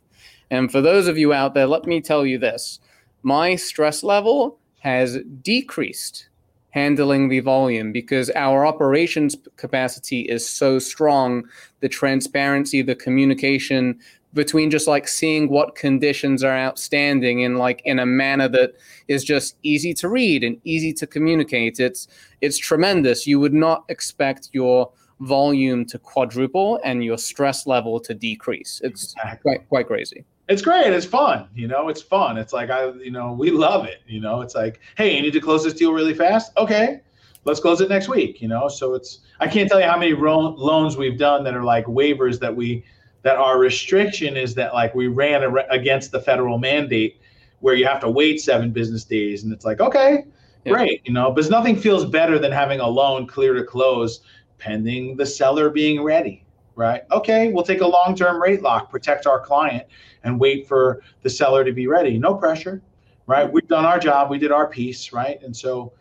And 0.51 0.71
for 0.71 0.81
those 0.81 1.07
of 1.07 1.17
you 1.17 1.31
out 1.31 1.53
there, 1.53 1.67
let 1.67 1.85
me 1.85 2.01
tell 2.01 2.25
you 2.25 2.37
this 2.37 2.79
my 3.23 3.55
stress 3.55 4.03
level 4.03 4.59
has 4.79 5.19
decreased 5.41 6.29
handling 6.71 7.29
the 7.29 7.39
volume 7.39 7.91
because 7.91 8.29
our 8.35 8.65
operations 8.65 9.35
capacity 9.57 10.21
is 10.21 10.47
so 10.47 10.77
strong. 10.77 11.43
The 11.79 11.89
transparency, 11.89 12.81
the 12.81 12.95
communication, 12.95 13.99
between 14.33 14.69
just 14.69 14.87
like 14.87 15.07
seeing 15.07 15.49
what 15.49 15.75
conditions 15.75 16.43
are 16.43 16.55
outstanding 16.55 17.39
in 17.41 17.57
like 17.57 17.81
in 17.85 17.99
a 17.99 18.05
manner 18.05 18.47
that 18.47 18.73
is 19.07 19.23
just 19.23 19.57
easy 19.63 19.93
to 19.95 20.09
read 20.09 20.43
and 20.43 20.59
easy 20.63 20.93
to 20.93 21.07
communicate. 21.07 21.79
It's 21.79 22.07
it's 22.41 22.57
tremendous. 22.57 23.25
You 23.25 23.39
would 23.39 23.53
not 23.53 23.85
expect 23.89 24.49
your 24.51 24.91
volume 25.21 25.85
to 25.85 25.99
quadruple 25.99 26.79
and 26.83 27.03
your 27.03 27.17
stress 27.17 27.67
level 27.67 27.99
to 27.99 28.13
decrease. 28.13 28.81
It's 28.83 29.13
exactly. 29.13 29.39
quite 29.41 29.69
quite 29.69 29.87
crazy. 29.87 30.25
It's 30.47 30.61
great. 30.61 30.91
It's 30.93 31.05
fun. 31.05 31.47
You 31.55 31.67
know 31.67 31.89
it's 31.89 32.01
fun. 32.01 32.37
It's 32.37 32.53
like 32.53 32.69
i 32.69 32.91
you 32.93 33.11
know 33.11 33.33
we 33.33 33.51
love 33.51 33.85
it. 33.85 34.01
You 34.07 34.21
know 34.21 34.41
it's 34.41 34.55
like 34.55 34.79
hey 34.95 35.15
you 35.15 35.21
need 35.21 35.33
to 35.33 35.41
close 35.41 35.63
this 35.63 35.73
deal 35.73 35.91
really 35.93 36.13
fast? 36.13 36.51
Okay. 36.57 37.01
Let's 37.45 37.61
close 37.61 37.81
it 37.81 37.89
next 37.89 38.09
week. 38.09 38.41
You 38.41 38.49
know, 38.49 38.67
so 38.67 38.93
it's 38.93 39.19
I 39.39 39.47
can't 39.47 39.69
tell 39.69 39.79
you 39.79 39.87
how 39.87 39.97
many 39.97 40.13
ro- 40.13 40.53
loans 40.55 40.97
we've 40.97 41.17
done 41.17 41.43
that 41.45 41.55
are 41.55 41.63
like 41.63 41.85
waivers 41.85 42.37
that 42.41 42.53
we 42.53 42.83
that 43.23 43.37
our 43.37 43.57
restriction 43.57 44.37
is 44.37 44.55
that 44.55 44.73
like 44.73 44.95
we 44.95 45.07
ran 45.07 45.43
against 45.69 46.11
the 46.11 46.19
federal 46.19 46.57
mandate 46.57 47.19
where 47.59 47.75
you 47.75 47.85
have 47.85 47.99
to 47.99 48.09
wait 48.09 48.39
seven 48.39 48.71
business 48.71 49.03
days, 49.03 49.43
and 49.43 49.51
it's 49.51 49.65
like 49.65 49.81
okay, 49.81 50.25
yeah. 50.65 50.73
great, 50.73 51.01
you 51.05 51.13
know, 51.13 51.31
but 51.31 51.49
nothing 51.49 51.75
feels 51.75 52.05
better 52.05 52.39
than 52.39 52.51
having 52.51 52.79
a 52.79 52.87
loan 52.87 53.27
clear 53.27 53.53
to 53.53 53.63
close 53.63 54.21
pending 54.57 55.15
the 55.15 55.25
seller 55.25 55.69
being 55.69 56.01
ready 56.03 56.45
right? 56.79 57.01
Okay, 57.11 57.51
we'll 57.51 57.65
take 57.65 57.81
a 57.81 57.87
long 57.87 58.15
term 58.15 58.41
rate 58.41 58.61
lock, 58.61 58.89
protect 58.89 59.27
our 59.27 59.41
client, 59.41 59.85
and 60.23 60.39
wait 60.39 60.65
for 60.65 61.01
the 61.23 61.29
seller 61.29 61.65
to 61.65 61.73
be 61.73 61.87
ready. 61.87 62.17
No 62.17 62.33
pressure, 62.33 62.81
right? 63.27 63.51
We've 63.51 63.67
done 63.67 63.85
our 63.85 63.99
job, 63.99 64.29
we 64.29 64.39
did 64.39 64.53
our 64.53 64.65
piece, 64.65 65.11
right? 65.11 65.43
And 65.43 65.55
so 65.55 65.91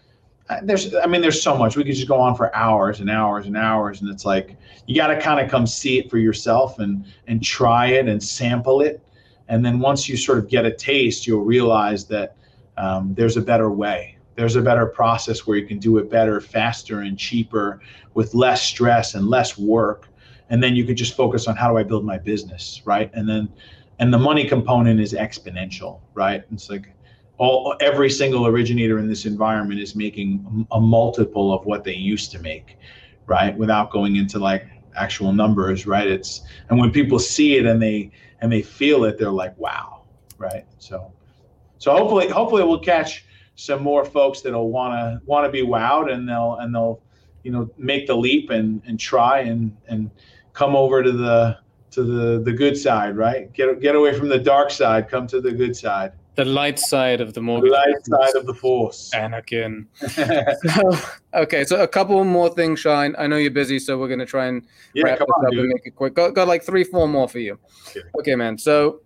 there's, 0.63 0.95
I 0.95 1.07
mean, 1.07 1.21
there's 1.21 1.43
so 1.43 1.57
much. 1.57 1.77
We 1.77 1.85
could 1.85 1.95
just 1.95 2.09
go 2.09 2.19
on 2.21 2.35
for 2.35 2.55
hours 2.55 3.01
and 3.01 3.11
hours 3.11 3.47
and 3.47 3.57
hours, 3.57 4.01
and 4.01 4.11
it's 4.11 4.25
like 4.25 4.57
you 4.87 4.97
got 4.97 5.09
to 5.09 5.21
kind 5.21 5.41
of 5.41 5.51
come 5.51 5.67
see 5.67 5.99
it 5.99 6.11
for 6.11 6.19
yourself 6.19 6.79
and 6.79 7.05
and 7.27 7.43
try 7.43 7.89
it 7.89 8.09
and 8.09 8.23
sample 8.23 8.81
it, 8.81 9.03
and 9.49 9.65
then 9.65 9.79
once 9.79 10.09
you 10.09 10.17
sort 10.17 10.39
of 10.39 10.49
get 10.49 10.65
a 10.65 10.73
taste, 10.73 11.27
you'll 11.27 11.45
realize 11.45 12.07
that 12.07 12.37
um, 12.77 13.15
there's 13.15 13.37
a 13.37 13.43
better 13.43 13.71
way 13.71 14.15
there's 14.37 14.55
a 14.55 14.63
better 14.63 14.87
process 14.87 15.49
where 15.49 15.57
you 15.57 15.67
can 15.67 15.81
do 15.81 15.99
it 15.99 16.09
better, 16.09 16.41
faster, 16.41 17.01
and 17.01 17.19
cheaper 17.19 17.81
with 18.15 18.35
less 18.35 18.63
stress 18.63 19.17
and 19.17 19.27
less 19.27 19.59
work 19.59 20.09
and 20.51 20.63
then 20.63 20.77
you 20.77 20.85
could 20.85 20.97
just 20.97 21.15
focus 21.15 21.47
on 21.47 21.57
how 21.57 21.71
do 21.71 21.77
I 21.77 21.83
build 21.83 22.05
my 22.05 22.19
business, 22.19 22.83
right? 22.85 23.11
And 23.15 23.29
then 23.29 23.49
and 24.01 24.15
the 24.15 24.19
money 24.19 24.45
component 24.49 25.01
is 25.01 25.13
exponential, 25.13 26.01
right? 26.15 26.45
It's 26.53 26.71
like 26.71 26.93
all 27.39 27.77
every 27.81 28.11
single 28.11 28.47
originator 28.47 28.99
in 28.99 29.09
this 29.09 29.25
environment 29.25 29.81
is 29.81 29.95
making 29.95 30.67
a 30.73 30.81
multiple 30.81 31.53
of 31.53 31.65
what 31.65 31.85
they 31.85 31.95
used 31.95 32.33
to 32.33 32.39
make, 32.41 32.77
right? 33.27 33.57
Without 33.57 33.91
going 33.91 34.17
into 34.17 34.39
like 34.39 34.67
actual 34.97 35.33
numbers, 35.33 35.87
right? 35.87 36.07
It's 36.07 36.43
and 36.69 36.79
when 36.79 36.91
people 36.91 37.19
see 37.19 37.57
it 37.57 37.65
and 37.65 37.81
they 37.81 38.11
and 38.41 38.53
they 38.53 38.63
feel 38.63 39.05
it, 39.05 39.19
they're 39.19 39.31
like, 39.31 39.57
wow, 39.57 40.03
right? 40.37 40.67
So 40.79 41.13
so 41.79 41.93
hopefully 41.97 42.29
hopefully 42.29 42.65
we'll 42.65 42.81
catch 42.81 43.25
some 43.55 43.83
more 43.83 44.05
folks 44.05 44.41
that'll 44.41 44.71
wanna 44.71 45.21
wanna 45.25 45.49
be 45.49 45.63
wowed 45.63 46.13
and 46.13 46.29
they'll 46.29 46.57
and 46.61 46.75
they'll 46.75 47.01
you 47.45 47.53
know 47.53 47.71
make 47.79 48.07
the 48.07 48.17
leap 48.17 48.51
and 48.51 48.83
and 48.87 48.99
try 48.99 49.41
and 49.41 49.77
and 49.89 50.11
come 50.53 50.75
over 50.75 51.05
to 51.05 51.13
the 51.13 51.57
to 51.93 52.03
the 52.03 52.43
the 52.43 52.53
good 52.53 52.77
side, 52.77 53.17
right? 53.17 53.53
Get 53.53 53.81
get 53.81 53.95
away 53.95 54.13
from 54.13 54.29
the 54.29 54.39
dark 54.39 54.71
side, 54.71 55.09
come 55.09 55.29
to 55.29 55.41
the 55.41 55.53
good 55.53 55.77
side. 55.77 56.13
The 56.39 56.45
light 56.45 56.79
side 56.79 57.21
of 57.21 57.35
the 57.35 57.41
mortgage. 57.41 57.73
The 57.73 57.77
light 57.77 58.07
side 58.07 58.37
of 58.37 58.47
the 58.47 58.55
force. 58.55 59.11
Anakin. 59.13 59.87
so, 60.73 61.11
okay, 61.35 61.65
so 61.65 61.83
a 61.83 61.89
couple 61.89 62.23
more 62.23 62.49
things, 62.49 62.79
Shah. 62.79 63.09
I 63.19 63.27
know 63.27 63.39
you're 63.39 63.51
busy, 63.51 63.81
so 63.81 63.99
we're 63.99 64.07
gonna 64.07 64.25
try 64.25 64.47
and 64.47 64.65
yeah, 64.95 65.03
wrap 65.03 65.19
this 65.19 65.27
on, 65.37 65.47
up 65.47 65.51
dude. 65.51 65.59
and 65.59 65.69
make 65.71 65.85
it 65.85 65.97
quick. 65.97 66.15
Got, 66.15 66.35
got 66.35 66.47
like 66.47 66.63
three, 66.63 66.85
four 66.85 67.09
more 67.09 67.29
for 67.29 67.41
you. 67.41 67.59
Okay. 67.89 68.03
okay, 68.21 68.35
man. 68.37 68.57
So, 68.57 69.01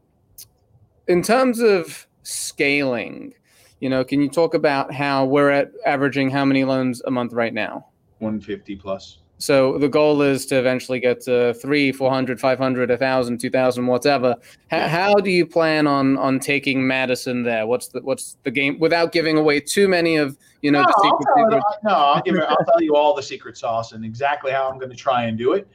in 1.09 1.22
terms 1.22 1.61
of 1.61 2.07
scaling, 2.22 3.33
you 3.80 3.89
know, 3.89 4.05
can 4.05 4.20
you 4.20 4.28
talk 4.28 4.53
about 4.53 4.93
how 4.93 5.24
we're 5.24 5.49
at 5.49 5.70
averaging 5.87 6.28
how 6.28 6.45
many 6.45 6.64
loans 6.64 7.01
a 7.07 7.11
month 7.11 7.33
right 7.33 7.55
now? 7.55 7.87
150 8.18 8.76
plus. 8.76 9.20
So 9.43 9.76
the 9.76 9.88
goal 9.88 10.22
is 10.22 10.47
to 10.47 10.57
eventually 10.57 11.01
get 11.01 11.20
to 11.22 11.53
three, 11.55 11.90
400, 11.90 12.40
500, 12.40 12.90
1,000, 12.90 13.38
2,000, 13.38 13.86
whatever. 13.88 14.36
H- 14.70 14.88
how 14.88 15.14
do 15.14 15.30
you 15.30 15.45
plan 15.45 15.88
on 15.88 16.16
on 16.16 16.38
taking 16.38 16.86
Madison 16.86 17.43
there? 17.43 17.66
What's 17.66 17.88
the 17.88 18.03
what's 18.03 18.36
the 18.45 18.53
game 18.53 18.78
without 18.78 19.11
giving 19.11 19.36
away 19.36 19.59
too 19.59 19.88
many 19.88 20.14
of 20.14 20.38
you 20.61 20.70
know 20.70 20.82
no, 20.82 20.86
the 20.86 20.93
secret, 21.03 21.26
I'll 21.36 21.51
secret. 21.51 21.62
no, 21.82 21.90
I'll 21.90 22.22
give 22.22 22.36
it, 22.36 22.45
I'll 22.45 22.64
tell 22.64 22.80
you 22.80 22.95
all 22.95 23.16
the 23.16 23.22
secret 23.22 23.57
sauce 23.57 23.90
and 23.90 24.05
exactly 24.05 24.53
how 24.53 24.70
I'm 24.70 24.78
going 24.78 24.93
to 24.93 24.97
try 24.97 25.24
and 25.24 25.36
do 25.36 25.55
it. 25.55 25.66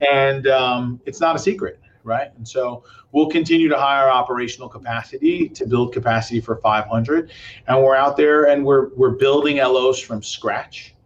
And 0.00 0.48
um, 0.48 1.00
it's 1.06 1.20
not 1.20 1.36
a 1.36 1.38
secret, 1.38 1.78
right? 2.02 2.32
And 2.36 2.46
so 2.46 2.82
we'll 3.12 3.30
continue 3.30 3.68
to 3.68 3.78
hire 3.78 4.10
operational 4.10 4.68
capacity 4.68 5.48
to 5.50 5.64
build 5.64 5.92
capacity 5.92 6.40
for 6.40 6.56
500, 6.56 7.30
and 7.68 7.84
we're 7.84 7.94
out 7.94 8.16
there 8.16 8.48
and 8.48 8.64
we're 8.64 8.88
we're 8.96 9.10
building 9.10 9.58
LOs 9.58 10.00
from 10.00 10.24
scratch 10.24 10.96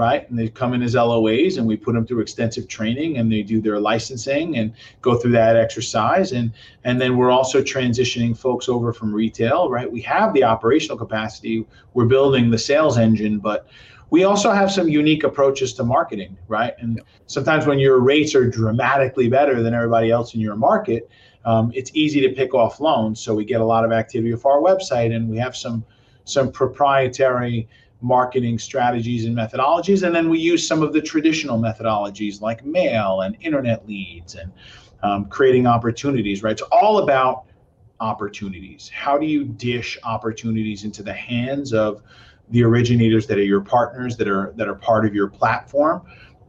right? 0.00 0.26
And 0.30 0.38
they 0.38 0.48
come 0.48 0.72
in 0.72 0.82
as 0.82 0.94
LOAs 0.94 1.58
and 1.58 1.66
we 1.66 1.76
put 1.76 1.92
them 1.92 2.06
through 2.06 2.20
extensive 2.20 2.66
training 2.68 3.18
and 3.18 3.30
they 3.30 3.42
do 3.42 3.60
their 3.60 3.78
licensing 3.78 4.56
and 4.56 4.72
go 5.02 5.14
through 5.14 5.32
that 5.32 5.56
exercise. 5.56 6.32
And, 6.32 6.54
and 6.84 6.98
then 6.98 7.18
we're 7.18 7.30
also 7.30 7.60
transitioning 7.60 8.34
folks 8.34 8.66
over 8.66 8.94
from 8.94 9.12
retail, 9.12 9.68
right? 9.68 9.92
We 9.92 10.00
have 10.00 10.32
the 10.32 10.42
operational 10.42 10.96
capacity, 10.96 11.66
we're 11.92 12.06
building 12.06 12.50
the 12.50 12.56
sales 12.56 12.96
engine, 12.96 13.40
but 13.40 13.68
we 14.08 14.24
also 14.24 14.52
have 14.52 14.72
some 14.72 14.88
unique 14.88 15.22
approaches 15.22 15.74
to 15.74 15.84
marketing, 15.84 16.34
right? 16.48 16.72
And 16.78 17.02
sometimes 17.26 17.66
when 17.66 17.78
your 17.78 18.00
rates 18.00 18.34
are 18.34 18.48
dramatically 18.48 19.28
better 19.28 19.62
than 19.62 19.74
everybody 19.74 20.10
else 20.10 20.32
in 20.32 20.40
your 20.40 20.56
market, 20.56 21.10
um, 21.44 21.72
it's 21.74 21.90
easy 21.92 22.22
to 22.22 22.30
pick 22.30 22.54
off 22.54 22.80
loans. 22.80 23.20
So 23.20 23.34
we 23.34 23.44
get 23.44 23.60
a 23.60 23.64
lot 23.66 23.84
of 23.84 23.92
activity 23.92 24.32
off 24.32 24.46
our 24.46 24.62
website 24.62 25.14
and 25.14 25.28
we 25.28 25.36
have 25.36 25.54
some 25.54 25.84
some 26.24 26.52
proprietary 26.52 27.68
marketing 28.00 28.58
strategies 28.58 29.26
and 29.26 29.36
methodologies. 29.36 30.06
And 30.06 30.14
then 30.14 30.28
we 30.28 30.38
use 30.38 30.66
some 30.66 30.82
of 30.82 30.92
the 30.92 31.00
traditional 31.00 31.58
methodologies 31.58 32.40
like 32.40 32.64
mail 32.64 33.20
and 33.22 33.36
internet 33.40 33.86
leads 33.86 34.34
and 34.34 34.52
um, 35.02 35.26
creating 35.26 35.66
opportunities, 35.66 36.42
right? 36.42 36.52
It's 36.52 36.62
all 36.62 36.98
about 36.98 37.44
opportunities. 38.00 38.90
How 38.94 39.18
do 39.18 39.26
you 39.26 39.44
dish 39.44 39.98
opportunities 40.04 40.84
into 40.84 41.02
the 41.02 41.12
hands 41.12 41.72
of 41.72 42.02
the 42.50 42.64
originators 42.64 43.26
that 43.26 43.38
are 43.38 43.44
your 43.44 43.60
partners 43.60 44.16
that 44.16 44.28
are 44.28 44.52
that 44.56 44.66
are 44.68 44.74
part 44.74 45.06
of 45.06 45.14
your 45.14 45.28
platform? 45.28 46.02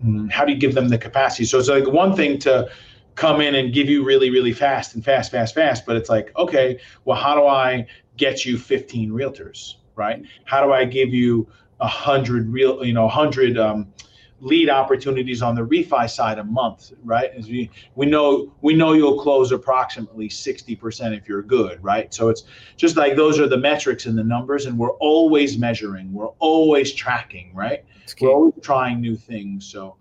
Mm, 0.03 0.31
how 0.31 0.45
do 0.45 0.53
you 0.53 0.57
give 0.57 0.73
them 0.73 0.87
the 0.87 0.97
capacity? 0.97 1.45
So 1.45 1.59
it's 1.59 1.67
like 1.67 1.87
one 1.87 2.15
thing 2.15 2.39
to 2.39 2.69
come 3.15 3.41
in 3.41 3.55
and 3.55 3.73
give 3.73 3.89
you 3.89 4.03
really, 4.03 4.29
really 4.29 4.53
fast 4.53 4.95
and 4.95 5.03
fast, 5.03 5.31
fast, 5.31 5.53
fast, 5.53 5.85
but 5.85 5.95
it's 5.95 6.09
like, 6.09 6.31
okay, 6.37 6.79
well, 7.05 7.17
how 7.17 7.35
do 7.35 7.45
I 7.45 7.85
get 8.17 8.45
you 8.45 8.57
15 8.57 9.11
realtors? 9.11 9.75
Right? 9.95 10.23
How 10.45 10.63
do 10.65 10.73
I 10.73 10.85
give 10.85 11.13
you 11.13 11.47
a 11.79 11.87
hundred 11.87 12.47
real, 12.49 12.85
you 12.85 12.93
know, 12.93 13.07
hundred 13.07 13.57
um, 13.57 13.87
lead 14.41 14.69
opportunities 14.69 15.41
on 15.41 15.55
the 15.55 15.61
refi 15.61 16.09
side 16.09 16.39
a 16.39 16.43
month, 16.43 16.91
right? 17.03 17.31
As 17.37 17.47
we 17.47 17.69
we 17.95 18.05
know 18.05 18.51
we 18.61 18.73
know 18.73 18.93
you'll 18.93 19.21
close 19.21 19.51
approximately 19.51 20.29
60% 20.29 21.17
if 21.17 21.27
you're 21.27 21.43
good, 21.43 21.81
right? 21.83 22.13
So 22.13 22.29
it's 22.29 22.43
just 22.75 22.97
like 22.97 23.15
those 23.15 23.39
are 23.39 23.47
the 23.47 23.57
metrics 23.57 24.05
and 24.07 24.17
the 24.17 24.23
numbers, 24.23 24.65
and 24.65 24.77
we're 24.77 24.93
always 24.93 25.57
measuring, 25.57 26.11
we're 26.11 26.33
always 26.39 26.91
tracking, 26.93 27.53
right? 27.53 27.85
We're 28.19 28.33
always 28.33 28.53
trying 28.61 28.99
new 28.99 29.15
things. 29.15 29.65
So 29.65 29.97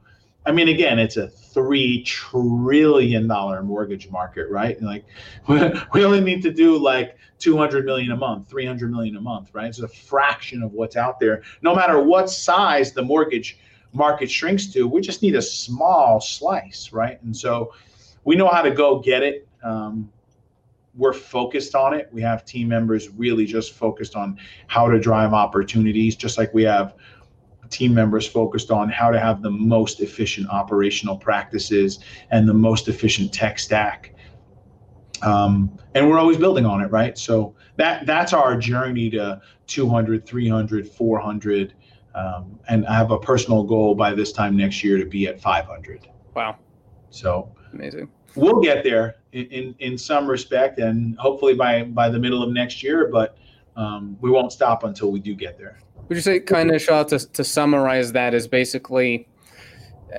I 0.47 0.53
mean, 0.53 0.68
again, 0.68 0.99
it's 0.99 1.16
a 1.16 1.28
three 1.28 2.03
trillion 2.03 3.28
dollar 3.28 3.62
mortgage 3.62 4.11
market, 4.11 4.49
right? 4.49 4.80
Like, 4.82 5.05
we 5.49 6.05
only 6.05 6.20
need 6.20 6.43
to 6.43 6.53
do 6.53 6.78
like 6.78 7.16
200 7.38 7.84
million 7.84 8.12
a 8.12 8.16
month, 8.16 8.49
300 8.49 8.91
million 8.91 9.16
a 9.16 9.20
month, 9.20 9.51
right? 9.53 9.66
It's 9.66 9.80
a 9.80 9.88
fraction 9.88 10.62
of 10.62 10.72
what's 10.72 10.97
out 10.97 11.20
there. 11.20 11.43
No 11.62 11.74
matter 11.74 12.03
what 12.03 12.30
size 12.30 12.93
the 12.93 13.03
mortgage 13.03 13.59
market 13.93 14.30
shrinks 14.30 14.66
to, 14.68 14.88
we 14.88 15.01
just 15.01 15.22
need 15.22 15.34
a 15.34 15.43
small 15.43 16.20
slice, 16.20 16.91
right? 16.93 17.20
And 17.22 17.36
so, 17.36 17.72
we 18.24 18.36
know 18.36 18.49
how 18.49 18.62
to 18.62 18.70
go 18.70 18.99
get 18.99 19.22
it. 19.22 19.49
Um, 19.62 20.11
we're 20.97 21.12
focused 21.12 21.74
on 21.74 21.95
it. 21.95 22.09
We 22.12 22.20
have 22.22 22.45
team 22.45 22.68
members 22.68 23.09
really 23.11 23.47
just 23.47 23.72
focused 23.72 24.16
on 24.16 24.38
how 24.66 24.88
to 24.88 24.99
drive 24.99 25.32
opportunities, 25.32 26.16
just 26.16 26.36
like 26.36 26.53
we 26.53 26.64
have 26.64 26.95
team 27.70 27.94
members 27.94 28.26
focused 28.26 28.70
on 28.70 28.88
how 28.88 29.10
to 29.10 29.18
have 29.18 29.42
the 29.42 29.50
most 29.50 30.00
efficient 30.00 30.48
operational 30.48 31.16
practices 31.16 32.00
and 32.30 32.48
the 32.48 32.54
most 32.54 32.88
efficient 32.88 33.32
tech 33.32 33.58
stack. 33.58 34.14
Um, 35.22 35.78
and 35.94 36.08
we're 36.08 36.18
always 36.18 36.36
building 36.36 36.66
on 36.66 36.80
it, 36.80 36.90
right? 36.90 37.16
So 37.16 37.54
that 37.76 38.06
that's 38.06 38.32
our 38.32 38.56
journey 38.56 39.10
to 39.10 39.40
200, 39.66 40.26
300, 40.26 40.88
400. 40.88 41.74
Um, 42.14 42.58
and 42.68 42.86
I 42.86 42.94
have 42.94 43.10
a 43.10 43.18
personal 43.18 43.62
goal 43.62 43.94
by 43.94 44.14
this 44.14 44.32
time 44.32 44.56
next 44.56 44.82
year 44.82 44.98
to 44.98 45.06
be 45.06 45.26
at 45.26 45.40
500. 45.40 46.08
Wow. 46.34 46.56
So 47.10 47.54
amazing. 47.72 48.10
We'll 48.36 48.60
get 48.60 48.84
there 48.84 49.16
in, 49.32 49.46
in, 49.46 49.74
in 49.80 49.98
some 49.98 50.26
respect, 50.28 50.78
and 50.78 51.18
hopefully 51.18 51.54
by 51.54 51.84
by 51.84 52.08
the 52.08 52.18
middle 52.18 52.42
of 52.42 52.52
next 52.52 52.82
year. 52.82 53.08
But 53.12 53.36
um, 53.76 54.16
we 54.20 54.30
won't 54.30 54.52
stop 54.52 54.84
until 54.84 55.10
we 55.10 55.20
do 55.20 55.34
get 55.34 55.58
there. 55.58 55.78
Would 56.11 56.16
you 56.16 56.22
say, 56.22 56.40
kind 56.40 56.72
of, 56.72 56.82
Shah, 56.82 57.04
to, 57.04 57.20
to 57.20 57.44
summarize 57.44 58.11
that 58.12 58.34
is 58.34 58.48
basically, 58.48 59.28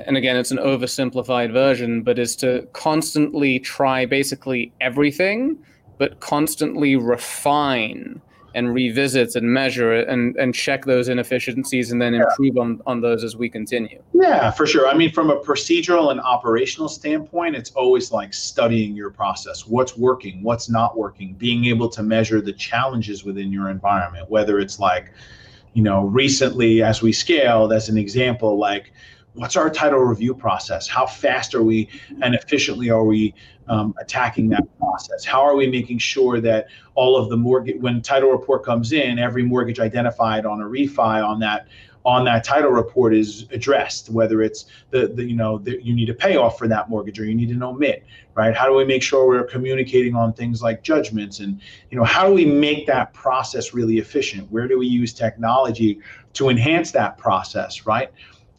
and 0.07 0.15
again, 0.15 0.37
it's 0.37 0.49
an 0.51 0.57
oversimplified 0.57 1.51
version, 1.51 2.01
but 2.01 2.17
is 2.17 2.33
to 2.37 2.65
constantly 2.71 3.59
try 3.59 4.05
basically 4.05 4.71
everything, 4.79 5.57
but 5.97 6.21
constantly 6.21 6.95
refine 6.95 8.21
and 8.55 8.73
revisit 8.73 9.35
and 9.35 9.53
measure 9.53 9.91
it 9.91 10.07
and, 10.07 10.37
and 10.37 10.55
check 10.55 10.85
those 10.85 11.09
inefficiencies 11.09 11.91
and 11.91 12.01
then 12.01 12.13
improve 12.13 12.55
yeah. 12.55 12.61
on, 12.61 12.81
on 12.85 13.01
those 13.01 13.25
as 13.25 13.35
we 13.35 13.49
continue. 13.49 14.01
Yeah, 14.13 14.49
for 14.49 14.65
sure. 14.65 14.87
I 14.87 14.93
mean, 14.93 15.11
from 15.11 15.29
a 15.29 15.41
procedural 15.41 16.11
and 16.11 16.21
operational 16.21 16.87
standpoint, 16.87 17.57
it's 17.57 17.71
always 17.71 18.13
like 18.13 18.33
studying 18.33 18.95
your 18.95 19.09
process. 19.09 19.67
What's 19.67 19.97
working, 19.97 20.41
what's 20.41 20.69
not 20.69 20.97
working, 20.97 21.33
being 21.33 21.65
able 21.65 21.89
to 21.89 22.01
measure 22.01 22.39
the 22.39 22.53
challenges 22.53 23.25
within 23.25 23.51
your 23.51 23.69
environment, 23.69 24.29
whether 24.29 24.57
it's 24.61 24.79
like, 24.79 25.11
you 25.74 25.84
know, 25.84 26.05
recently 26.05 26.82
as 26.84 27.01
we 27.01 27.11
scaled, 27.11 27.74
as 27.74 27.89
an 27.89 27.97
example, 27.97 28.57
like 28.57 28.91
what's 29.34 29.55
our 29.55 29.69
title 29.69 29.99
review 29.99 30.34
process? 30.36 30.88
How 30.88 31.05
fast 31.05 31.55
are 31.55 31.63
we 31.63 31.89
and 32.22 32.36
efficiently 32.36 32.89
are 32.89 33.03
we 33.03 33.34
um, 33.67 33.93
attacking 33.99 34.49
that 34.49 34.63
process? 34.78 35.24
How 35.24 35.41
are 35.41 35.55
we 35.55 35.67
making 35.67 35.99
sure 35.99 36.41
that 36.41 36.67
all 36.95 37.15
of 37.15 37.30
the 37.30 37.38
mortgage, 37.38 37.80
when 37.80 38.01
title 38.01 38.30
report 38.30 38.65
comes 38.65 38.91
in, 38.91 39.19
every 39.19 39.43
mortgage 39.43 39.80
identified 39.80 40.45
on 40.45 40.61
a 40.61 40.65
refi 40.65 41.26
on 41.26 41.39
that 41.39 41.67
on 42.03 42.25
that 42.25 42.43
title 42.43 42.71
report 42.71 43.13
is 43.13 43.45
addressed, 43.51 44.09
whether 44.09 44.41
it's 44.41 44.65
the, 44.89 45.07
the 45.07 45.23
you 45.23 45.35
know 45.35 45.59
the, 45.59 45.83
you 45.83 45.93
need 45.93 46.09
a 46.09 46.13
payoff 46.13 46.57
for 46.57 46.67
that 46.67 46.89
mortgage 46.89 47.19
or 47.19 47.25
you 47.25 47.35
need 47.35 47.49
an 47.49 47.61
omit, 47.61 48.03
right? 48.33 48.55
How 48.55 48.65
do 48.67 48.73
we 48.73 48.85
make 48.85 49.03
sure 49.03 49.27
we're 49.27 49.43
communicating 49.43 50.15
on 50.15 50.33
things 50.33 50.61
like 50.61 50.83
judgments 50.83 51.39
and 51.39 51.61
you 51.89 51.97
know 51.97 52.03
how 52.03 52.27
do 52.27 52.33
we 52.33 52.45
make 52.45 52.87
that 52.87 53.13
process 53.13 53.73
really 53.73 53.99
efficient? 53.99 54.51
Where 54.51 54.67
do 54.67 54.79
we 54.79 54.87
use 54.87 55.13
technology 55.13 55.99
to 56.33 56.49
enhance 56.49 56.91
that 56.91 57.17
process, 57.17 57.85
right? 57.85 58.11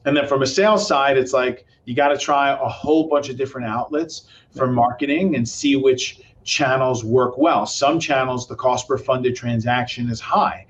And 0.04 0.16
then 0.16 0.26
from 0.26 0.42
a 0.42 0.46
sales 0.46 0.86
side, 0.86 1.16
it's 1.16 1.32
like 1.32 1.66
you 1.84 1.94
got 1.94 2.08
to 2.08 2.18
try 2.18 2.50
a 2.50 2.68
whole 2.68 3.08
bunch 3.08 3.28
of 3.28 3.36
different 3.36 3.66
outlets 3.66 4.28
for 4.50 4.68
marketing 4.68 5.34
and 5.34 5.48
see 5.48 5.76
which 5.76 6.20
channels 6.44 7.04
work 7.04 7.38
well. 7.38 7.66
Some 7.66 7.98
channels, 7.98 8.46
the 8.48 8.56
cost 8.56 8.88
per 8.88 8.98
funded 8.98 9.34
transaction 9.34 10.10
is 10.10 10.20
high 10.20 10.66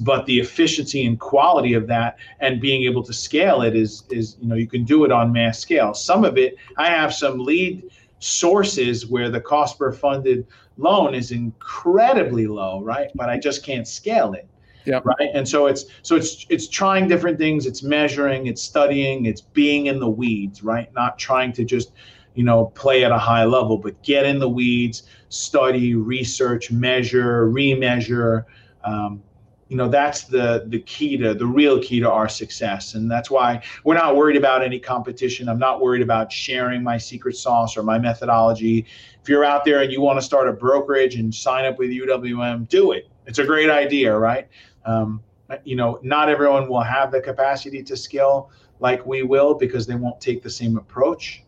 but 0.00 0.26
the 0.26 0.40
efficiency 0.40 1.06
and 1.06 1.20
quality 1.20 1.74
of 1.74 1.86
that 1.86 2.16
and 2.40 2.60
being 2.60 2.82
able 2.84 3.02
to 3.02 3.12
scale 3.12 3.62
it 3.62 3.76
is 3.76 4.04
is 4.10 4.36
you 4.40 4.48
know 4.48 4.54
you 4.54 4.66
can 4.66 4.84
do 4.84 5.04
it 5.04 5.12
on 5.12 5.32
mass 5.32 5.58
scale. 5.58 5.94
Some 5.94 6.24
of 6.24 6.38
it 6.38 6.56
i 6.76 6.88
have 6.88 7.14
some 7.14 7.38
lead 7.38 7.84
sources 8.18 9.06
where 9.06 9.30
the 9.30 9.40
cost 9.40 9.78
per 9.78 9.92
funded 9.92 10.46
loan 10.76 11.14
is 11.14 11.32
incredibly 11.32 12.46
low 12.46 12.82
right? 12.82 13.08
But 13.14 13.28
i 13.28 13.38
just 13.38 13.64
can't 13.64 13.86
scale 13.86 14.32
it 14.32 14.48
yeah 14.84 15.00
right? 15.04 15.30
And 15.34 15.46
so 15.46 15.66
it's 15.66 15.84
so 16.02 16.16
it's 16.16 16.46
it's 16.48 16.68
trying 16.68 17.08
different 17.08 17.38
things. 17.38 17.66
It's 17.66 17.82
measuring 17.82 18.46
it's 18.46 18.62
studying 18.62 19.26
it's 19.26 19.42
being 19.42 19.86
in 19.86 20.00
the 20.00 20.08
weeds 20.08 20.62
right? 20.62 20.92
Not 20.94 21.18
trying 21.18 21.52
to 21.54 21.64
just 21.64 21.92
you 22.34 22.44
know 22.44 22.66
play 22.74 23.04
at 23.04 23.10
a 23.10 23.18
high 23.18 23.44
level 23.44 23.76
but 23.76 24.00
get 24.02 24.24
in 24.24 24.38
the 24.38 24.48
weeds 24.48 25.02
study 25.28 25.94
research 25.94 26.70
measure 26.70 27.48
remeasure 27.50 28.44
um, 28.84 29.22
you 29.68 29.76
know 29.76 29.88
that's 29.88 30.24
the 30.24 30.64
the 30.68 30.80
key 30.80 31.16
to 31.18 31.34
the 31.34 31.46
real 31.46 31.80
key 31.80 32.00
to 32.00 32.10
our 32.10 32.28
success. 32.28 32.94
And 32.94 33.10
that's 33.10 33.30
why 33.30 33.62
we're 33.84 33.94
not 33.94 34.16
worried 34.16 34.36
about 34.36 34.64
any 34.64 34.78
competition. 34.78 35.48
I'm 35.48 35.58
not 35.58 35.80
worried 35.80 36.02
about 36.02 36.32
sharing 36.32 36.82
my 36.82 36.96
secret 36.96 37.36
sauce 37.36 37.76
or 37.76 37.82
my 37.82 37.98
methodology. 37.98 38.86
If 39.22 39.28
you're 39.28 39.44
out 39.44 39.64
there 39.64 39.82
and 39.82 39.92
you 39.92 40.00
want 40.00 40.18
to 40.18 40.22
start 40.22 40.48
a 40.48 40.52
brokerage 40.52 41.16
and 41.16 41.34
sign 41.34 41.66
up 41.66 41.78
with 41.78 41.90
UWM 41.90 42.68
do 42.68 42.92
it. 42.92 43.08
It's 43.26 43.38
a 43.38 43.44
great 43.44 43.68
idea 43.68 44.16
right? 44.16 44.48
Um, 44.86 45.22
you 45.64 45.76
know 45.76 45.98
not 46.02 46.28
everyone 46.30 46.68
will 46.68 46.82
have 46.82 47.12
the 47.12 47.20
capacity 47.20 47.82
to 47.82 47.96
scale 47.96 48.50
like 48.80 49.04
we 49.06 49.22
will 49.22 49.54
because 49.54 49.86
they 49.86 49.96
won't 49.96 50.20
take 50.20 50.42
the 50.42 50.50
same 50.50 50.78
approach. 50.78 51.44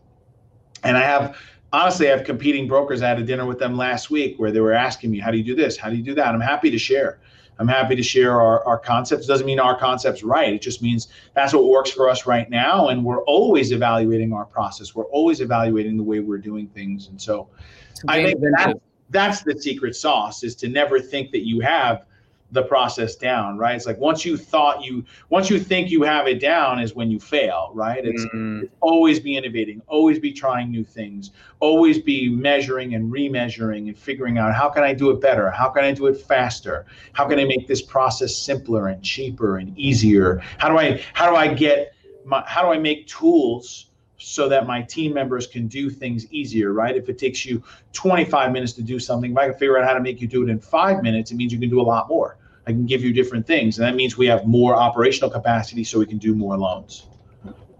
And 0.83 0.95
i 0.95 1.01
have 1.01 1.37
honestly 1.73 2.07
i 2.07 2.15
have 2.15 2.23
competing 2.23 2.67
brokers. 2.67 3.01
I 3.01 3.07
had 3.09 3.19
a 3.19 3.23
dinner 3.23 3.47
with 3.47 3.57
them 3.57 3.77
last 3.77 4.11
week 4.11 4.37
where 4.37 4.51
they 4.51 4.59
were 4.59 4.73
asking 4.73 5.09
me 5.09 5.17
how 5.17 5.31
do 5.31 5.37
you 5.37 5.43
do 5.43 5.55
this? 5.55 5.75
How 5.75 5.89
do 5.89 5.95
you 5.95 6.03
do 6.03 6.13
that? 6.13 6.27
I'm 6.35 6.41
happy 6.41 6.69
to 6.69 6.77
share 6.77 7.19
I'm 7.61 7.67
happy 7.67 7.95
to 7.95 8.01
share 8.01 8.41
our, 8.41 8.65
our 8.65 8.79
concepts. 8.79 9.25
It 9.25 9.27
doesn't 9.27 9.45
mean 9.45 9.59
our 9.59 9.77
concept's 9.77 10.23
right. 10.23 10.51
It 10.51 10.63
just 10.63 10.81
means 10.81 11.09
that's 11.35 11.53
what 11.53 11.67
works 11.67 11.91
for 11.91 12.09
us 12.09 12.25
right 12.25 12.49
now. 12.49 12.87
And 12.87 13.05
we're 13.05 13.23
always 13.25 13.71
evaluating 13.71 14.33
our 14.33 14.45
process. 14.45 14.95
We're 14.95 15.05
always 15.05 15.41
evaluating 15.41 15.95
the 15.95 16.01
way 16.01 16.21
we're 16.21 16.39
doing 16.39 16.67
things. 16.69 17.09
And 17.09 17.21
so 17.21 17.49
I 18.07 18.23
think 18.23 18.41
that, 18.41 18.81
that's 19.11 19.43
the 19.43 19.61
secret 19.61 19.95
sauce 19.95 20.43
is 20.43 20.55
to 20.55 20.69
never 20.69 20.99
think 20.99 21.29
that 21.33 21.45
you 21.45 21.59
have 21.59 22.05
the 22.51 22.63
process 22.63 23.15
down, 23.15 23.57
right? 23.57 23.75
It's 23.75 23.85
like 23.85 23.97
once 23.97 24.25
you 24.25 24.35
thought 24.35 24.83
you, 24.83 25.05
once 25.29 25.49
you 25.49 25.59
think 25.59 25.89
you 25.89 26.03
have 26.03 26.27
it 26.27 26.39
down, 26.39 26.79
is 26.79 26.93
when 26.93 27.09
you 27.09 27.19
fail, 27.19 27.71
right? 27.73 28.05
It's, 28.05 28.25
mm-hmm. 28.25 28.63
it's, 28.63 28.73
always 28.81 29.19
be 29.19 29.37
innovating, 29.37 29.81
always 29.87 30.19
be 30.19 30.33
trying 30.33 30.69
new 30.69 30.83
things, 30.83 31.31
always 31.59 31.99
be 31.99 32.27
measuring 32.27 32.95
and 32.95 33.11
remeasuring 33.11 33.87
and 33.87 33.97
figuring 33.97 34.37
out 34.37 34.53
how 34.53 34.69
can 34.69 34.83
I 34.83 34.93
do 34.93 35.11
it 35.11 35.21
better? 35.21 35.49
How 35.49 35.69
can 35.69 35.85
I 35.85 35.93
do 35.93 36.07
it 36.07 36.15
faster? 36.15 36.85
How 37.13 37.27
can 37.27 37.39
I 37.39 37.45
make 37.45 37.67
this 37.67 37.81
process 37.81 38.35
simpler 38.35 38.89
and 38.89 39.01
cheaper 39.01 39.57
and 39.57 39.77
easier? 39.77 40.41
How 40.57 40.67
do 40.69 40.77
I, 40.77 41.01
how 41.13 41.29
do 41.29 41.35
I 41.35 41.53
get 41.53 41.93
my, 42.25 42.43
how 42.45 42.61
do 42.63 42.67
I 42.69 42.77
make 42.77 43.07
tools? 43.07 43.87
so 44.23 44.47
that 44.47 44.67
my 44.67 44.83
team 44.83 45.13
members 45.13 45.47
can 45.47 45.67
do 45.67 45.89
things 45.89 46.31
easier, 46.31 46.73
right? 46.73 46.95
If 46.95 47.09
it 47.09 47.17
takes 47.17 47.43
you 47.43 47.63
25 47.93 48.51
minutes 48.51 48.73
to 48.73 48.83
do 48.83 48.99
something, 48.99 49.31
if 49.31 49.37
I 49.37 49.49
can 49.49 49.57
figure 49.57 49.79
out 49.79 49.85
how 49.85 49.93
to 49.93 49.99
make 49.99 50.21
you 50.21 50.27
do 50.27 50.43
it 50.43 50.49
in 50.49 50.59
five 50.59 51.01
minutes, 51.01 51.31
it 51.31 51.35
means 51.35 51.51
you 51.51 51.59
can 51.59 51.69
do 51.69 51.81
a 51.81 51.83
lot 51.83 52.07
more. 52.07 52.37
I 52.71 52.73
can 52.73 52.85
give 52.85 53.03
you 53.03 53.11
different 53.11 53.45
things. 53.45 53.77
And 53.77 53.85
that 53.85 53.95
means 53.95 54.17
we 54.17 54.27
have 54.27 54.45
more 54.45 54.75
operational 54.75 55.29
capacity 55.29 55.83
so 55.83 55.99
we 55.99 56.05
can 56.05 56.17
do 56.17 56.33
more 56.33 56.57
loans. 56.57 57.07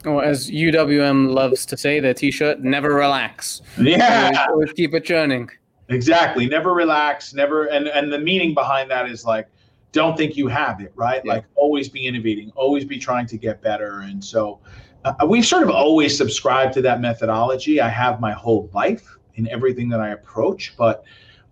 Or 0.06 0.24
as 0.24 0.52
UWM 0.52 1.34
loves 1.34 1.66
to 1.68 1.78
say, 1.78 2.02
their 2.02 2.14
t-shirt, 2.14 2.60
never 2.60 2.94
relax. 2.94 3.62
Yeah. 3.80 4.24
Always, 4.26 4.39
always 4.50 4.74
keep 4.74 4.94
it 4.94 5.06
churning. 5.06 5.50
Exactly. 5.88 6.46
Never 6.46 6.74
relax. 6.74 7.34
Never. 7.34 7.66
And, 7.66 7.88
and 7.88 8.12
the 8.12 8.20
meaning 8.20 8.54
behind 8.54 8.92
that 8.92 9.10
is 9.10 9.24
like, 9.24 9.48
don't 9.94 10.18
think 10.18 10.36
you 10.36 10.48
have 10.48 10.82
it, 10.82 10.92
right? 10.96 11.22
Yeah. 11.24 11.34
Like 11.36 11.46
always 11.56 11.88
be 11.88 12.06
innovating, 12.06 12.52
always 12.56 12.84
be 12.84 13.00
trying 13.00 13.28
to 13.28 13.38
get 13.38 13.62
better. 13.62 14.02
And 14.02 14.24
so 14.24 14.60
uh, 15.06 15.14
we've 15.26 15.46
sort 15.46 15.64
of 15.64 15.70
always 15.70 16.18
subscribed 16.18 16.74
to 16.74 16.82
that 16.82 17.00
methodology. 17.00 17.80
I 17.80 17.88
have 17.89 18.20
my 18.20 18.34
whole 18.34 18.70
life 18.74 19.18
in 19.36 19.48
everything 19.48 19.88
that 19.89 20.02
I 20.02 20.10
approach, 20.10 20.74
but 20.78 21.06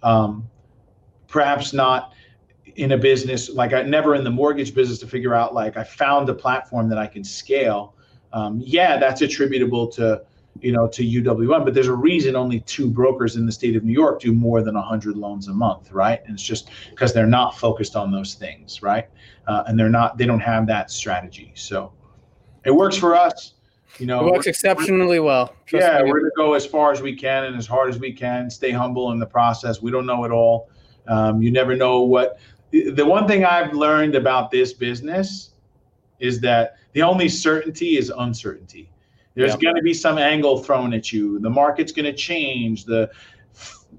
um, 0.04 0.50
perhaps 1.28 1.72
not 1.72 2.14
in 2.80 2.93
a 2.93 2.97
business 2.97 3.49
like 3.49 3.73
I 3.73 3.82
never 3.84 4.15
in 4.15 4.23
the 4.23 4.30
mortgage 4.30 4.73
business 4.73 4.99
to 4.99 5.07
figure 5.07 5.36
out 5.36 5.53
like 5.53 5.75
I 5.75 5.84
found 5.84 6.30
a 6.30 6.34
platform 6.34 6.88
that 6.88 6.97
I 6.97 7.07
can 7.07 7.25
scale. 7.25 7.93
Um, 8.32 8.61
yeah, 8.63 8.97
that's 8.97 9.21
attributable 9.21 9.88
to 9.89 10.23
you 10.61 10.71
know 10.71 10.88
to 10.88 11.03
UWM, 11.03 11.65
but 11.65 11.73
there's 11.73 11.88
a 11.88 11.93
reason 11.93 12.38
only 12.38 12.61
two 12.61 12.89
brokers 12.89 13.36
in 13.36 13.45
the 13.45 13.51
state 13.51 13.75
of 13.75 13.84
New 13.84 13.91
York 13.91 14.21
do 14.21 14.32
more 14.32 14.61
than 14.61 14.75
100 14.75 15.17
loans 15.17 15.49
a 15.49 15.53
month, 15.53 15.91
right? 15.91 16.21
And 16.25 16.36
it's 16.36 16.43
just 16.43 16.69
because 16.89 17.13
they're 17.13 17.27
not 17.27 17.57
focused 17.57 17.97
on 17.97 18.13
those 18.13 18.36
things, 18.36 18.82
right? 18.82 19.09
Uh, 19.45 19.63
and 19.67 19.77
they're 19.77 19.89
not 19.89 20.17
they 20.17 20.25
don't 20.25 20.39
have 20.39 20.65
that 20.67 20.89
strategy. 20.89 21.51
So 21.55 21.91
it 22.63 22.71
works 22.71 22.95
for 22.95 23.13
us. 23.13 23.55
You 23.97 24.05
know, 24.05 24.25
it 24.25 24.32
works 24.32 24.47
exceptionally 24.47 25.19
well. 25.19 25.53
Trust 25.65 25.86
yeah, 25.86 26.01
me. 26.01 26.09
we're 26.09 26.21
gonna 26.21 26.32
go 26.38 26.53
as 26.53 26.65
far 26.65 26.93
as 26.93 27.01
we 27.01 27.13
can 27.13 27.43
and 27.43 27.57
as 27.57 27.67
hard 27.67 27.89
as 27.89 27.99
we 27.99 28.13
can. 28.13 28.49
Stay 28.49 28.71
humble 28.71 29.11
in 29.11 29.19
the 29.19 29.25
process. 29.25 29.82
We 29.82 29.91
don't 29.91 30.05
know 30.05 30.23
it 30.23 30.32
all. 30.32 30.69
Um, 31.09 31.41
you 31.41 31.51
never 31.51 31.75
know 31.75 32.01
what 32.01 32.39
the 32.72 33.05
one 33.05 33.28
thing 33.28 33.45
I've 33.45 33.74
learned 33.74 34.15
about 34.15 34.51
this 34.51 34.74
business 34.74 35.51
is 36.20 36.39
that 36.41 36.78
the 36.93 37.01
only 37.01 37.30
certainty 37.30 37.97
is 37.97 38.11
uncertainty. 38.15 38.91
There's 39.36 39.55
going 39.55 39.76
to 39.76 39.82
be 39.82 39.93
some 39.93 40.17
angle 40.17 40.61
thrown 40.61 40.93
at 40.93 41.13
you. 41.13 41.39
The 41.39 41.49
market's 41.49 41.93
going 41.93 42.05
to 42.05 42.13
change. 42.13 42.84
The 42.84 43.09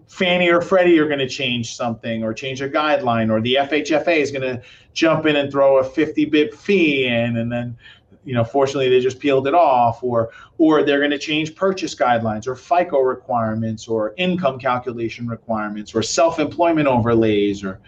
Fannie 0.06 0.50
or 0.50 0.60
Freddie 0.60 0.98
are 0.98 1.06
going 1.06 1.20
to 1.20 1.28
change 1.28 1.74
something 1.74 2.22
or 2.22 2.34
change 2.34 2.60
a 2.60 2.68
guideline, 2.68 3.30
or 3.30 3.40
the 3.40 3.54
FHFA 3.54 4.18
is 4.18 4.30
going 4.30 4.42
to 4.42 4.62
jump 4.92 5.24
in 5.24 5.36
and 5.36 5.50
throw 5.50 5.78
a 5.78 5.84
50 5.84 6.26
bip 6.26 6.52
fee 6.52 7.06
in, 7.06 7.38
and 7.38 7.50
then, 7.50 7.76
you 8.24 8.34
know, 8.34 8.44
fortunately 8.44 8.90
they 8.90 9.00
just 9.00 9.18
peeled 9.18 9.46
it 9.46 9.54
off, 9.54 10.04
or 10.04 10.30
or 10.58 10.82
they're 10.82 10.98
going 10.98 11.10
to 11.10 11.18
change 11.18 11.54
purchase 11.54 11.94
guidelines, 11.94 12.46
or 12.46 12.54
FICO 12.54 13.00
requirements, 13.00 13.88
or 13.88 14.12
income 14.18 14.58
calculation 14.58 15.26
requirements, 15.26 15.94
or 15.94 16.02
self-employment 16.02 16.86
overlays, 16.86 17.64
or 17.64 17.80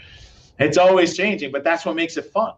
it's 0.58 0.78
always 0.78 1.16
changing, 1.16 1.52
but 1.52 1.64
that's 1.64 1.84
what 1.84 1.96
makes 1.96 2.16
it 2.16 2.26
fun, 2.26 2.54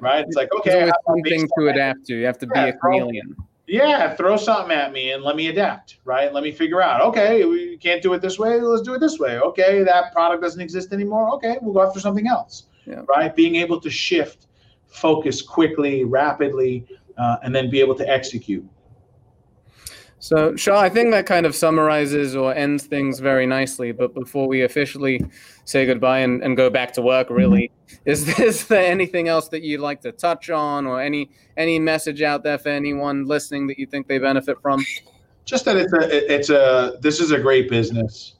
right? 0.00 0.24
It's 0.26 0.36
like 0.36 0.52
okay, 0.58 0.90
something 1.06 1.48
to 1.58 1.68
adapt 1.68 2.06
to. 2.06 2.14
You 2.14 2.26
have 2.26 2.38
to 2.38 2.48
yeah, 2.54 2.64
be 2.64 2.70
a 2.70 2.72
chameleon. 2.74 3.36
Yeah, 3.66 4.14
throw 4.16 4.36
something 4.36 4.76
at 4.76 4.92
me 4.92 5.12
and 5.12 5.22
let 5.22 5.36
me 5.36 5.46
adapt, 5.46 5.98
right? 6.04 6.32
Let 6.32 6.42
me 6.42 6.52
figure 6.52 6.82
out. 6.82 7.00
Okay, 7.00 7.44
we 7.44 7.76
can't 7.78 8.02
do 8.02 8.12
it 8.12 8.20
this 8.20 8.38
way. 8.38 8.60
Let's 8.60 8.82
do 8.82 8.94
it 8.94 8.98
this 8.98 9.18
way. 9.18 9.38
Okay, 9.38 9.82
that 9.82 10.12
product 10.12 10.42
doesn't 10.42 10.60
exist 10.60 10.92
anymore. 10.92 11.32
Okay, 11.36 11.56
we'll 11.62 11.72
go 11.72 11.82
after 11.82 12.00
something 12.00 12.26
else. 12.26 12.64
Yeah. 12.86 13.02
Right? 13.08 13.34
Being 13.34 13.56
able 13.56 13.80
to 13.80 13.88
shift, 13.88 14.46
focus 14.88 15.40
quickly, 15.40 16.04
rapidly, 16.04 16.84
uh, 17.16 17.36
and 17.44 17.54
then 17.54 17.70
be 17.70 17.80
able 17.80 17.94
to 17.94 18.08
execute. 18.08 18.66
So, 20.22 20.54
Shah, 20.54 20.78
I 20.78 20.88
think 20.88 21.10
that 21.10 21.26
kind 21.26 21.46
of 21.46 21.52
summarizes 21.52 22.36
or 22.36 22.54
ends 22.54 22.84
things 22.84 23.18
very 23.18 23.44
nicely. 23.44 23.90
But 23.90 24.14
before 24.14 24.46
we 24.46 24.62
officially 24.62 25.26
say 25.64 25.84
goodbye 25.84 26.20
and, 26.20 26.40
and 26.44 26.56
go 26.56 26.70
back 26.70 26.92
to 26.92 27.02
work, 27.02 27.28
really, 27.28 27.72
is, 28.04 28.28
is 28.38 28.68
there 28.68 28.88
anything 28.88 29.26
else 29.26 29.48
that 29.48 29.62
you'd 29.62 29.80
like 29.80 30.00
to 30.02 30.12
touch 30.12 30.48
on, 30.48 30.86
or 30.86 31.02
any 31.02 31.28
any 31.56 31.80
message 31.80 32.22
out 32.22 32.44
there 32.44 32.56
for 32.56 32.68
anyone 32.68 33.26
listening 33.26 33.66
that 33.66 33.80
you 33.80 33.86
think 33.86 34.06
they 34.06 34.18
benefit 34.18 34.62
from? 34.62 34.86
Just 35.44 35.64
that 35.64 35.76
it's 35.76 35.92
a 35.92 36.32
it's 36.32 36.50
a 36.50 36.98
this 37.00 37.18
is 37.18 37.32
a 37.32 37.40
great 37.40 37.68
business. 37.68 38.34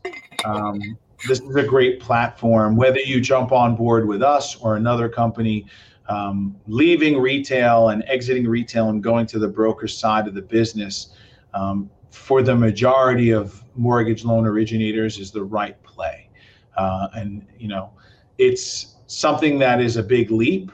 Um, 0.44 0.80
this 1.26 1.40
is 1.40 1.56
a 1.56 1.64
great 1.64 1.98
platform. 1.98 2.76
Whether 2.76 3.00
you 3.00 3.20
jump 3.20 3.50
on 3.50 3.74
board 3.74 4.06
with 4.06 4.22
us 4.22 4.54
or 4.54 4.76
another 4.76 5.08
company, 5.08 5.66
um, 6.08 6.54
leaving 6.68 7.20
retail 7.20 7.88
and 7.88 8.04
exiting 8.06 8.46
retail 8.46 8.88
and 8.90 9.02
going 9.02 9.26
to 9.26 9.40
the 9.40 9.48
broker 9.48 9.88
side 9.88 10.28
of 10.28 10.34
the 10.34 10.42
business 10.42 11.08
um, 11.54 11.90
for 12.10 12.42
the 12.42 12.54
majority 12.54 13.30
of 13.30 13.62
mortgage 13.74 14.24
loan 14.24 14.46
originators 14.46 15.18
is 15.18 15.30
the 15.30 15.42
right 15.42 15.82
play. 15.82 16.28
Uh, 16.76 17.08
and, 17.14 17.46
you 17.58 17.68
know, 17.68 17.90
it's 18.38 18.96
something 19.06 19.58
that 19.58 19.80
is 19.80 19.96
a 19.96 20.02
big 20.02 20.30
leap, 20.30 20.70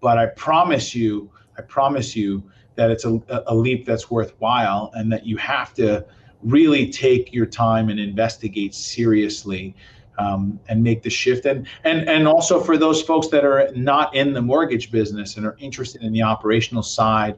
but 0.00 0.18
I 0.18 0.26
promise 0.26 0.94
you, 0.94 1.30
I 1.58 1.62
promise 1.62 2.16
you 2.16 2.42
that 2.74 2.90
it's 2.90 3.04
a, 3.04 3.20
a 3.46 3.54
leap 3.54 3.86
that's 3.86 4.10
worthwhile 4.10 4.90
and 4.94 5.10
that 5.12 5.26
you 5.26 5.36
have 5.38 5.72
to 5.74 6.04
really 6.42 6.90
take 6.90 7.32
your 7.32 7.46
time 7.46 7.88
and 7.88 7.98
investigate 7.98 8.74
seriously 8.74 9.74
um, 10.18 10.60
and 10.68 10.82
make 10.82 11.02
the 11.02 11.10
shift. 11.10 11.46
And, 11.46 11.66
and, 11.84 12.08
and 12.08 12.28
also 12.28 12.60
for 12.60 12.76
those 12.76 13.02
folks 13.02 13.28
that 13.28 13.44
are 13.44 13.70
not 13.74 14.14
in 14.14 14.32
the 14.32 14.42
mortgage 14.42 14.90
business 14.90 15.36
and 15.36 15.46
are 15.46 15.56
interested 15.58 16.02
in 16.02 16.12
the 16.12 16.22
operational 16.22 16.82
side 16.82 17.36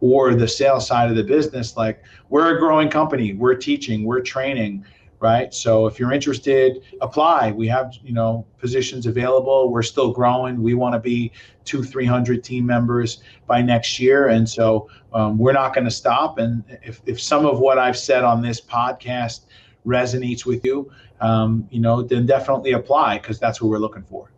or 0.00 0.34
the 0.34 0.48
sales 0.48 0.86
side 0.86 1.10
of 1.10 1.16
the 1.16 1.24
business, 1.24 1.76
like 1.76 2.02
we're 2.28 2.56
a 2.56 2.58
growing 2.58 2.88
company, 2.88 3.34
we're 3.34 3.54
teaching, 3.54 4.04
we're 4.04 4.20
training, 4.20 4.84
right? 5.20 5.52
So 5.54 5.86
if 5.86 5.98
you're 5.98 6.12
interested, 6.12 6.82
apply. 7.00 7.52
We 7.52 7.66
have, 7.68 7.94
you 8.02 8.12
know, 8.12 8.46
positions 8.58 9.06
available. 9.06 9.70
We're 9.70 9.82
still 9.82 10.12
growing. 10.12 10.62
We 10.62 10.74
want 10.74 10.94
to 10.94 11.00
be 11.00 11.32
two, 11.64 11.82
300 11.82 12.44
team 12.44 12.66
members 12.66 13.22
by 13.46 13.62
next 13.62 13.98
year. 13.98 14.28
And 14.28 14.48
so 14.48 14.88
um, 15.12 15.38
we're 15.38 15.52
not 15.52 15.74
going 15.74 15.84
to 15.84 15.90
stop. 15.90 16.38
And 16.38 16.62
if, 16.82 17.00
if 17.06 17.20
some 17.20 17.46
of 17.46 17.60
what 17.60 17.78
I've 17.78 17.98
said 17.98 18.24
on 18.24 18.42
this 18.42 18.60
podcast 18.60 19.46
resonates 19.86 20.44
with 20.44 20.64
you, 20.64 20.90
um, 21.20 21.66
you 21.70 21.80
know, 21.80 22.02
then 22.02 22.26
definitely 22.26 22.72
apply 22.72 23.18
because 23.18 23.38
that's 23.38 23.62
what 23.62 23.70
we're 23.70 23.78
looking 23.78 24.02
for. 24.02 24.30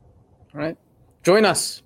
All 0.55 0.61
right. 0.61 0.77
Join 1.23 1.45
us. 1.45 1.83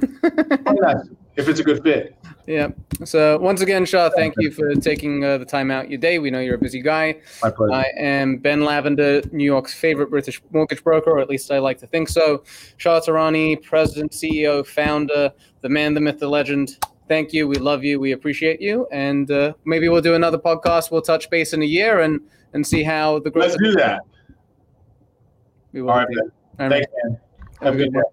Join 0.00 0.84
us 0.84 1.08
if 1.36 1.48
it's 1.48 1.60
a 1.60 1.64
good 1.64 1.82
fit. 1.82 2.16
Yeah. 2.48 2.68
So 3.04 3.36
once 3.36 3.60
again, 3.60 3.84
Shah, 3.84 4.08
thank 4.08 4.32
you 4.38 4.50
for 4.50 4.74
taking 4.74 5.22
uh, 5.22 5.36
the 5.36 5.44
time 5.44 5.70
out 5.70 5.90
your 5.90 5.98
day. 5.98 6.18
We 6.18 6.30
know 6.30 6.40
you're 6.40 6.54
a 6.54 6.58
busy 6.58 6.80
guy. 6.80 7.16
My 7.42 7.50
pleasure. 7.50 7.74
I 7.74 7.92
am 7.98 8.38
Ben 8.38 8.64
Lavender, 8.64 9.20
New 9.32 9.44
York's 9.44 9.74
favorite 9.74 10.08
British 10.08 10.40
mortgage 10.50 10.82
broker, 10.82 11.10
or 11.10 11.18
at 11.20 11.28
least 11.28 11.50
I 11.52 11.58
like 11.58 11.76
to 11.80 11.86
think 11.86 12.08
so. 12.08 12.42
Shah 12.78 13.00
Tehrany, 13.00 13.62
president, 13.62 14.12
CEO, 14.12 14.66
founder, 14.66 15.30
the 15.60 15.68
man, 15.68 15.92
the 15.92 16.00
myth, 16.00 16.20
the 16.20 16.28
legend. 16.28 16.78
Thank 17.06 17.34
you. 17.34 17.46
We 17.46 17.56
love 17.56 17.84
you. 17.84 18.00
We 18.00 18.12
appreciate 18.12 18.62
you. 18.62 18.88
And 18.90 19.30
uh, 19.30 19.52
maybe 19.66 19.90
we'll 19.90 20.00
do 20.00 20.14
another 20.14 20.38
podcast. 20.38 20.90
We'll 20.90 21.02
touch 21.02 21.28
base 21.28 21.52
in 21.52 21.60
a 21.60 21.66
year 21.66 22.00
and 22.00 22.18
and 22.54 22.66
see 22.66 22.82
how 22.82 23.18
the 23.18 23.30
growth. 23.30 23.50
Let's 23.50 23.62
do 23.62 23.72
that. 23.72 24.00
We 25.72 25.82
will. 25.82 25.90
All 25.90 25.98
right. 25.98 26.08
Thanks, 26.56 26.86
man. 27.04 27.20
Have, 27.60 27.60
Have 27.60 27.74
a 27.74 27.76
good 27.76 27.94
one. 27.94 28.04